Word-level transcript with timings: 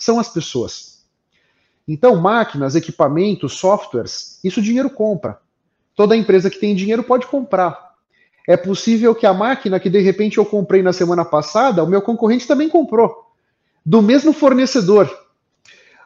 são 0.00 0.18
as 0.18 0.28
pessoas. 0.28 1.04
Então, 1.86 2.16
máquinas, 2.16 2.74
equipamentos, 2.74 3.54
softwares, 3.54 4.40
isso 4.42 4.62
dinheiro 4.62 4.90
compra. 4.90 5.38
Toda 5.94 6.16
empresa 6.16 6.50
que 6.50 6.58
tem 6.58 6.74
dinheiro 6.74 7.02
pode 7.02 7.26
comprar. 7.26 7.90
É 8.48 8.56
possível 8.56 9.14
que 9.14 9.26
a 9.26 9.34
máquina 9.34 9.78
que 9.78 9.90
de 9.90 10.00
repente 10.00 10.38
eu 10.38 10.46
comprei 10.46 10.82
na 10.82 10.92
semana 10.92 11.24
passada, 11.24 11.84
o 11.84 11.86
meu 11.86 12.00
concorrente 12.00 12.46
também 12.46 12.68
comprou, 12.68 13.30
do 13.84 14.00
mesmo 14.00 14.32
fornecedor. 14.32 15.10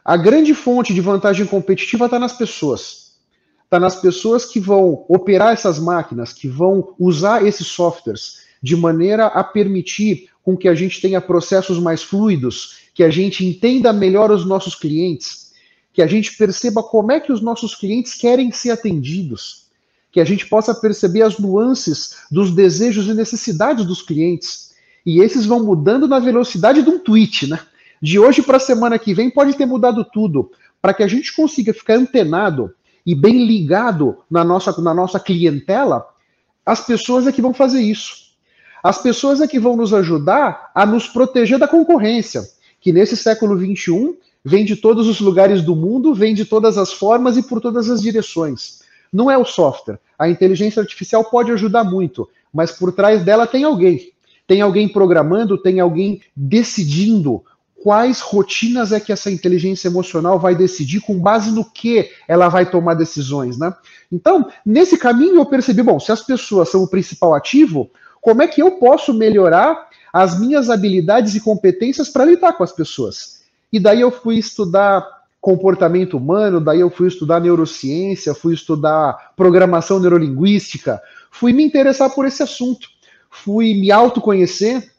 A 0.03 0.17
grande 0.17 0.53
fonte 0.53 0.93
de 0.93 1.01
vantagem 1.01 1.45
competitiva 1.45 2.05
está 2.05 2.19
nas 2.19 2.33
pessoas. 2.33 3.15
Está 3.63 3.79
nas 3.79 3.95
pessoas 3.95 4.45
que 4.45 4.59
vão 4.59 5.05
operar 5.07 5.53
essas 5.53 5.79
máquinas, 5.79 6.33
que 6.33 6.47
vão 6.47 6.93
usar 6.99 7.45
esses 7.45 7.67
softwares 7.67 8.45
de 8.61 8.75
maneira 8.75 9.27
a 9.27 9.43
permitir 9.43 10.29
com 10.43 10.55
que 10.55 10.67
a 10.67 10.75
gente 10.75 11.01
tenha 11.01 11.19
processos 11.19 11.79
mais 11.79 12.03
fluidos, 12.03 12.84
que 12.95 13.03
a 13.03 13.11
gente 13.11 13.45
entenda 13.45 13.93
melhor 13.93 14.31
os 14.31 14.43
nossos 14.43 14.73
clientes, 14.73 15.51
que 15.93 16.01
a 16.01 16.07
gente 16.07 16.35
perceba 16.35 16.81
como 16.81 17.11
é 17.11 17.19
que 17.19 17.31
os 17.31 17.41
nossos 17.41 17.75
clientes 17.75 18.15
querem 18.15 18.51
ser 18.51 18.71
atendidos 18.71 19.65
que 20.15 20.21
a 20.21 20.25
gente 20.25 20.47
possa 20.47 20.73
perceber 20.73 21.23
as 21.23 21.37
nuances 21.37 22.19
dos 22.31 22.49
desejos 22.55 23.05
e 23.05 23.13
necessidades 23.13 23.83
dos 23.83 24.01
clientes. 24.01 24.73
E 25.05 25.19
esses 25.19 25.45
vão 25.45 25.61
mudando 25.61 26.07
na 26.07 26.19
velocidade 26.19 26.81
de 26.81 26.89
um 26.89 26.97
tweet, 26.97 27.49
né? 27.49 27.59
De 28.01 28.17
hoje 28.17 28.41
para 28.41 28.55
a 28.55 28.61
semana 28.61 28.97
que 28.97 29.13
vem 29.13 29.29
pode 29.29 29.57
ter 29.57 29.65
mudado 29.65 30.05
tudo, 30.05 30.49
para 30.81 30.93
que 30.93 31.03
a 31.03 31.07
gente 31.09 31.35
consiga 31.35 31.73
ficar 31.73 31.95
antenado 31.95 32.73
e 33.05 33.13
bem 33.13 33.45
ligado 33.45 34.19
na 34.31 34.41
nossa, 34.41 34.81
na 34.81 34.93
nossa 34.93 35.19
clientela, 35.19 36.07
as 36.65 36.79
pessoas 36.79 37.27
é 37.27 37.31
que 37.33 37.41
vão 37.41 37.53
fazer 37.53 37.81
isso. 37.81 38.27
As 38.81 39.01
pessoas 39.01 39.41
é 39.41 39.47
que 39.47 39.59
vão 39.59 39.75
nos 39.75 39.93
ajudar 39.93 40.71
a 40.73 40.85
nos 40.85 41.09
proteger 41.09 41.59
da 41.59 41.67
concorrência, 41.67 42.41
que 42.85 42.93
nesse 42.93 43.17
século 43.17 43.57
XXI 43.57 44.15
vem 44.43 44.63
de 44.63 44.75
todos 44.75 45.07
os 45.07 45.19
lugares 45.19 45.63
do 45.63 45.75
mundo, 45.75 46.13
vem 46.13 46.35
de 46.35 46.45
todas 46.45 46.77
as 46.77 46.93
formas 46.93 47.35
e 47.35 47.41
por 47.41 47.59
todas 47.59 47.89
as 47.89 47.99
direções. 47.99 48.81
Não 49.11 49.31
é 49.31 49.35
o 49.35 49.43
software. 49.43 49.97
A 50.19 50.29
inteligência 50.29 50.83
artificial 50.83 51.25
pode 51.25 51.51
ajudar 51.51 51.83
muito, 51.83 52.29
mas 52.53 52.71
por 52.71 52.91
trás 52.91 53.25
dela 53.25 53.47
tem 53.47 53.63
alguém. 53.63 54.11
Tem 54.45 54.61
alguém 54.61 54.87
programando, 54.87 55.57
tem 55.57 55.79
alguém 55.79 56.21
decidindo 56.35 57.43
quais 57.73 58.21
rotinas 58.21 58.91
é 58.91 58.99
que 58.99 59.11
essa 59.11 59.31
inteligência 59.31 59.87
emocional 59.87 60.37
vai 60.37 60.53
decidir, 60.53 60.99
com 60.99 61.19
base 61.19 61.49
no 61.49 61.65
que 61.65 62.11
ela 62.27 62.49
vai 62.49 62.69
tomar 62.69 62.93
decisões, 62.93 63.57
né? 63.57 63.73
Então, 64.11 64.47
nesse 64.63 64.95
caminho 64.95 65.37
eu 65.37 65.45
percebi, 65.47 65.81
bom, 65.81 65.99
se 65.99 66.11
as 66.11 66.21
pessoas 66.21 66.69
são 66.69 66.83
o 66.83 66.87
principal 66.87 67.33
ativo, 67.33 67.89
como 68.21 68.43
é 68.43 68.47
que 68.47 68.61
eu 68.61 68.77
posso 68.77 69.11
melhorar 69.11 69.89
as 70.15 70.39
minhas 70.39 70.69
habilidades 70.69 71.35
e 71.35 71.41
competências 71.41 72.07
para 72.07 72.23
lidar 72.23 72.53
com 72.53 72.63
as 72.63 72.71
pessoas? 72.71 73.41
E 73.69 73.81
daí 73.81 73.99
eu 73.99 74.09
fui 74.09 74.37
estudar 74.37 75.05
comportamento 75.41 76.15
humano, 76.15 76.61
daí 76.61 76.79
eu 76.79 76.89
fui 76.89 77.09
estudar 77.09 77.41
neurociência, 77.41 78.33
fui 78.33 78.53
estudar 78.53 79.33
programação 79.35 79.99
neurolinguística, 79.99 81.01
fui 81.29 81.51
me 81.51 81.65
interessar 81.65 82.09
por 82.15 82.25
esse 82.25 82.41
assunto, 82.41 82.87
fui 83.29 83.73
me 83.73 83.91
autoconhecer. 83.91 84.89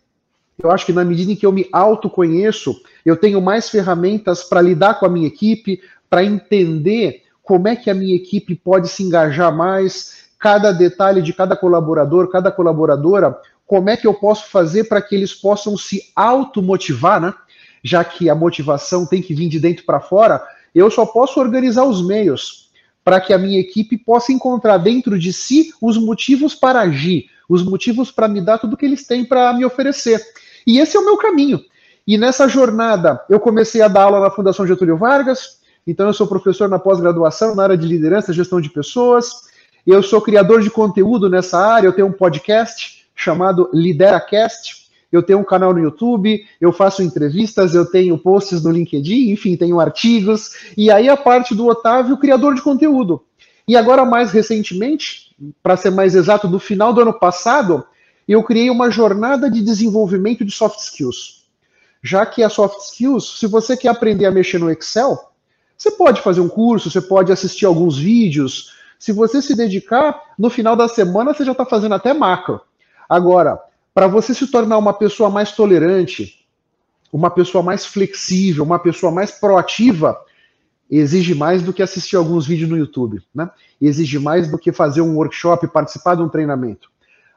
Eu 0.62 0.70
acho 0.70 0.84
que 0.84 0.92
na 0.92 1.02
medida 1.02 1.32
em 1.32 1.36
que 1.36 1.46
eu 1.46 1.52
me 1.52 1.66
autoconheço, 1.72 2.78
eu 3.02 3.16
tenho 3.16 3.40
mais 3.40 3.70
ferramentas 3.70 4.44
para 4.44 4.60
lidar 4.60 5.00
com 5.00 5.06
a 5.06 5.08
minha 5.08 5.28
equipe, 5.28 5.80
para 6.10 6.22
entender 6.22 7.22
como 7.42 7.68
é 7.68 7.74
que 7.74 7.88
a 7.88 7.94
minha 7.94 8.14
equipe 8.14 8.54
pode 8.54 8.88
se 8.88 9.02
engajar 9.02 9.56
mais, 9.56 10.26
cada 10.38 10.72
detalhe 10.72 11.22
de 11.22 11.32
cada 11.32 11.56
colaborador, 11.56 12.28
cada 12.28 12.52
colaboradora, 12.52 13.40
como 13.66 13.90
é 13.90 13.96
que 13.96 14.06
eu 14.06 14.14
posso 14.14 14.48
fazer 14.48 14.84
para 14.84 15.02
que 15.02 15.14
eles 15.14 15.34
possam 15.34 15.76
se 15.76 16.10
automotivar, 16.14 17.20
né? 17.20 17.34
já 17.82 18.04
que 18.04 18.28
a 18.28 18.34
motivação 18.34 19.06
tem 19.06 19.22
que 19.22 19.34
vir 19.34 19.48
de 19.48 19.60
dentro 19.60 19.84
para 19.84 20.00
fora, 20.00 20.42
eu 20.74 20.90
só 20.90 21.06
posso 21.06 21.40
organizar 21.40 21.84
os 21.84 22.04
meios 22.04 22.70
para 23.04 23.20
que 23.20 23.32
a 23.32 23.38
minha 23.38 23.60
equipe 23.60 23.96
possa 23.96 24.32
encontrar 24.32 24.78
dentro 24.78 25.16
de 25.18 25.32
si 25.32 25.72
os 25.80 25.96
motivos 25.96 26.54
para 26.54 26.80
agir, 26.80 27.26
os 27.48 27.62
motivos 27.62 28.10
para 28.10 28.26
me 28.26 28.40
dar 28.40 28.58
tudo 28.58 28.76
que 28.76 28.84
eles 28.84 29.06
têm 29.06 29.24
para 29.24 29.52
me 29.52 29.64
oferecer. 29.64 30.20
E 30.66 30.80
esse 30.80 30.96
é 30.96 31.00
o 31.00 31.04
meu 31.04 31.16
caminho. 31.16 31.60
E 32.04 32.18
nessa 32.18 32.48
jornada, 32.48 33.24
eu 33.28 33.38
comecei 33.38 33.80
a 33.82 33.88
dar 33.88 34.02
aula 34.02 34.20
na 34.20 34.30
Fundação 34.30 34.66
Getúlio 34.66 34.96
Vargas, 34.96 35.60
então 35.86 36.08
eu 36.08 36.12
sou 36.12 36.26
professor 36.26 36.68
na 36.68 36.78
pós-graduação 36.78 37.54
na 37.54 37.62
área 37.62 37.76
de 37.76 37.86
liderança 37.86 38.32
gestão 38.32 38.60
de 38.60 38.70
pessoas. 38.70 39.46
Eu 39.86 40.02
sou 40.02 40.20
criador 40.20 40.60
de 40.60 40.70
conteúdo 40.70 41.30
nessa 41.30 41.58
área, 41.58 41.86
eu 41.86 41.92
tenho 41.92 42.08
um 42.08 42.12
podcast 42.12 42.95
chamado 43.16 43.68
LideraCast, 43.72 44.86
eu 45.10 45.22
tenho 45.22 45.38
um 45.38 45.44
canal 45.44 45.72
no 45.72 45.80
YouTube, 45.80 46.44
eu 46.60 46.72
faço 46.72 47.02
entrevistas, 47.02 47.74
eu 47.74 47.86
tenho 47.86 48.18
posts 48.18 48.62
no 48.62 48.70
LinkedIn, 48.70 49.30
enfim, 49.30 49.56
tenho 49.56 49.80
artigos. 49.80 50.72
E 50.76 50.90
aí 50.90 51.08
a 51.08 51.16
parte 51.16 51.54
do 51.54 51.66
Otávio, 51.66 52.18
criador 52.18 52.54
de 52.54 52.60
conteúdo. 52.60 53.24
E 53.66 53.76
agora, 53.76 54.04
mais 54.04 54.30
recentemente, 54.30 55.34
para 55.62 55.76
ser 55.76 55.90
mais 55.90 56.14
exato, 56.14 56.48
no 56.48 56.58
final 56.58 56.92
do 56.92 57.00
ano 57.00 57.12
passado, 57.12 57.84
eu 58.28 58.42
criei 58.42 58.70
uma 58.70 58.90
jornada 58.90 59.50
de 59.50 59.62
desenvolvimento 59.62 60.44
de 60.44 60.52
soft 60.52 60.80
skills. 60.80 61.46
Já 62.02 62.24
que 62.26 62.42
a 62.42 62.48
soft 62.48 62.78
skills, 62.80 63.38
se 63.40 63.46
você 63.46 63.76
quer 63.76 63.88
aprender 63.88 64.26
a 64.26 64.30
mexer 64.30 64.58
no 64.58 64.70
Excel, 64.70 65.18
você 65.76 65.90
pode 65.90 66.20
fazer 66.20 66.40
um 66.40 66.48
curso, 66.48 66.90
você 66.90 67.00
pode 67.00 67.32
assistir 67.32 67.66
alguns 67.66 67.98
vídeos. 67.98 68.72
Se 68.98 69.12
você 69.12 69.42
se 69.42 69.54
dedicar, 69.54 70.34
no 70.38 70.48
final 70.48 70.76
da 70.76 70.88
semana 70.88 71.34
você 71.34 71.44
já 71.44 71.52
está 71.52 71.66
fazendo 71.66 71.94
até 71.94 72.14
macro. 72.14 72.60
Agora, 73.08 73.58
para 73.94 74.06
você 74.06 74.34
se 74.34 74.46
tornar 74.48 74.78
uma 74.78 74.92
pessoa 74.92 75.30
mais 75.30 75.52
tolerante, 75.52 76.46
uma 77.12 77.30
pessoa 77.30 77.62
mais 77.62 77.86
flexível, 77.86 78.64
uma 78.64 78.78
pessoa 78.78 79.10
mais 79.12 79.30
proativa, 79.30 80.18
exige 80.90 81.34
mais 81.34 81.62
do 81.62 81.72
que 81.72 81.82
assistir 81.82 82.16
alguns 82.16 82.46
vídeos 82.46 82.68
no 82.68 82.76
YouTube, 82.76 83.22
né? 83.34 83.50
Exige 83.80 84.18
mais 84.18 84.50
do 84.50 84.58
que 84.58 84.72
fazer 84.72 85.00
um 85.00 85.16
workshop, 85.16 85.66
participar 85.68 86.14
de 86.14 86.22
um 86.22 86.28
treinamento. 86.28 86.90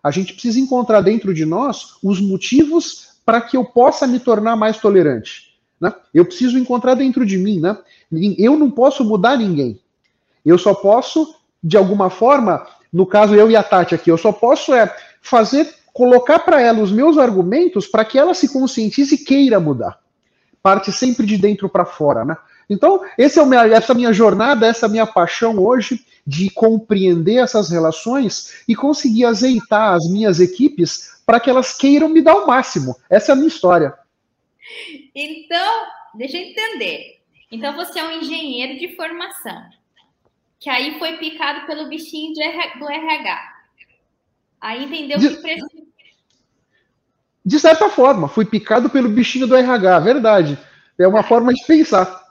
A 0.04 0.12
gente 0.12 0.34
precisa 0.34 0.60
encontrar 0.60 1.02
dentro 1.02 1.34
de 1.34 1.46
nós 1.46 1.98
os 2.04 2.22
motivos 2.22 3.10
para 3.26 3.42
que 3.42 3.58
eu 3.58 3.66
possa 3.66 4.08
me 4.08 4.20
tornar 4.20 4.56
mais 4.56 4.78
tolerante. 4.78 5.50
Né? 5.80 5.94
Eu 6.14 6.26
preciso 6.26 6.58
encontrar 6.58 6.96
dentro 6.96 7.26
de 7.26 7.38
mim, 7.38 7.60
né? 7.60 7.78
Eu 8.38 8.58
não 8.58 8.72
posso 8.72 9.04
mudar 9.04 9.38
ninguém. 9.38 9.80
Eu 10.46 10.58
só 10.58 10.74
posso, 10.74 11.36
de 11.64 11.78
alguma 11.78 12.10
forma, 12.10 12.66
no 12.92 13.06
caso 13.06 13.36
eu 13.36 13.52
e 13.52 13.56
a 13.56 13.64
Tati 13.64 13.94
aqui, 13.94 14.10
eu 14.10 14.18
só 14.18 14.32
posso 14.32 14.74
é 14.74 14.94
fazer 15.22 15.76
colocar 15.94 16.40
para 16.40 16.62
ela 16.62 16.82
os 16.82 16.92
meus 16.92 17.18
argumentos 17.18 17.88
para 17.88 18.06
que 18.06 18.18
ela 18.18 18.34
se 18.34 18.52
conscientize 18.52 19.16
e 19.16 19.18
queira 19.18 19.60
mudar. 19.60 20.00
Parte 20.62 20.92
sempre 20.92 21.26
de 21.26 21.38
dentro 21.38 21.70
para 21.70 21.86
fora, 21.86 22.24
né? 22.24 22.38
Então, 22.70 23.04
é 23.18 23.46
minha, 23.46 23.68
essa 23.68 23.94
minha 23.94 24.14
jornada, 24.14 24.68
essa 24.68 24.88
minha 24.88 25.08
paixão 25.08 25.58
hoje 25.58 26.06
de 26.26 26.52
compreender 26.52 27.38
essas 27.38 27.72
relações 27.72 28.64
e 28.68 28.76
conseguir 28.76 29.26
azeitar 29.26 29.96
as 29.96 30.08
minhas 30.08 30.40
equipes 30.40 31.20
para 31.26 31.40
que 31.40 31.50
elas 31.50 31.76
queiram 31.76 32.08
me 32.08 32.22
dar 32.22 32.36
o 32.36 32.46
máximo. 32.46 32.96
Essa 33.10 33.32
é 33.32 33.34
a 33.34 33.36
minha 33.36 33.48
história. 33.48 33.94
Então, 35.16 35.88
deixa 36.14 36.38
eu 36.38 36.44
entender. 36.44 37.20
Então, 37.52 37.76
você 37.76 38.00
é 38.00 38.04
um 38.04 38.20
engenheiro 38.20 38.78
de 38.78 38.96
formação, 38.96 39.64
que 40.60 40.70
aí 40.70 41.00
foi 41.00 41.18
picado 41.18 41.66
pelo 41.66 41.90
bichinho 41.90 42.34
do 42.34 42.88
RH. 42.88 43.59
Aí 44.62 44.84
entendeu 44.86 45.20
que 45.20 45.42
precisa 45.42 45.68
de 47.46 47.60
certa 47.60 47.90
forma, 47.90 48.28
fui 48.28 48.46
picado 48.46 48.90
pelo 48.90 49.10
bichinho 49.10 49.48
do 49.48 49.56
RH, 49.56 50.00
verdade. 50.00 50.58
É 51.00 51.08
uma 51.08 51.24
forma 51.24 51.54
de 51.54 51.66
pensar. 51.66 52.24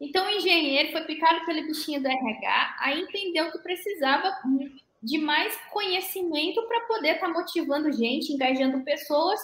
Então, 0.00 0.24
o 0.24 0.30
engenheiro 0.30 0.92
foi 0.92 1.02
picado 1.02 1.44
pelo 1.44 1.66
bichinho 1.66 2.00
do 2.00 2.08
RH, 2.08 2.76
aí 2.80 3.00
entendeu 3.02 3.50
que 3.50 3.58
precisava 3.58 4.32
de 5.02 5.18
mais 5.18 5.54
conhecimento 5.70 6.62
para 6.62 6.80
poder 6.86 7.16
estar 7.16 7.26
tá 7.26 7.32
motivando 7.32 7.92
gente, 7.92 8.32
engajando 8.32 8.82
pessoas. 8.84 9.40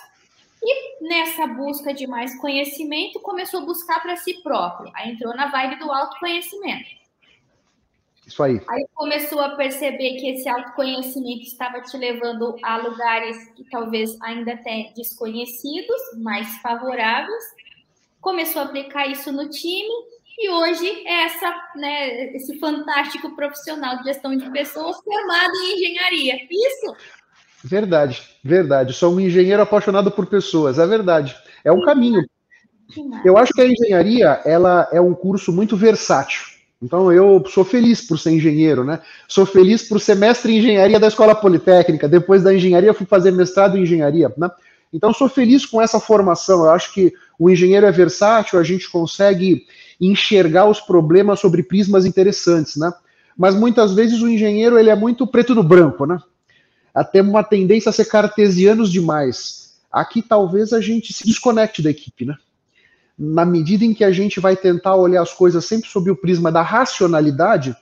E 0.62 1.06
nessa 1.06 1.46
busca 1.46 1.92
de 1.92 2.06
mais 2.06 2.34
conhecimento, 2.40 3.20
começou 3.20 3.60
a 3.60 3.66
buscar 3.66 4.00
para 4.00 4.16
si 4.16 4.42
próprio. 4.42 4.90
Aí 4.94 5.10
entrou 5.10 5.36
na 5.36 5.48
vibe 5.48 5.78
do 5.78 5.92
autoconhecimento. 5.92 6.88
Isso 8.28 8.42
aí. 8.42 8.60
Aí 8.68 8.86
começou 8.94 9.40
a 9.40 9.56
perceber 9.56 10.16
que 10.16 10.28
esse 10.28 10.46
autoconhecimento 10.46 11.44
estava 11.44 11.80
te 11.80 11.96
levando 11.96 12.56
a 12.62 12.76
lugares 12.76 13.36
que 13.56 13.64
talvez 13.70 14.20
ainda 14.20 14.52
até 14.52 14.92
desconhecidos, 14.94 15.96
mais 16.18 16.46
favoráveis. 16.58 17.42
Começou 18.20 18.60
a 18.60 18.64
aplicar 18.66 19.06
isso 19.06 19.32
no 19.32 19.48
time 19.48 19.88
e 20.38 20.50
hoje 20.50 20.86
é 21.06 21.24
essa, 21.24 21.54
né, 21.74 22.36
esse 22.36 22.58
fantástico 22.58 23.34
profissional 23.34 23.96
de 23.96 24.04
gestão 24.04 24.36
de 24.36 24.50
pessoas 24.50 24.98
formado 24.98 25.54
em 25.54 25.74
engenharia. 25.74 26.34
Isso? 26.50 26.96
Verdade, 27.64 28.22
verdade. 28.44 28.92
Sou 28.92 29.14
um 29.14 29.20
engenheiro 29.20 29.62
apaixonado 29.62 30.10
por 30.10 30.26
pessoas, 30.26 30.78
é 30.78 30.86
verdade. 30.86 31.34
É 31.64 31.72
um 31.72 31.80
caminho. 31.80 32.22
Eu 33.24 33.38
acho 33.38 33.54
que 33.54 33.62
a 33.62 33.66
engenharia 33.66 34.42
ela 34.44 34.86
é 34.92 35.00
um 35.00 35.14
curso 35.14 35.50
muito 35.50 35.78
versátil. 35.78 36.57
Então 36.80 37.12
eu 37.12 37.44
sou 37.48 37.64
feliz 37.64 38.00
por 38.00 38.18
ser 38.18 38.30
engenheiro, 38.30 38.84
né? 38.84 39.00
Sou 39.26 39.44
feliz 39.44 39.82
por 39.82 40.00
ser 40.00 40.14
mestre 40.14 40.52
em 40.52 40.58
engenharia 40.58 41.00
da 41.00 41.08
Escola 41.08 41.34
Politécnica. 41.34 42.08
Depois 42.08 42.42
da 42.42 42.54
engenharia 42.54 42.94
fui 42.94 43.06
fazer 43.06 43.32
mestrado 43.32 43.76
em 43.76 43.82
engenharia, 43.82 44.32
né? 44.36 44.48
Então, 44.92 45.12
sou 45.12 45.28
feliz 45.28 45.66
com 45.66 45.82
essa 45.82 46.00
formação. 46.00 46.64
Eu 46.64 46.70
acho 46.70 46.92
que 46.92 47.12
o 47.38 47.50
engenheiro 47.50 47.86
é 47.86 47.92
versátil, 47.92 48.58
a 48.58 48.64
gente 48.64 48.88
consegue 48.90 49.66
enxergar 50.00 50.66
os 50.66 50.80
problemas 50.80 51.40
sobre 51.40 51.62
prismas 51.62 52.06
interessantes, 52.06 52.76
né? 52.76 52.92
Mas 53.36 53.54
muitas 53.54 53.94
vezes 53.94 54.20
o 54.20 54.28
engenheiro 54.28 54.78
ele 54.78 54.90
é 54.90 54.96
muito 54.96 55.26
preto 55.26 55.54
no 55.54 55.62
branco, 55.62 56.06
né? 56.06 56.18
Até 56.94 57.20
uma 57.20 57.44
tendência 57.44 57.90
a 57.90 57.92
ser 57.92 58.06
cartesianos 58.06 58.90
demais. 58.90 59.78
Aqui 59.90 60.22
talvez 60.22 60.72
a 60.72 60.80
gente 60.80 61.12
se 61.12 61.24
desconecte 61.24 61.82
da 61.82 61.90
equipe, 61.90 62.24
né? 62.24 62.34
Na 63.18 63.44
medida 63.44 63.84
em 63.84 63.92
que 63.92 64.04
a 64.04 64.12
gente 64.12 64.38
vai 64.38 64.56
tentar 64.56 64.94
olhar 64.94 65.22
as 65.22 65.32
coisas 65.32 65.64
sempre 65.64 65.88
sob 65.88 66.10
o 66.10 66.16
prisma 66.16 66.52
da 66.52 66.62
racionalidade, 66.62 67.76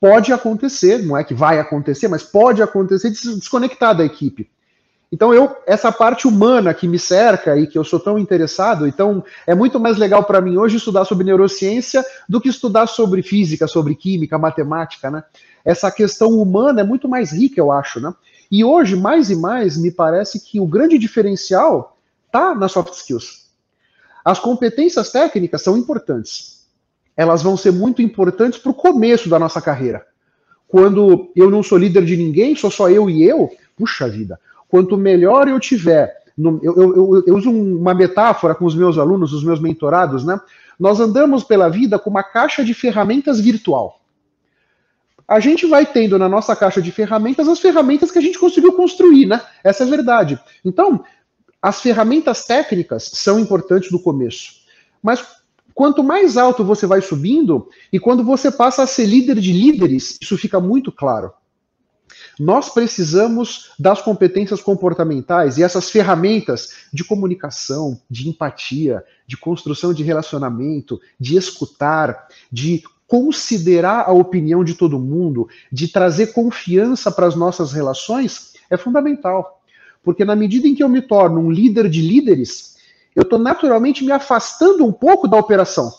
pode 0.00 0.32
acontecer, 0.32 1.02
não 1.04 1.16
é 1.16 1.22
que 1.22 1.34
vai 1.34 1.58
acontecer, 1.58 2.08
mas 2.08 2.22
pode 2.22 2.62
acontecer 2.62 3.10
de 3.10 3.16
se 3.16 3.34
desconectar 3.36 3.96
da 3.96 4.04
equipe. 4.04 4.50
Então 5.10 5.32
eu 5.32 5.56
essa 5.66 5.90
parte 5.90 6.28
humana 6.28 6.74
que 6.74 6.86
me 6.86 6.98
cerca 6.98 7.56
e 7.56 7.66
que 7.66 7.78
eu 7.78 7.84
sou 7.84 7.98
tão 7.98 8.18
interessado, 8.18 8.86
então 8.86 9.24
é 9.46 9.54
muito 9.54 9.80
mais 9.80 9.96
legal 9.96 10.22
para 10.24 10.40
mim 10.40 10.58
hoje 10.58 10.76
estudar 10.76 11.06
sobre 11.06 11.24
neurociência 11.24 12.04
do 12.28 12.40
que 12.40 12.48
estudar 12.48 12.86
sobre 12.86 13.22
física, 13.22 13.66
sobre 13.66 13.94
química, 13.94 14.36
matemática, 14.36 15.10
né? 15.10 15.24
Essa 15.64 15.90
questão 15.90 16.30
humana 16.30 16.82
é 16.82 16.84
muito 16.84 17.08
mais 17.08 17.32
rica, 17.32 17.58
eu 17.58 17.72
acho, 17.72 18.00
né? 18.00 18.12
E 18.50 18.62
hoje 18.62 18.96
mais 18.96 19.30
e 19.30 19.36
mais 19.36 19.78
me 19.78 19.90
parece 19.90 20.40
que 20.40 20.60
o 20.60 20.66
grande 20.66 20.98
diferencial 20.98 21.96
tá 22.30 22.54
nas 22.54 22.72
soft 22.72 22.92
skills. 22.92 23.47
As 24.28 24.38
competências 24.38 25.10
técnicas 25.10 25.62
são 25.62 25.74
importantes. 25.74 26.66
Elas 27.16 27.42
vão 27.42 27.56
ser 27.56 27.70
muito 27.70 28.02
importantes 28.02 28.58
para 28.58 28.70
o 28.70 28.74
começo 28.74 29.26
da 29.26 29.38
nossa 29.38 29.58
carreira. 29.58 30.04
Quando 30.68 31.32
eu 31.34 31.50
não 31.50 31.62
sou 31.62 31.78
líder 31.78 32.04
de 32.04 32.14
ninguém, 32.14 32.54
sou 32.54 32.70
só 32.70 32.90
eu 32.90 33.08
e 33.08 33.24
eu, 33.24 33.50
puxa 33.74 34.06
vida 34.06 34.38
Quanto 34.68 34.98
melhor 34.98 35.48
eu 35.48 35.58
tiver, 35.58 36.14
no, 36.36 36.60
eu, 36.62 36.76
eu, 36.76 37.24
eu, 37.26 37.36
uso 37.36 37.50
uma 37.50 37.94
metáfora 37.94 38.54
com 38.54 38.66
os 38.66 38.74
meus 38.74 38.98
alunos, 38.98 39.32
os 39.32 39.42
meus 39.42 39.60
mentorados, 39.60 40.26
né? 40.26 40.38
Nós 40.78 41.00
andamos 41.00 41.42
pela 41.42 41.70
vida 41.70 41.98
com 41.98 42.10
uma 42.10 42.22
caixa 42.22 42.62
de 42.62 42.74
ferramentas 42.74 43.40
virtual. 43.40 43.98
A 45.26 45.40
gente 45.40 45.66
vai 45.66 45.86
tendo 45.86 46.18
na 46.18 46.28
nossa 46.28 46.54
caixa 46.54 46.82
de 46.82 46.92
ferramentas 46.92 47.48
as 47.48 47.60
ferramentas 47.60 48.10
que 48.10 48.18
a 48.18 48.22
gente 48.22 48.38
conseguiu 48.38 48.74
construir, 48.74 49.24
né? 49.24 49.40
Essa 49.64 49.84
é 49.84 49.86
a 49.86 49.90
verdade. 49.90 50.38
Então, 50.62 51.02
as 51.60 51.80
ferramentas 51.80 52.44
técnicas 52.44 53.10
são 53.14 53.38
importantes 53.38 53.90
no 53.90 54.00
começo. 54.00 54.62
Mas 55.02 55.24
quanto 55.74 56.02
mais 56.02 56.36
alto 56.36 56.64
você 56.64 56.86
vai 56.86 57.00
subindo, 57.00 57.68
e 57.92 57.98
quando 57.98 58.24
você 58.24 58.50
passa 58.50 58.82
a 58.82 58.86
ser 58.86 59.06
líder 59.06 59.38
de 59.40 59.52
líderes, 59.52 60.18
isso 60.20 60.36
fica 60.36 60.60
muito 60.60 60.90
claro. 60.90 61.32
Nós 62.38 62.70
precisamos 62.70 63.72
das 63.78 64.00
competências 64.00 64.60
comportamentais 64.60 65.58
e 65.58 65.62
essas 65.62 65.90
ferramentas 65.90 66.86
de 66.92 67.04
comunicação, 67.04 68.00
de 68.08 68.28
empatia, 68.28 69.04
de 69.26 69.36
construção 69.36 69.92
de 69.92 70.02
relacionamento, 70.02 71.00
de 71.18 71.36
escutar, 71.36 72.28
de 72.50 72.82
considerar 73.06 74.04
a 74.06 74.12
opinião 74.12 74.62
de 74.62 74.74
todo 74.74 74.98
mundo, 74.98 75.48
de 75.72 75.88
trazer 75.88 76.28
confiança 76.28 77.10
para 77.10 77.26
as 77.26 77.34
nossas 77.34 77.72
relações, 77.72 78.52
é 78.70 78.76
fundamental. 78.76 79.57
Porque 80.02 80.24
na 80.24 80.36
medida 80.36 80.66
em 80.66 80.74
que 80.74 80.82
eu 80.82 80.88
me 80.88 81.02
torno 81.02 81.40
um 81.40 81.50
líder 81.50 81.88
de 81.88 82.00
líderes, 82.00 82.76
eu 83.14 83.22
estou 83.22 83.38
naturalmente 83.38 84.04
me 84.04 84.12
afastando 84.12 84.84
um 84.84 84.92
pouco 84.92 85.26
da 85.28 85.36
operação. 85.36 85.92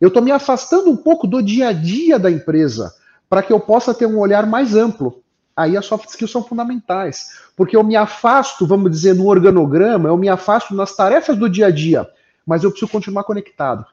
Eu 0.00 0.08
estou 0.08 0.22
me 0.22 0.30
afastando 0.30 0.90
um 0.90 0.96
pouco 0.96 1.26
do 1.26 1.42
dia 1.42 1.68
a 1.68 1.72
dia 1.72 2.18
da 2.18 2.30
empresa, 2.30 2.94
para 3.28 3.42
que 3.42 3.52
eu 3.52 3.58
possa 3.58 3.94
ter 3.94 4.06
um 4.06 4.18
olhar 4.18 4.46
mais 4.46 4.74
amplo 4.74 5.22
aí 5.56 5.76
as 5.76 5.86
soft 5.86 6.08
skills 6.10 6.30
são 6.30 6.44
fundamentais. 6.44 7.30
Porque 7.56 7.76
eu 7.76 7.82
me 7.82 7.96
afasto, 7.96 8.66
vamos 8.66 8.90
dizer, 8.90 9.14
no 9.14 9.26
organograma, 9.26 10.10
eu 10.10 10.16
me 10.16 10.28
afasto 10.28 10.74
nas 10.74 10.94
tarefas 10.94 11.36
do 11.36 11.48
dia 11.48 11.66
a 11.66 11.70
dia, 11.70 12.06
mas 12.44 12.62
eu 12.62 12.70
preciso 12.70 12.92
continuar 12.92 13.24
conectado. 13.24 13.86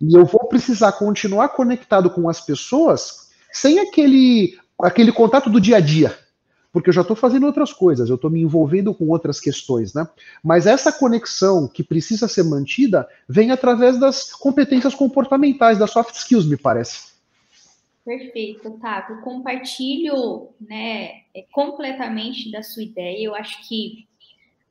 E 0.00 0.16
eu 0.16 0.24
vou 0.24 0.46
precisar 0.46 0.92
continuar 0.92 1.48
conectado 1.48 2.08
com 2.08 2.28
as 2.28 2.40
pessoas 2.40 3.30
sem 3.52 3.80
aquele, 3.80 4.56
aquele 4.80 5.10
contato 5.10 5.50
do 5.50 5.60
dia 5.60 5.78
a 5.78 5.80
dia. 5.80 6.16
Porque 6.74 6.90
eu 6.90 6.92
já 6.92 7.02
estou 7.02 7.14
fazendo 7.14 7.46
outras 7.46 7.72
coisas, 7.72 8.08
eu 8.08 8.16
estou 8.16 8.28
me 8.28 8.42
envolvendo 8.42 8.92
com 8.92 9.08
outras 9.08 9.38
questões, 9.38 9.94
né? 9.94 10.08
Mas 10.42 10.66
essa 10.66 10.90
conexão 10.90 11.68
que 11.68 11.84
precisa 11.84 12.26
ser 12.26 12.42
mantida 12.42 13.08
vem 13.28 13.52
através 13.52 13.96
das 14.00 14.32
competências 14.32 14.92
comportamentais, 14.92 15.78
das 15.78 15.92
soft 15.92 16.16
skills, 16.16 16.44
me 16.44 16.56
parece. 16.56 17.14
Perfeito, 18.04 18.70
Otávio. 18.70 19.20
Compartilho 19.20 20.48
né, 20.60 21.20
é, 21.32 21.44
completamente 21.52 22.50
da 22.50 22.60
sua 22.60 22.82
ideia. 22.82 23.24
Eu 23.24 23.36
acho 23.36 23.68
que 23.68 24.08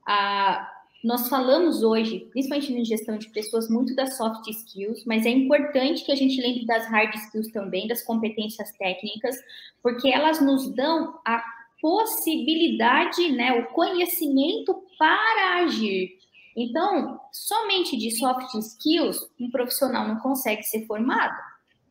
a, 0.06 0.70
nós 1.02 1.30
falamos 1.30 1.84
hoje, 1.84 2.28
principalmente 2.32 2.78
na 2.78 2.84
gestão 2.84 3.18
de 3.18 3.30
pessoas, 3.30 3.70
muito 3.70 3.96
das 3.96 4.18
soft 4.18 4.46
skills, 4.50 5.06
mas 5.06 5.26
é 5.26 5.30
importante 5.30 6.04
que 6.04 6.12
a 6.12 6.16
gente 6.16 6.42
lembre 6.42 6.66
das 6.66 6.86
hard 6.88 7.16
skills 7.16 7.50
também, 7.54 7.88
das 7.88 8.04
competências 8.04 8.74
técnicas, 8.74 9.38
porque 9.82 10.10
elas 10.10 10.42
nos 10.42 10.68
dão 10.76 11.18
a 11.26 11.42
possibilidade, 11.84 13.34
né, 13.34 13.52
o 13.60 13.66
conhecimento 13.74 14.74
para 14.98 15.64
agir. 15.66 16.18
Então, 16.56 17.20
somente 17.30 17.98
de 17.98 18.10
soft 18.18 18.56
skills, 18.56 19.20
um 19.38 19.52
profissional 19.52 20.08
não 20.08 20.16
consegue 20.22 20.64
ser 20.64 20.86
formado. 20.86 21.36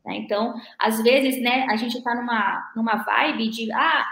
Né? 0.03 0.17
Então, 0.17 0.55
às 0.79 1.03
vezes, 1.03 1.43
né, 1.43 1.67
a 1.69 1.77
gente 1.77 1.99
está 1.99 2.15
numa, 2.15 2.73
numa 2.75 3.05
vibe 3.05 3.49
de, 3.51 3.71
ah, 3.71 4.07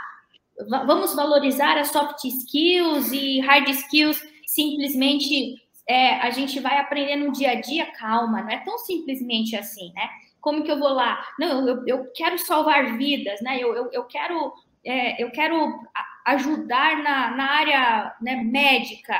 vamos 0.69 1.15
valorizar 1.15 1.79
as 1.79 1.89
soft 1.89 2.27
skills 2.27 3.11
e 3.11 3.41
hard 3.41 3.67
skills, 3.71 4.21
simplesmente 4.47 5.55
é, 5.89 6.21
a 6.21 6.29
gente 6.29 6.61
vai 6.61 6.79
aprender 6.79 7.17
no 7.17 7.33
dia 7.33 7.53
a 7.53 7.61
dia, 7.61 7.87
calma, 7.93 8.43
não 8.43 8.51
é 8.51 8.59
tão 8.59 8.77
simplesmente 8.77 9.57
assim, 9.57 9.91
né? 9.95 10.11
Como 10.43 10.63
que 10.63 10.71
eu 10.71 10.79
vou 10.79 10.91
lá? 10.91 11.25
Não, 11.39 11.67
eu, 11.67 11.83
eu 11.87 12.13
quero 12.13 12.39
salvar 12.39 12.99
vidas, 12.99 13.41
né? 13.41 13.59
Eu, 13.59 13.75
eu, 13.75 13.89
eu 13.93 14.05
quero, 14.05 14.53
é, 14.85 15.23
eu 15.23 15.31
quero 15.31 15.81
ajudar 16.27 17.03
na, 17.03 17.37
na 17.37 17.51
área 17.51 18.17
né, 18.21 18.37
médica. 18.37 19.19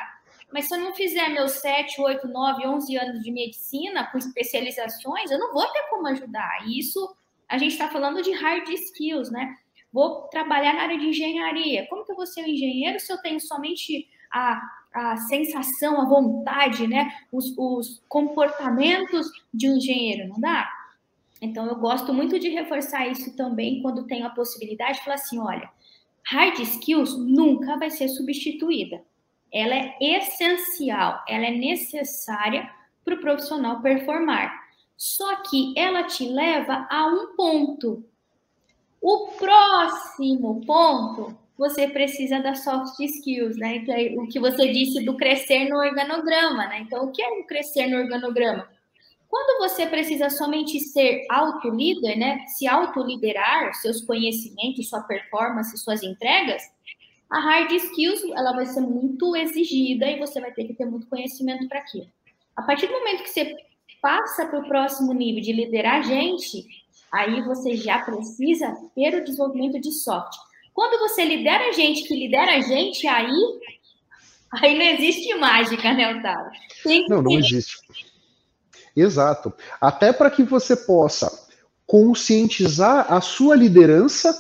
Mas 0.53 0.67
se 0.67 0.75
eu 0.75 0.81
não 0.81 0.95
fizer 0.95 1.29
meus 1.29 1.53
7, 1.53 2.01
8, 2.01 2.27
9, 2.27 2.67
11 2.67 2.97
anos 2.97 3.23
de 3.23 3.31
medicina 3.31 4.07
com 4.11 4.19
especializações, 4.19 5.31
eu 5.31 5.39
não 5.39 5.53
vou 5.53 5.67
ter 5.67 5.83
como 5.89 6.09
ajudar. 6.09 6.67
E 6.67 6.79
isso 6.79 7.15
a 7.49 7.59
gente 7.59 7.73
está 7.73 7.89
falando 7.89 8.23
de 8.23 8.33
hard 8.33 8.69
skills, 8.69 9.31
né? 9.31 9.55
Vou 9.93 10.29
trabalhar 10.29 10.75
na 10.75 10.83
área 10.83 10.99
de 10.99 11.07
engenharia. 11.07 11.87
Como 11.89 12.05
que 12.05 12.13
eu 12.13 12.17
vou 12.17 12.27
ser 12.27 12.43
um 12.43 12.49
engenheiro 12.49 12.99
se 13.01 13.13
eu 13.13 13.19
tenho 13.19 13.41
somente 13.41 14.09
a, 14.33 14.61
a 14.95 15.17
sensação, 15.17 16.01
a 16.01 16.09
vontade, 16.09 16.87
né? 16.87 17.11
Os, 17.33 17.53
os 17.57 18.03
comportamentos 18.09 19.29
de 19.53 19.69
um 19.69 19.77
engenheiro? 19.77 20.29
Não 20.29 20.41
dá? 20.41 20.69
Então, 21.41 21.67
eu 21.67 21.77
gosto 21.77 22.13
muito 22.13 22.39
de 22.39 22.49
reforçar 22.49 23.09
isso 23.09 23.35
também 23.37 23.81
quando 23.83 24.07
tenho 24.07 24.27
a 24.27 24.31
possibilidade 24.31 24.99
de 24.99 25.05
falar 25.05 25.17
assim: 25.17 25.39
olha, 25.39 25.71
hard 26.25 26.59
skills 26.61 27.17
nunca 27.19 27.79
vai 27.79 27.91
ser 27.91 28.09
substituída 28.09 29.03
ela 29.53 29.75
é 29.75 29.97
essencial, 30.01 31.23
ela 31.29 31.47
é 31.47 31.51
necessária 31.51 32.71
para 33.05 33.15
o 33.15 33.21
profissional 33.21 33.81
performar. 33.81 34.61
Só 34.97 35.37
que 35.43 35.75
ela 35.77 36.05
te 36.05 36.29
leva 36.29 36.87
a 36.91 37.07
um 37.07 37.35
ponto. 37.35 38.05
O 39.01 39.29
próximo 39.39 40.61
ponto, 40.67 41.37
você 41.57 41.89
precisa 41.89 42.39
das 42.39 42.63
soft 42.63 43.01
skills, 43.01 43.57
né? 43.57 43.77
Então, 43.77 44.23
o 44.23 44.29
que 44.29 44.39
você 44.39 44.71
disse 44.71 45.05
do 45.05 45.17
crescer 45.17 45.69
no 45.69 45.79
organograma, 45.79 46.67
né? 46.67 46.81
Então, 46.81 47.05
o 47.05 47.13
que 47.13 47.23
é 47.23 47.29
o 47.29 47.45
crescer 47.45 47.87
no 47.87 47.97
organograma? 47.97 48.69
Quando 49.31 49.61
você 49.61 49.87
precisa 49.87 50.29
somente 50.29 50.81
ser 50.81 51.25
auto-líder, 51.31 52.17
né? 52.17 52.45
Se 52.49 52.67
auto-liderar 52.67 53.73
seus 53.75 54.01
conhecimentos, 54.01 54.89
sua 54.89 55.03
performance, 55.03 55.79
suas 55.79 56.03
entregas, 56.03 56.61
a 57.31 57.39
hard 57.39 57.71
skills, 57.71 58.25
ela 58.37 58.53
vai 58.53 58.67
ser 58.67 58.81
muito 58.81 59.37
exigida 59.37 60.11
e 60.11 60.19
você 60.19 60.41
vai 60.41 60.51
ter 60.51 60.65
que 60.65 60.75
ter 60.75 60.85
muito 60.85 61.07
conhecimento 61.07 61.69
para 61.69 61.79
aquilo. 61.79 62.09
A 62.57 62.63
partir 62.63 62.89
do 62.89 62.93
momento 62.93 63.23
que 63.23 63.31
você 63.31 63.55
passa 64.03 64.47
para 64.47 64.59
o 64.59 64.67
próximo 64.67 65.13
nível 65.13 65.41
de 65.41 65.53
liderar 65.53 66.03
gente, 66.03 66.67
aí 67.13 67.41
você 67.43 67.77
já 67.77 68.01
precisa 68.01 68.77
ter 68.97 69.15
o 69.15 69.23
desenvolvimento 69.23 69.81
de 69.81 69.93
soft. 69.93 70.37
Quando 70.75 70.99
você 70.99 71.25
lidera 71.25 71.73
gente 71.73 72.03
que 72.03 72.17
lidera 72.17 72.61
gente, 72.63 73.07
aí, 73.07 73.61
aí 74.55 74.77
não 74.77 74.85
existe 74.87 75.33
mágica, 75.35 75.93
né, 75.93 76.17
Otávio? 76.17 76.51
Não, 77.09 77.23
não 77.23 77.39
existe. 77.39 77.77
Exato. 78.97 79.53
Até 79.81 80.13
para 80.13 80.31
que 80.31 80.43
você 80.43 80.77
possa 80.77 81.49
conscientizar 81.87 83.13
a 83.13 83.21
sua 83.21 83.57
liderança 83.57 84.37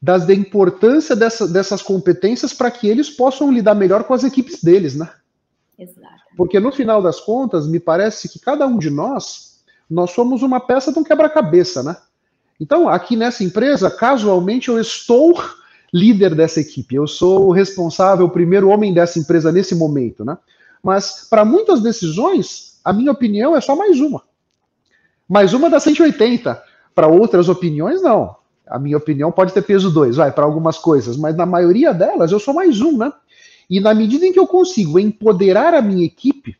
das, 0.00 0.26
da 0.26 0.32
importância 0.32 1.14
dessa, 1.14 1.46
dessas 1.46 1.82
competências 1.82 2.52
para 2.54 2.70
que 2.70 2.88
eles 2.88 3.10
possam 3.10 3.52
lidar 3.52 3.74
melhor 3.74 4.04
com 4.04 4.14
as 4.14 4.24
equipes 4.24 4.62
deles, 4.62 4.94
né? 4.94 5.10
Exato. 5.78 6.20
Porque 6.36 6.58
no 6.58 6.72
final 6.72 7.02
das 7.02 7.20
contas, 7.20 7.66
me 7.66 7.78
parece 7.78 8.28
que 8.28 8.38
cada 8.38 8.66
um 8.66 8.78
de 8.78 8.88
nós, 8.88 9.60
nós 9.88 10.12
somos 10.12 10.42
uma 10.42 10.60
peça 10.60 10.92
de 10.92 10.98
um 10.98 11.04
quebra-cabeça, 11.04 11.82
né? 11.82 11.96
Então, 12.58 12.88
aqui 12.88 13.16
nessa 13.16 13.42
empresa, 13.42 13.90
casualmente, 13.90 14.68
eu 14.68 14.78
estou 14.78 15.42
líder 15.92 16.34
dessa 16.34 16.60
equipe, 16.60 16.94
eu 16.94 17.06
sou 17.06 17.48
o 17.48 17.52
responsável, 17.52 18.26
o 18.26 18.30
primeiro 18.30 18.68
homem 18.68 18.94
dessa 18.94 19.18
empresa 19.18 19.50
nesse 19.50 19.74
momento, 19.74 20.24
né? 20.24 20.38
Mas 20.82 21.26
para 21.28 21.44
muitas 21.44 21.82
decisões, 21.82 22.69
a 22.84 22.92
minha 22.92 23.12
opinião 23.12 23.56
é 23.56 23.60
só 23.60 23.76
mais 23.76 24.00
uma. 24.00 24.22
Mais 25.28 25.52
uma 25.52 25.70
das 25.70 25.82
180. 25.82 26.62
Para 26.94 27.06
outras 27.06 27.48
opiniões, 27.48 28.02
não. 28.02 28.36
A 28.66 28.78
minha 28.78 28.96
opinião 28.96 29.32
pode 29.32 29.52
ter 29.52 29.62
peso 29.62 29.90
dois, 29.90 30.16
vai, 30.16 30.30
para 30.30 30.44
algumas 30.44 30.78
coisas, 30.78 31.16
mas 31.16 31.36
na 31.36 31.44
maioria 31.44 31.92
delas 31.92 32.30
eu 32.30 32.38
sou 32.38 32.54
mais 32.54 32.80
um, 32.80 32.96
né? 32.96 33.12
E 33.68 33.80
na 33.80 33.94
medida 33.94 34.26
em 34.26 34.32
que 34.32 34.38
eu 34.38 34.46
consigo 34.46 34.98
empoderar 34.98 35.74
a 35.74 35.82
minha 35.82 36.04
equipe, 36.04 36.56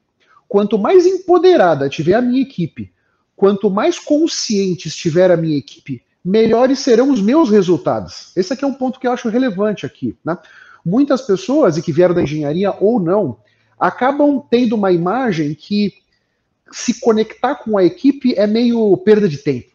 quanto 0.48 0.78
mais 0.78 1.06
empoderada 1.06 1.88
tiver 1.88 2.14
a 2.14 2.22
minha 2.22 2.42
equipe, 2.42 2.92
quanto 3.36 3.70
mais 3.70 3.98
consciente 3.98 4.88
estiver 4.88 5.30
a 5.30 5.36
minha 5.36 5.56
equipe, 5.56 6.02
melhores 6.24 6.80
serão 6.80 7.10
os 7.10 7.20
meus 7.20 7.48
resultados. 7.48 8.32
Esse 8.36 8.52
aqui 8.52 8.64
é 8.64 8.68
um 8.68 8.74
ponto 8.74 9.00
que 9.00 9.06
eu 9.06 9.12
acho 9.12 9.28
relevante 9.28 9.86
aqui, 9.86 10.16
né? 10.24 10.36
Muitas 10.84 11.22
pessoas, 11.22 11.76
e 11.76 11.82
que 11.82 11.92
vieram 11.92 12.14
da 12.14 12.22
engenharia 12.22 12.74
ou 12.80 12.98
não, 12.98 13.38
acabam 13.78 14.42
tendo 14.50 14.74
uma 14.74 14.92
imagem 14.92 15.54
que 15.54 15.94
se 16.70 17.00
conectar 17.00 17.56
com 17.56 17.76
a 17.76 17.84
equipe 17.84 18.34
é 18.34 18.46
meio 18.46 18.96
perda 18.98 19.28
de 19.28 19.38
tempo. 19.38 19.70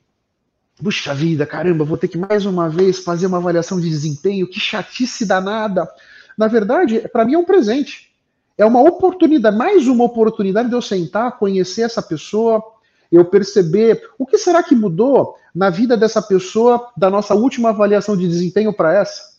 Puxa 0.82 1.14
vida, 1.14 1.46
caramba, 1.46 1.86
vou 1.86 1.98
ter 1.98 2.08
que 2.08 2.18
mais 2.18 2.46
uma 2.46 2.70
vez 2.70 3.00
fazer 3.00 3.28
uma 3.28 3.38
avaliação 3.38 3.80
de 3.80 3.90
desempenho, 3.90 4.48
que 4.48 4.60
chatice 4.60 5.26
danada. 5.26 5.88
Na 6.38 6.48
verdade, 6.48 7.00
para 7.12 7.24
mim 7.24 7.34
é 7.34 7.38
um 7.38 7.46
presente. 7.46 8.14
É 8.58 8.66
uma 8.66 8.82
oportunidade, 8.82 9.56
mais 9.56 9.88
uma 9.88 10.04
oportunidade 10.04 10.70
de 10.70 10.76
eu 10.76 10.82
sentar, 10.82 11.38
conhecer 11.38 11.84
essa 11.84 12.02
pessoa, 12.02 12.62
eu 13.12 13.24
perceber 13.26 14.02
o 14.18 14.26
que 14.26 14.38
será 14.38 14.64
que 14.64 14.76
mudou 14.76 15.36
na 15.54 15.70
vida 15.70 15.96
dessa 15.96 16.22
pessoa 16.22 16.92
da 16.98 17.10
nossa 17.10 17.34
última 17.34 17.70
avaliação 17.70 18.16
de 18.16 18.28
desempenho 18.28 18.74
para 18.74 18.94
essa. 18.94 19.36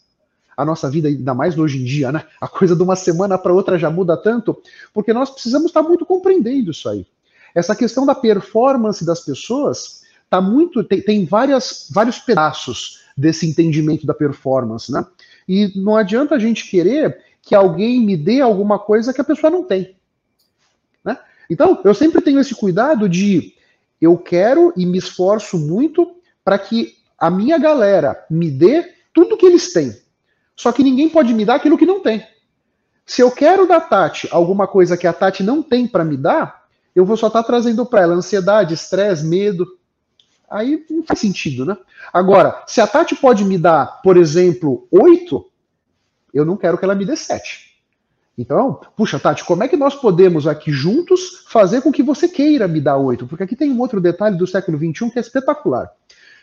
A 0.57 0.65
nossa 0.65 0.89
vida, 0.89 1.09
ainda 1.09 1.35
mais 1.35 1.59
hoje 1.59 1.81
em 1.81 1.85
dia, 1.85 2.11
né? 2.11 2.25
A 2.41 2.49
coisa 2.49 2.75
de 2.75 2.83
uma 2.83 2.97
semana 2.97 3.37
para 3.37 3.53
outra 3.53 3.79
já 3.79 3.91
muda 3.91 4.17
tanto, 4.17 4.57
porque 4.93 5.13
nós 5.13 5.29
precisamos 5.29 5.67
estar 5.67 5.83
muito 5.83 6.07
compreendendo 6.07 6.71
isso 6.71 6.89
aí. 6.89 7.07
Essa 7.57 7.75
questão 7.75 8.05
da 8.05 8.15
performance 8.15 9.03
das 9.03 9.21
pessoas 9.21 10.03
tá 10.29 10.43
muito 10.43 10.85
tem, 10.85 11.01
tem 11.01 11.25
várias, 11.25 11.89
vários 11.91 12.19
pedaços 12.19 13.01
desse 13.17 13.49
entendimento 13.49 14.07
da 14.07 14.13
performance, 14.13 14.93
né? 14.93 15.07
E 15.49 15.73
não 15.75 15.97
adianta 15.97 16.35
a 16.35 16.39
gente 16.39 16.69
querer 16.69 17.19
que 17.41 17.55
alguém 17.55 18.05
me 18.05 18.15
dê 18.15 18.43
alguma 18.43 18.79
coisa 18.79 19.11
que 19.11 19.23
a 19.23 19.25
pessoa 19.25 19.51
não 19.51 19.65
tem. 19.65 19.97
Né? 21.03 21.19
Então, 21.49 21.81
eu 21.83 21.95
sempre 21.95 22.21
tenho 22.21 22.41
esse 22.41 22.55
cuidado 22.55 23.09
de 23.09 23.55
eu 24.03 24.19
quero 24.19 24.75
e 24.77 24.85
me 24.85 24.99
esforço 24.99 25.57
muito 25.57 26.15
para 26.45 26.59
que 26.59 26.95
a 27.19 27.31
minha 27.31 27.57
galera 27.57 28.23
me 28.29 28.51
dê 28.51 28.93
tudo 29.15 29.37
que 29.37 29.47
eles 29.47 29.73
têm. 29.73 29.97
Só 30.55 30.73
que 30.73 30.83
ninguém 30.83 31.09
pode 31.09 31.33
me 31.33 31.47
dar 31.47 31.55
aquilo 31.55 31.79
que 31.79 31.87
não 31.87 32.01
tem. 32.01 32.27
Se 33.07 33.23
eu 33.23 33.31
quero 33.31 33.67
da 33.67 33.81
Tati 33.81 34.29
alguma 34.31 34.67
coisa 34.67 34.97
que 34.97 35.07
a 35.07 35.13
Tati 35.13 35.43
não 35.43 35.63
tem 35.63 35.87
para 35.87 36.05
me 36.05 36.19
dar, 36.19 36.66
eu 36.97 37.05
vou 37.05 37.15
só 37.15 37.27
estar 37.27 37.43
tá 37.43 37.47
trazendo 37.47 37.85
para 37.85 38.01
ela 38.01 38.15
ansiedade, 38.15 38.73
estresse, 38.73 39.23
medo. 39.23 39.67
Aí 40.49 40.83
não 40.89 41.03
faz 41.03 41.21
sentido, 41.21 41.67
né? 41.67 41.77
Agora, 42.11 42.65
se 42.67 42.81
a 42.81 42.87
Tati 42.87 43.15
pode 43.15 43.45
me 43.45 43.59
dar, 43.59 44.01
por 44.01 44.17
exemplo, 44.17 44.89
oito, 44.91 45.45
eu 46.33 46.47
não 46.47 46.57
quero 46.57 46.79
que 46.79 46.85
ela 46.87 46.95
me 46.95 47.05
dê 47.05 47.15
sete. 47.15 47.77
Então, 48.39 48.81
puxa, 48.97 49.19
Tati, 49.19 49.45
como 49.45 49.63
é 49.63 49.69
que 49.69 49.77
nós 49.77 49.95
podemos 49.95 50.47
aqui 50.47 50.73
juntos 50.73 51.45
fazer 51.49 51.83
com 51.83 51.93
que 51.93 52.03
você 52.03 52.29
queira 52.29 52.67
me 52.67 52.81
dar 52.81 52.97
oito? 52.97 53.27
Porque 53.27 53.45
aqui 53.45 53.55
tem 53.55 53.71
um 53.71 53.81
outro 53.81 54.01
detalhe 54.01 54.39
do 54.39 54.47
século 54.47 54.79
XXI 54.79 55.11
que 55.11 55.19
é 55.19 55.23
espetacular. 55.23 55.91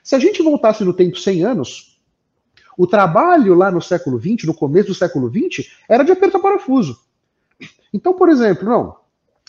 Se 0.04 0.16
a 0.16 0.20
gente 0.20 0.44
voltasse 0.44 0.84
no 0.84 0.94
tempo 0.94 1.18
100 1.18 1.46
anos, 1.46 2.00
o 2.78 2.86
trabalho 2.86 3.56
lá 3.56 3.72
no 3.72 3.82
século 3.82 4.20
XX, 4.20 4.46
no 4.46 4.54
começo 4.54 4.90
do 4.90 4.96
século 4.96 5.32
XX, 5.32 5.72
era 5.90 6.04
de 6.04 6.12
apertar 6.12 6.38
parafuso. 6.38 7.00
Então, 7.92 8.14
por 8.14 8.30
exemplo, 8.30 8.68
não, 8.68 9.03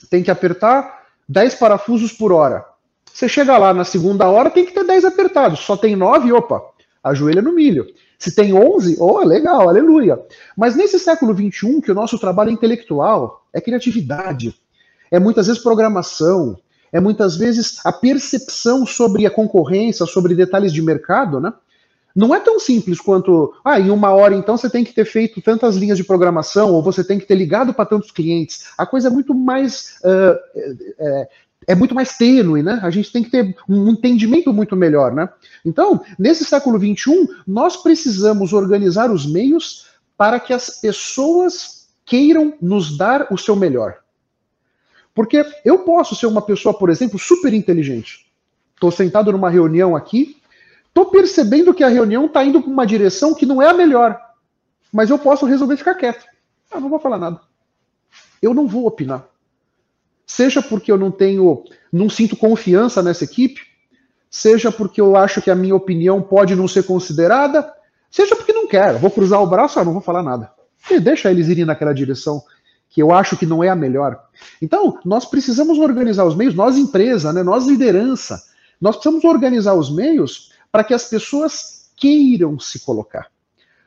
tem 0.09 0.23
que 0.23 0.31
apertar 0.31 1.05
10 1.29 1.55
parafusos 1.55 2.13
por 2.13 2.33
hora. 2.33 2.65
Você 3.13 3.29
chega 3.29 3.57
lá 3.57 3.73
na 3.73 3.85
segunda 3.85 4.29
hora, 4.29 4.51
tem 4.51 4.67
que 4.67 4.73
ter 4.73 4.85
10 4.85 5.05
apertados. 5.05 5.61
Só 5.61 5.77
tem 5.77 5.95
9, 5.95 6.33
opa, 6.33 6.63
ajoelha 7.03 7.41
no 7.41 7.53
milho. 7.53 7.87
Se 8.19 8.35
tem 8.35 8.55
11, 8.55 8.97
oh, 8.99 9.21
legal, 9.21 9.69
aleluia. 9.69 10.21
Mas 10.57 10.75
nesse 10.75 10.99
século 10.99 11.35
21, 11.35 11.81
que 11.81 11.93
o 11.93 11.95
nosso 11.95 12.19
trabalho 12.19 12.51
é 12.51 12.53
intelectual, 12.53 13.45
é 13.53 13.61
criatividade, 13.61 14.55
é 15.11 15.19
muitas 15.19 15.47
vezes 15.47 15.63
programação, 15.63 16.57
é 16.93 17.01
muitas 17.01 17.37
vezes 17.37 17.85
a 17.85 17.93
percepção 17.93 18.87
sobre 18.87 19.27
a 19.27 19.31
concorrência, 19.31 20.07
sobre 20.07 20.35
detalhes 20.35 20.73
de 20.73 20.81
mercado, 20.81 21.41
né? 21.41 21.53
Não 22.15 22.35
é 22.35 22.39
tão 22.39 22.61
simples 22.61 23.01
quanto, 23.01 23.53
ah, 23.65 23.81
em 23.81 23.91
uma 23.91 24.11
hora 24.11 24.37
então 24.37 24.57
você 24.57 24.71
tem 24.71 24.85
que 24.85 24.93
ter 24.93 25.05
feito 25.05 25.43
tantas 25.43 25.75
linhas 25.75 25.99
de 25.99 26.05
programação, 26.05 26.73
ou 26.73 26.83
você 26.83 27.03
tem 27.03 27.19
que 27.19 27.27
ter 27.27 27.35
ligado 27.35 27.75
para 27.75 27.87
tantos 27.87 28.13
clientes. 28.13 28.67
A 28.79 28.87
coisa 28.87 29.09
é 29.09 29.11
muito 29.11 29.35
mais 29.35 29.97
uh, 30.05 30.39
é, 30.99 31.29
é 31.67 31.75
muito 31.75 31.95
mais 31.95 32.17
tênue, 32.17 32.63
né? 32.63 32.79
A 32.83 32.91
gente 32.91 33.11
tem 33.11 33.23
que 33.23 33.31
ter 33.31 33.57
um 33.69 33.89
entendimento 33.89 34.53
muito 34.53 34.77
melhor, 34.77 35.13
né? 35.13 35.29
Então, 35.65 36.03
nesse 36.19 36.45
século 36.45 36.79
XXI, 36.79 37.29
nós 37.47 37.77
precisamos 37.77 38.53
organizar 38.53 39.11
os 39.11 39.27
meios 39.27 39.87
para 40.17 40.39
que 40.39 40.53
as 40.53 40.81
pessoas 40.81 41.89
queiram 42.05 42.55
nos 42.61 42.97
dar 42.97 43.27
o 43.31 43.39
seu 43.39 43.57
melhor. 43.57 43.99
Porque 45.15 45.45
eu 45.65 45.81
posso 45.81 46.15
ser 46.15 46.27
uma 46.27 46.43
pessoa, 46.43 46.77
por 46.77 46.91
exemplo, 46.91 47.19
super 47.19 47.53
inteligente. 47.53 48.27
Estou 48.75 48.91
sentado 48.91 49.33
numa 49.33 49.49
reunião 49.49 49.95
aqui, 49.95 50.37
estou 50.95 51.07
percebendo 51.07 51.75
que 51.75 51.83
a 51.83 51.89
reunião 51.89 52.27
está 52.27 52.45
indo 52.45 52.63
para 52.63 52.71
uma 52.71 52.87
direção 52.87 53.35
que 53.35 53.47
não 53.47 53.61
é 53.61 53.69
a 53.69 53.75
melhor, 53.75 54.21
mas 54.93 55.11
eu 55.11 55.19
posso 55.19 55.47
resolver 55.47 55.77
ficar 55.77 55.95
quieto. 55.95 56.25
Ah, 56.71 56.79
não 56.79 56.89
vou 56.89 57.01
falar 57.01 57.19
nada. 57.19 57.41
Eu 58.41 58.55
não 58.55 58.67
vou 58.67 58.87
opinar 58.87 59.27
seja 60.27 60.63
porque 60.63 60.91
eu 60.91 60.99
não 60.99 61.11
tenho, 61.11 61.65
não 61.93 62.09
sinto 62.09 62.37
confiança 62.37 63.03
nessa 63.03 63.25
equipe, 63.25 63.61
seja 64.31 64.73
porque 64.73 65.01
eu 65.01 65.17
acho 65.17 65.41
que 65.41 65.51
a 65.51 65.55
minha 65.55 65.75
opinião 65.75 66.21
pode 66.21 66.57
não 66.57 66.67
ser 66.67 66.85
considerada, 66.85 67.73
seja 68.11 68.35
porque 68.35 68.53
não 68.53 68.67
quero, 68.67 68.99
vou 68.99 69.11
cruzar 69.11 69.43
o 69.43 69.47
braço, 69.47 69.79
ah, 69.79 69.85
não 69.85 69.93
vou 69.93 70.03
falar 70.03 70.23
nada. 70.23 70.51
E 70.91 70.99
deixa 70.99 71.31
eles 71.31 71.49
irem 71.49 71.65
naquela 71.65 71.95
direção 71.95 72.43
que 72.89 73.03
eu 73.03 73.13
acho 73.13 73.37
que 73.37 73.47
não 73.47 73.63
é 73.63 73.69
a 73.69 73.77
melhor. 73.77 74.23
Então, 74.63 74.99
nós 75.05 75.25
precisamos 75.25 75.79
organizar 75.79 76.25
os 76.25 76.37
meios, 76.37 76.55
nós 76.55 76.77
empresa, 76.77 77.33
né, 77.33 77.43
nós 77.43 77.67
liderança, 77.67 78.41
nós 78.81 78.97
precisamos 78.97 79.25
organizar 79.25 79.75
os 79.75 79.91
meios 79.91 80.53
para 80.75 80.83
que 80.83 80.93
as 80.93 81.05
pessoas 81.05 81.93
queiram 81.97 82.59
se 82.59 82.81
colocar 82.81 83.31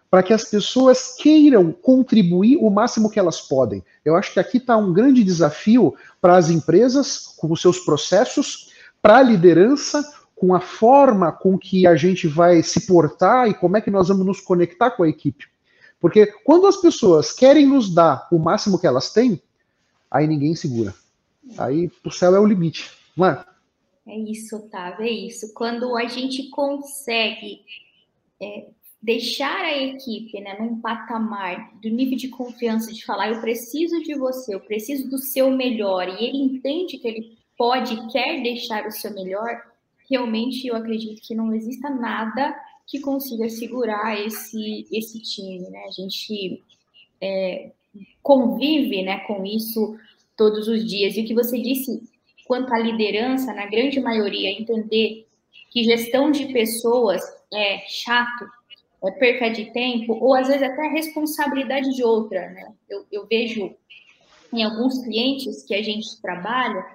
para 0.09 0.23
que 0.23 0.31
as 0.31 0.45
pessoas 0.45 1.17
queiram 1.17 1.69
contribuir 1.69 2.55
o 2.61 2.69
máximo 2.69 3.09
que 3.09 3.19
elas 3.19 3.41
podem. 3.41 3.83
Eu 4.05 4.15
acho 4.15 4.31
que 4.31 4.39
aqui 4.39 4.55
está 4.55 4.77
um 4.77 4.93
grande 4.93 5.21
desafio 5.21 5.93
para 6.21 6.37
as 6.37 6.49
empresas, 6.49 7.35
com 7.37 7.51
os 7.51 7.61
seus 7.61 7.79
processos, 7.79 8.71
para 9.01 9.17
a 9.17 9.21
liderança, 9.21 10.01
com 10.33 10.55
a 10.55 10.61
forma 10.61 11.29
com 11.29 11.57
que 11.57 11.85
a 11.85 11.97
gente 11.97 12.25
vai 12.25 12.63
se 12.63 12.87
portar 12.87 13.49
e 13.49 13.53
como 13.53 13.75
é 13.75 13.81
que 13.81 13.91
nós 13.91 14.07
vamos 14.07 14.25
nos 14.25 14.39
conectar 14.39 14.91
com 14.91 15.03
a 15.03 15.09
equipe. 15.09 15.43
Porque 15.99 16.27
quando 16.45 16.67
as 16.67 16.77
pessoas 16.77 17.33
querem 17.33 17.65
nos 17.65 17.93
dar 17.93 18.29
o 18.31 18.39
máximo 18.39 18.79
que 18.79 18.87
elas 18.87 19.11
têm, 19.11 19.41
aí 20.09 20.25
ninguém 20.25 20.55
segura. 20.55 20.95
Aí 21.57 21.91
o 22.01 22.09
céu 22.09 22.33
é 22.33 22.39
o 22.39 22.45
limite, 22.45 22.89
não 23.13 23.27
é? 23.27 23.45
É 24.07 24.17
isso, 24.17 24.55
Otávio, 24.55 25.05
é 25.05 25.09
isso. 25.09 25.53
Quando 25.53 25.97
a 25.97 26.05
gente 26.05 26.49
consegue 26.49 27.61
é, 28.41 28.67
deixar 29.01 29.65
a 29.65 29.77
equipe 29.77 30.39
né, 30.39 30.57
num 30.59 30.79
patamar 30.79 31.73
do 31.81 31.89
nível 31.89 32.17
de 32.17 32.29
confiança 32.29 32.93
de 32.93 33.05
falar 33.05 33.29
eu 33.29 33.41
preciso 33.41 34.01
de 34.03 34.15
você, 34.15 34.55
eu 34.55 34.61
preciso 34.61 35.09
do 35.09 35.17
seu 35.17 35.51
melhor, 35.51 36.07
e 36.07 36.25
ele 36.25 36.37
entende 36.37 36.97
que 36.97 37.07
ele 37.07 37.37
pode 37.57 38.11
quer 38.11 38.41
deixar 38.41 38.87
o 38.87 38.91
seu 38.91 39.13
melhor, 39.13 39.61
realmente 40.09 40.65
eu 40.65 40.75
acredito 40.75 41.21
que 41.21 41.35
não 41.35 41.53
exista 41.53 41.89
nada 41.89 42.55
que 42.85 43.01
consiga 43.01 43.49
segurar 43.49 44.17
esse, 44.25 44.87
esse 44.91 45.19
time. 45.21 45.69
Né? 45.69 45.83
A 45.85 45.91
gente 45.91 46.63
é, 47.19 47.71
convive 48.23 49.03
né, 49.03 49.19
com 49.19 49.45
isso 49.45 49.97
todos 50.37 50.67
os 50.67 50.85
dias. 50.85 51.17
E 51.17 51.21
o 51.21 51.25
que 51.25 51.33
você 51.33 51.59
disse 51.59 52.01
quanto 52.47 52.73
à 52.73 52.79
liderança, 52.79 53.53
na 53.53 53.65
grande 53.65 53.99
maioria, 53.99 54.49
entender 54.49 55.27
que 55.69 55.83
gestão 55.83 56.31
de 56.31 56.51
pessoas 56.53 57.21
é 57.53 57.79
chato, 57.87 58.45
é 59.03 59.11
perca 59.11 59.49
de 59.49 59.65
tempo, 59.71 60.17
ou 60.19 60.33
às 60.33 60.47
vezes 60.47 60.63
até 60.63 60.87
responsabilidade 60.87 61.95
de 61.95 62.03
outra, 62.03 62.49
né? 62.49 62.73
Eu, 62.89 63.05
eu 63.11 63.27
vejo 63.27 63.75
em 64.53 64.63
alguns 64.63 65.03
clientes 65.03 65.63
que 65.63 65.75
a 65.75 65.83
gente 65.83 66.19
trabalha, 66.21 66.85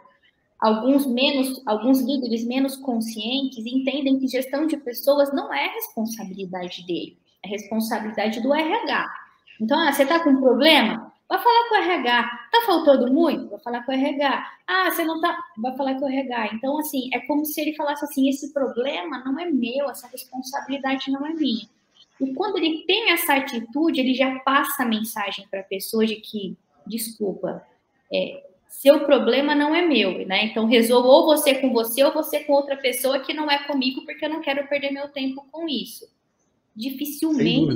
alguns 0.59 1.07
menos, 1.07 1.63
alguns 1.67 2.01
líderes 2.01 2.45
menos 2.45 2.77
conscientes 2.77 3.65
entendem 3.67 4.19
que 4.19 4.27
gestão 4.27 4.67
de 4.67 4.77
pessoas 4.79 5.33
não 5.33 5.53
é 5.53 5.69
responsabilidade 5.75 6.87
dele, 6.87 7.19
é 7.45 7.49
responsabilidade 7.49 8.41
do 8.41 8.55
RH. 8.55 9.07
Então, 9.61 9.79
ah, 9.79 9.93
você 9.93 10.03
está 10.03 10.19
com 10.21 10.31
um 10.31 10.41
problema? 10.41 11.12
Vai 11.33 11.43
falar 11.43 11.69
com 11.71 11.75
o 11.75 11.79
RH. 11.79 12.49
Tá 12.53 12.61
faltando 12.67 13.11
muito? 13.11 13.49
Vai 13.49 13.59
falar 13.61 13.87
com 13.87 13.91
o 13.91 13.95
RH. 13.95 14.53
Ah, 14.67 14.91
você 14.91 15.03
não 15.03 15.19
tá. 15.19 15.35
Vai 15.57 15.75
falar 15.75 15.95
com 15.95 16.05
o 16.05 16.09
RH. 16.09 16.51
Então, 16.53 16.79
assim, 16.79 17.09
é 17.11 17.21
como 17.21 17.47
se 17.47 17.59
ele 17.59 17.75
falasse 17.75 18.05
assim: 18.05 18.29
esse 18.29 18.53
problema 18.53 19.25
não 19.25 19.41
é 19.41 19.51
meu, 19.51 19.89
essa 19.89 20.07
responsabilidade 20.09 21.11
não 21.11 21.25
é 21.25 21.33
minha. 21.33 21.67
E 22.21 22.35
quando 22.35 22.59
ele 22.59 22.85
tem 22.87 23.13
essa 23.13 23.33
atitude, 23.33 23.99
ele 23.99 24.13
já 24.13 24.41
passa 24.41 24.83
a 24.83 24.87
mensagem 24.87 25.49
para 25.51 25.61
a 25.61 25.65
pessoa 25.65 26.05
de 26.05 26.17
que, 26.17 26.55
desculpa, 26.87 27.67
é, 28.13 28.45
seu 28.69 29.07
problema 29.07 29.55
não 29.55 29.75
é 29.75 29.81
meu, 29.81 30.27
né? 30.27 30.45
Então 30.45 30.67
resolva 30.67 31.09
ou 31.09 31.25
você 31.25 31.55
com 31.55 31.73
você 31.73 32.05
ou 32.05 32.13
você 32.13 32.41
com 32.41 32.53
outra 32.53 32.77
pessoa 32.77 33.21
que 33.21 33.33
não 33.33 33.51
é 33.51 33.67
comigo, 33.67 34.05
porque 34.05 34.27
eu 34.27 34.31
não 34.31 34.43
quero 34.43 34.69
perder 34.69 34.91
meu 34.91 35.09
tempo 35.09 35.47
com 35.51 35.67
isso. 35.67 36.07
Dificilmente 36.77 37.75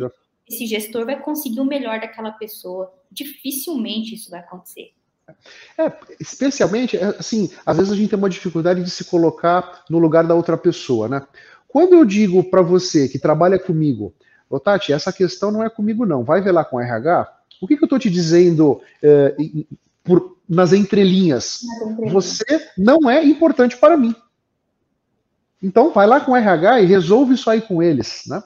esse 0.49 0.67
gestor 0.67 1.05
vai 1.05 1.21
conseguir 1.21 1.61
o 1.61 1.65
melhor 1.65 2.01
daquela 2.01 2.31
pessoa. 2.33 2.93
Dificilmente 3.11 4.15
isso 4.15 4.31
vai 4.31 4.41
acontecer. 4.41 4.93
É, 5.77 5.93
especialmente, 6.21 6.97
é, 6.97 7.05
assim, 7.19 7.51
às 7.65 7.77
vezes 7.77 7.93
a 7.93 7.97
gente 7.97 8.09
tem 8.09 8.19
uma 8.19 8.31
dificuldade 8.31 8.83
de 8.83 8.91
se 8.91 9.05
colocar 9.05 9.85
no 9.91 9.99
lugar 9.99 10.25
da 10.25 10.35
outra 10.35 10.57
pessoa, 10.57 11.09
né? 11.09 11.27
Quando 11.67 11.95
eu 11.95 12.05
digo 12.05 12.45
para 12.45 12.63
você 12.63 13.09
que 13.09 13.19
trabalha 13.19 13.59
comigo, 13.59 14.15
ô 14.49 14.61
Tati, 14.61 14.93
essa 14.93 15.13
questão 15.13 15.51
não 15.51 15.65
é 15.65 15.69
comigo 15.69 16.07
não, 16.07 16.25
vai 16.25 16.41
ver 16.41 16.53
lá 16.53 16.65
com 16.65 16.77
o 16.77 16.81
RH, 16.81 17.33
o 17.61 17.67
que, 17.67 17.77
que 17.77 17.83
eu 17.83 17.87
estou 17.87 17.99
te 17.99 18.09
dizendo 18.09 18.81
é, 19.03 19.35
por, 20.05 20.39
nas 20.49 20.73
entrelinhas? 20.73 21.61
Você 22.11 22.45
não 22.79 23.11
é 23.11 23.25
importante 23.25 23.77
para 23.77 23.97
mim. 23.97 24.15
Então 25.63 25.93
vai 25.93 26.07
lá 26.07 26.21
com 26.21 26.33
o 26.33 26.37
RH 26.37 26.83
e 26.83 26.87
resolve 26.87 27.35
isso 27.35 27.51
aí 27.51 27.61
com 27.61 27.83
eles, 27.83 28.23
né? 28.27 28.43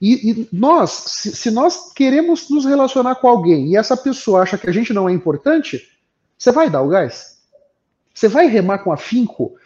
E, 0.00 0.30
e 0.30 0.48
nós, 0.52 0.90
se, 0.90 1.34
se, 1.34 1.50
nós 1.50 1.92
queremos 1.92 2.50
nos 2.50 2.64
relacionar 2.64 3.16
com 3.16 3.28
alguém 3.28 3.68
e 3.68 3.76
essa 3.76 3.96
pessoa 3.96 4.42
acha 4.42 4.58
que 4.58 4.68
a 4.68 4.72
gente 4.72 4.92
não 4.92 5.08
é 5.08 5.12
importante, 5.12 5.88
você 6.36 6.52
vai 6.52 6.68
dar 6.68 6.82
o 6.82 6.88
gás? 6.88 7.38
Você 8.12 8.28
vai 8.28 8.46
remar 8.46 8.78
com 8.78 8.92
afinco 8.92 9.56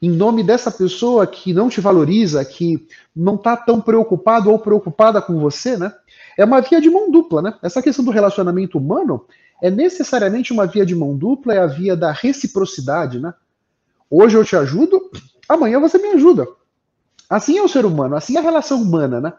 em 0.00 0.10
nome 0.10 0.42
dessa 0.42 0.70
pessoa 0.70 1.26
que 1.26 1.52
não 1.52 1.68
te 1.68 1.80
valoriza, 1.80 2.44
que 2.44 2.86
não 3.14 3.36
está 3.36 3.56
tão 3.56 3.80
preocupado 3.80 4.50
ou 4.50 4.58
preocupada 4.58 5.22
com 5.22 5.38
você, 5.38 5.76
né? 5.76 5.92
É 6.36 6.44
uma 6.44 6.60
via 6.60 6.80
de 6.80 6.90
mão 6.90 7.10
dupla, 7.10 7.40
né? 7.40 7.54
Essa 7.62 7.80
questão 7.80 8.04
do 8.04 8.10
relacionamento 8.10 8.76
humano 8.76 9.24
é 9.62 9.70
necessariamente 9.70 10.52
uma 10.52 10.66
via 10.66 10.84
de 10.84 10.94
mão 10.94 11.16
dupla, 11.16 11.54
é 11.54 11.58
a 11.58 11.66
via 11.66 11.96
da 11.96 12.12
reciprocidade, 12.12 13.18
né? 13.18 13.32
Hoje 14.10 14.36
eu 14.36 14.44
te 14.44 14.54
ajudo, 14.56 15.10
amanhã 15.48 15.80
você 15.80 15.96
me 15.96 16.08
ajuda. 16.08 16.46
Assim 17.28 17.56
é 17.56 17.62
o 17.62 17.68
ser 17.68 17.86
humano, 17.86 18.16
assim 18.16 18.36
é 18.36 18.40
a 18.40 18.42
relação 18.42 18.82
humana, 18.82 19.20
né? 19.20 19.32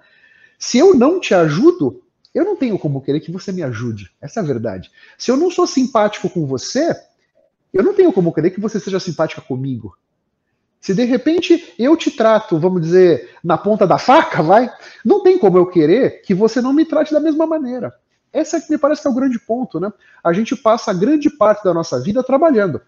Se 0.58 0.78
eu 0.78 0.94
não 0.94 1.20
te 1.20 1.34
ajudo, 1.34 2.02
eu 2.34 2.44
não 2.44 2.56
tenho 2.56 2.78
como 2.78 3.02
querer 3.02 3.20
que 3.20 3.32
você 3.32 3.52
me 3.52 3.64
ajude. 3.64 4.12
Essa 4.22 4.40
é 4.40 4.44
a 4.44 4.46
verdade. 4.46 4.92
Se 5.18 5.32
eu 5.32 5.38
não 5.38 5.50
sou 5.50 5.66
simpático 5.66 6.30
com 6.30 6.46
você, 6.46 6.96
eu 7.74 7.84
não 7.84 7.94
tenho 7.94 8.12
como 8.12 8.34
querer 8.34 8.52
que 8.52 8.60
você 8.60 8.80
seja 8.80 9.00
simpática 9.00 9.42
comigo. 9.42 9.98
Se 10.80 10.94
de 10.94 11.04
repente 11.04 11.74
eu 11.80 11.98
te 11.98 12.12
trato, 12.12 12.60
vamos 12.60 12.82
dizer, 12.82 13.32
na 13.44 13.58
ponta 13.58 13.88
da 13.88 13.98
faca, 13.98 14.44
vai, 14.44 14.72
não 15.04 15.24
tem 15.24 15.38
como 15.38 15.58
eu 15.58 15.66
querer 15.66 16.22
que 16.22 16.34
você 16.34 16.62
não 16.62 16.74
me 16.74 16.86
trate 16.86 17.12
da 17.12 17.20
mesma 17.20 17.48
maneira. 17.48 17.94
Essa 18.32 18.58
é 18.58 18.62
que 18.62 18.70
me 18.70 18.78
parece 18.78 19.02
que 19.02 19.08
é 19.08 19.12
o 19.12 19.16
grande 19.16 19.40
ponto, 19.40 19.80
né? 19.80 19.92
A 20.24 20.34
gente 20.34 20.56
passa 20.56 20.92
a 20.92 20.94
grande 20.94 21.30
parte 21.30 21.64
da 21.64 21.74
nossa 21.74 22.00
vida 22.02 22.22
trabalhando. 22.22 22.82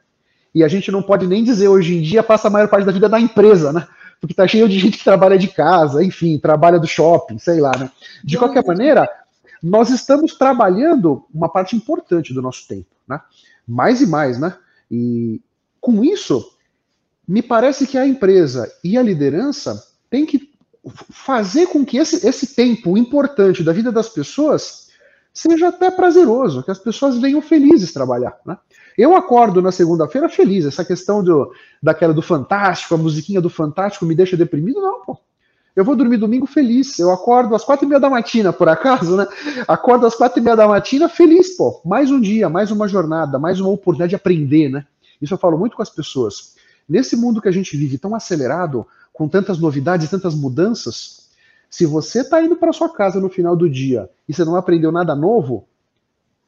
E 0.54 0.64
a 0.64 0.68
gente 0.68 0.92
não 0.92 1.02
pode 1.02 1.26
nem 1.26 1.44
dizer 1.44 1.70
hoje 1.70 1.96
em 1.96 2.02
dia 2.02 2.22
passa 2.22 2.50
a 2.50 2.52
maior 2.52 2.68
parte 2.68 2.86
da 2.86 2.92
vida 2.92 3.10
na 3.10 3.20
empresa, 3.20 3.72
né? 3.72 3.88
Porque 4.20 4.34
tá 4.34 4.48
cheio 4.48 4.68
de 4.68 4.80
gente 4.80 4.98
que 4.98 5.04
trabalha 5.04 5.38
de 5.38 5.48
casa, 5.48 6.04
enfim, 6.04 6.40
trabalha 6.40 6.80
do 6.80 6.88
shopping, 6.88 7.38
sei 7.38 7.60
lá, 7.60 7.72
né? 7.78 7.92
De 8.24 8.38
qualquer 8.38 8.66
maneira, 8.66 9.08
nós 9.62 9.90
estamos 9.90 10.36
trabalhando 10.36 11.26
uma 11.34 11.50
parte 11.50 11.76
importante 11.76 12.34
do 12.34 12.42
nosso 12.42 12.68
tempo, 12.68 12.88
né? 13.08 13.22
Mais 13.68 14.02
e 14.02 14.08
mais, 14.08 14.40
né? 14.40 14.56
E 14.90 15.42
com 15.80 16.04
isso, 16.04 16.54
me 17.28 17.42
parece 17.42 17.86
que 17.86 17.98
a 17.98 18.08
empresa 18.08 18.72
e 18.84 18.98
a 18.98 19.04
liderança 19.04 19.84
têm 20.10 20.26
que 20.26 20.52
fazer 21.10 21.68
com 21.68 21.86
que 21.86 21.98
esse, 21.98 22.26
esse 22.26 22.56
tempo 22.56 22.98
importante 22.98 23.64
da 23.64 23.74
vida 23.74 23.92
das 23.92 24.10
pessoas 24.10 24.88
seja 25.34 25.68
até 25.68 25.92
prazeroso, 25.92 26.64
que 26.64 26.72
as 26.72 26.80
pessoas 26.80 27.18
venham 27.18 27.42
felizes 27.42 27.94
trabalhar, 27.94 28.40
né? 28.46 28.58
Eu 28.98 29.16
acordo 29.16 29.62
na 29.62 29.72
segunda-feira 29.72 30.28
feliz. 30.28 30.66
Essa 30.66 30.84
questão 30.84 31.24
do, 31.24 31.54
daquela 31.82 32.14
do 32.14 32.22
Fantástico, 32.22 32.96
a 32.96 32.98
musiquinha 32.98 33.40
do 33.40 33.50
Fantástico 33.50 34.06
me 34.06 34.16
deixa 34.16 34.36
deprimido, 34.36 34.82
não, 34.82 35.06
pô. 35.06 35.18
Eu 35.76 35.86
vou 35.86 35.96
dormir 35.96 36.18
domingo 36.18 36.48
feliz. 36.48 36.98
Eu 36.98 37.12
acordo 37.12 37.54
às 37.54 37.64
quatro 37.64 37.86
e 37.86 37.88
meia 37.88 38.00
da 38.00 38.10
matina, 38.10 38.52
por 38.52 38.68
acaso, 38.68 39.16
né? 39.16 39.28
Acordo 39.68 40.08
às 40.08 40.16
quatro 40.16 40.40
e 40.40 40.42
meia 40.42 40.56
da 40.56 40.68
matina 40.68 41.08
feliz, 41.08 41.56
pô. 41.56 41.80
Mais 41.86 42.10
um 42.10 42.20
dia, 42.20 42.50
mais 42.50 42.72
uma 42.72 42.88
jornada, 42.88 43.38
mais 43.38 43.60
uma 43.60 43.70
oportunidade 43.70 44.10
de 44.10 44.16
aprender, 44.16 44.70
né? 44.70 44.88
Isso 45.22 45.36
eu 45.36 45.38
falo 45.38 45.56
muito 45.56 45.76
com 45.76 45.84
as 45.84 45.90
pessoas. 45.92 46.56
Nesse 46.90 47.16
mundo 47.16 47.40
que 47.40 47.48
a 47.48 47.52
gente 47.52 47.78
vive 47.78 48.00
tão 48.00 48.16
acelerado, 48.16 48.88
com 49.14 49.28
tantas 49.28 49.60
novidades, 49.60 50.10
tantas 50.10 50.34
mudanças, 50.34 51.30
se 51.70 51.86
você 51.86 52.22
está 52.22 52.42
indo 52.42 52.56
para 52.56 52.74
sua 52.74 52.90
casa 52.90 53.20
no 53.20 53.30
final 53.30 53.56
do 53.56 53.70
dia 53.70 54.10
e 54.28 54.34
você 54.34 54.44
não 54.44 54.56
aprendeu 54.56 54.92
nada 54.92 55.16
novo, 55.16 55.68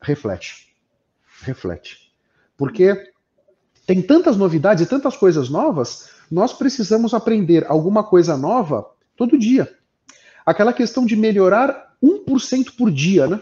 reflete. 0.02 0.74
Reflete. 1.41 2.09
Porque 2.60 3.13
tem 3.88 4.02
tantas 4.02 4.36
novidades 4.36 4.86
e 4.86 4.89
tantas 4.89 5.15
coisas 5.15 5.50
novas, 5.50 6.10
nós 6.30 6.52
precisamos 6.52 7.13
aprender 7.13 7.65
alguma 7.67 8.04
coisa 8.04 8.36
nova 8.36 8.86
todo 9.15 9.39
dia. 9.39 9.74
Aquela 10.45 10.74
questão 10.74 11.06
de 11.06 11.15
melhorar 11.15 11.95
1% 12.04 12.76
por 12.78 12.91
dia, 12.91 13.28
né? 13.28 13.39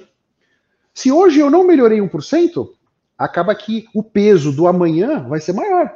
Se 0.93 1.11
hoje 1.11 1.39
eu 1.39 1.49
não 1.49 1.65
melhorei 1.65 1.99
1%, 1.99 2.69
acaba 3.17 3.55
que 3.55 3.87
o 3.93 4.03
peso 4.03 4.51
do 4.51 4.67
amanhã 4.67 5.27
vai 5.27 5.41
ser 5.41 5.53
maior. 5.53 5.93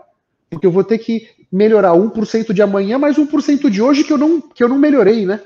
Porque 0.50 0.66
eu 0.66 0.72
vou 0.72 0.84
ter 0.84 0.98
que 0.98 1.30
melhorar 1.52 1.94
1% 1.94 2.52
de 2.52 2.62
amanhã 2.62 2.98
mais 2.98 3.18
1% 3.18 3.70
de 3.70 3.82
hoje 3.82 4.04
que 4.04 4.12
eu 4.12 4.18
não, 4.18 4.42
que 4.42 4.64
eu 4.64 4.68
não 4.68 4.80
melhorei, 4.80 5.26
né? 5.26 5.42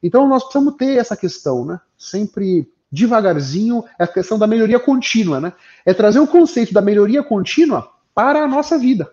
Então 0.00 0.28
nós 0.28 0.44
precisamos 0.44 0.76
ter 0.76 0.96
essa 0.98 1.16
questão, 1.16 1.64
né? 1.64 1.80
Sempre 1.96 2.70
devagarzinho, 2.90 3.84
é 3.98 4.04
a 4.04 4.08
questão 4.08 4.38
da 4.38 4.46
melhoria 4.46 4.78
contínua, 4.78 5.40
né? 5.40 5.52
É 5.84 5.92
trazer 5.92 6.20
o 6.20 6.26
conceito 6.26 6.72
da 6.72 6.80
melhoria 6.80 7.22
contínua 7.22 7.90
para 8.14 8.42
a 8.42 8.48
nossa 8.48 8.78
vida. 8.78 9.10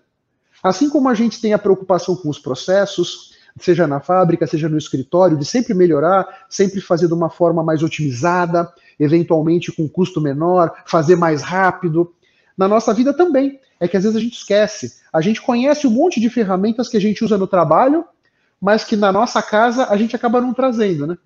Assim 0.64 0.90
como 0.90 1.10
a 1.10 1.14
gente 1.14 1.40
tem 1.40 1.54
a 1.54 1.60
preocupação 1.60 2.16
com 2.16 2.30
os 2.30 2.40
processos, 2.40 3.36
seja 3.60 3.86
na 3.88 4.00
fábrica, 4.00 4.48
seja 4.48 4.68
no 4.68 4.78
escritório, 4.78 5.38
de 5.38 5.46
sempre 5.46 5.74
melhorar, 5.74 6.46
sempre 6.50 6.82
fazer 6.82 7.08
de 7.08 7.14
uma 7.14 7.30
forma 7.30 7.64
mais 7.64 7.84
otimizada, 7.84 8.72
eventualmente 9.00 9.72
com 9.72 9.88
custo 9.88 10.20
menor, 10.20 10.74
fazer 10.86 11.16
mais 11.16 11.42
rápido. 11.42 12.14
Na 12.58 12.68
nossa 12.68 12.94
vida 12.94 13.14
também. 13.14 13.60
É 13.78 13.90
que 13.90 13.98
às 13.98 14.04
vezes 14.04 14.16
a 14.16 14.22
gente 14.22 14.38
esquece. 14.38 15.02
A 15.12 15.20
gente 15.20 15.42
conhece 15.42 15.86
um 15.86 15.90
monte 15.92 16.20
de 16.20 16.30
ferramentas 16.30 16.88
que 16.88 16.96
a 16.96 17.02
gente 17.02 17.24
usa 17.26 17.38
no 17.38 17.46
trabalho, 17.46 18.06
mas 18.60 18.86
que 18.86 18.96
na 18.96 19.12
nossa 19.12 19.42
casa 19.42 19.88
a 19.90 19.98
gente 19.98 20.16
acaba 20.16 20.40
não 20.40 20.54
trazendo, 20.54 21.06
né? 21.06 21.18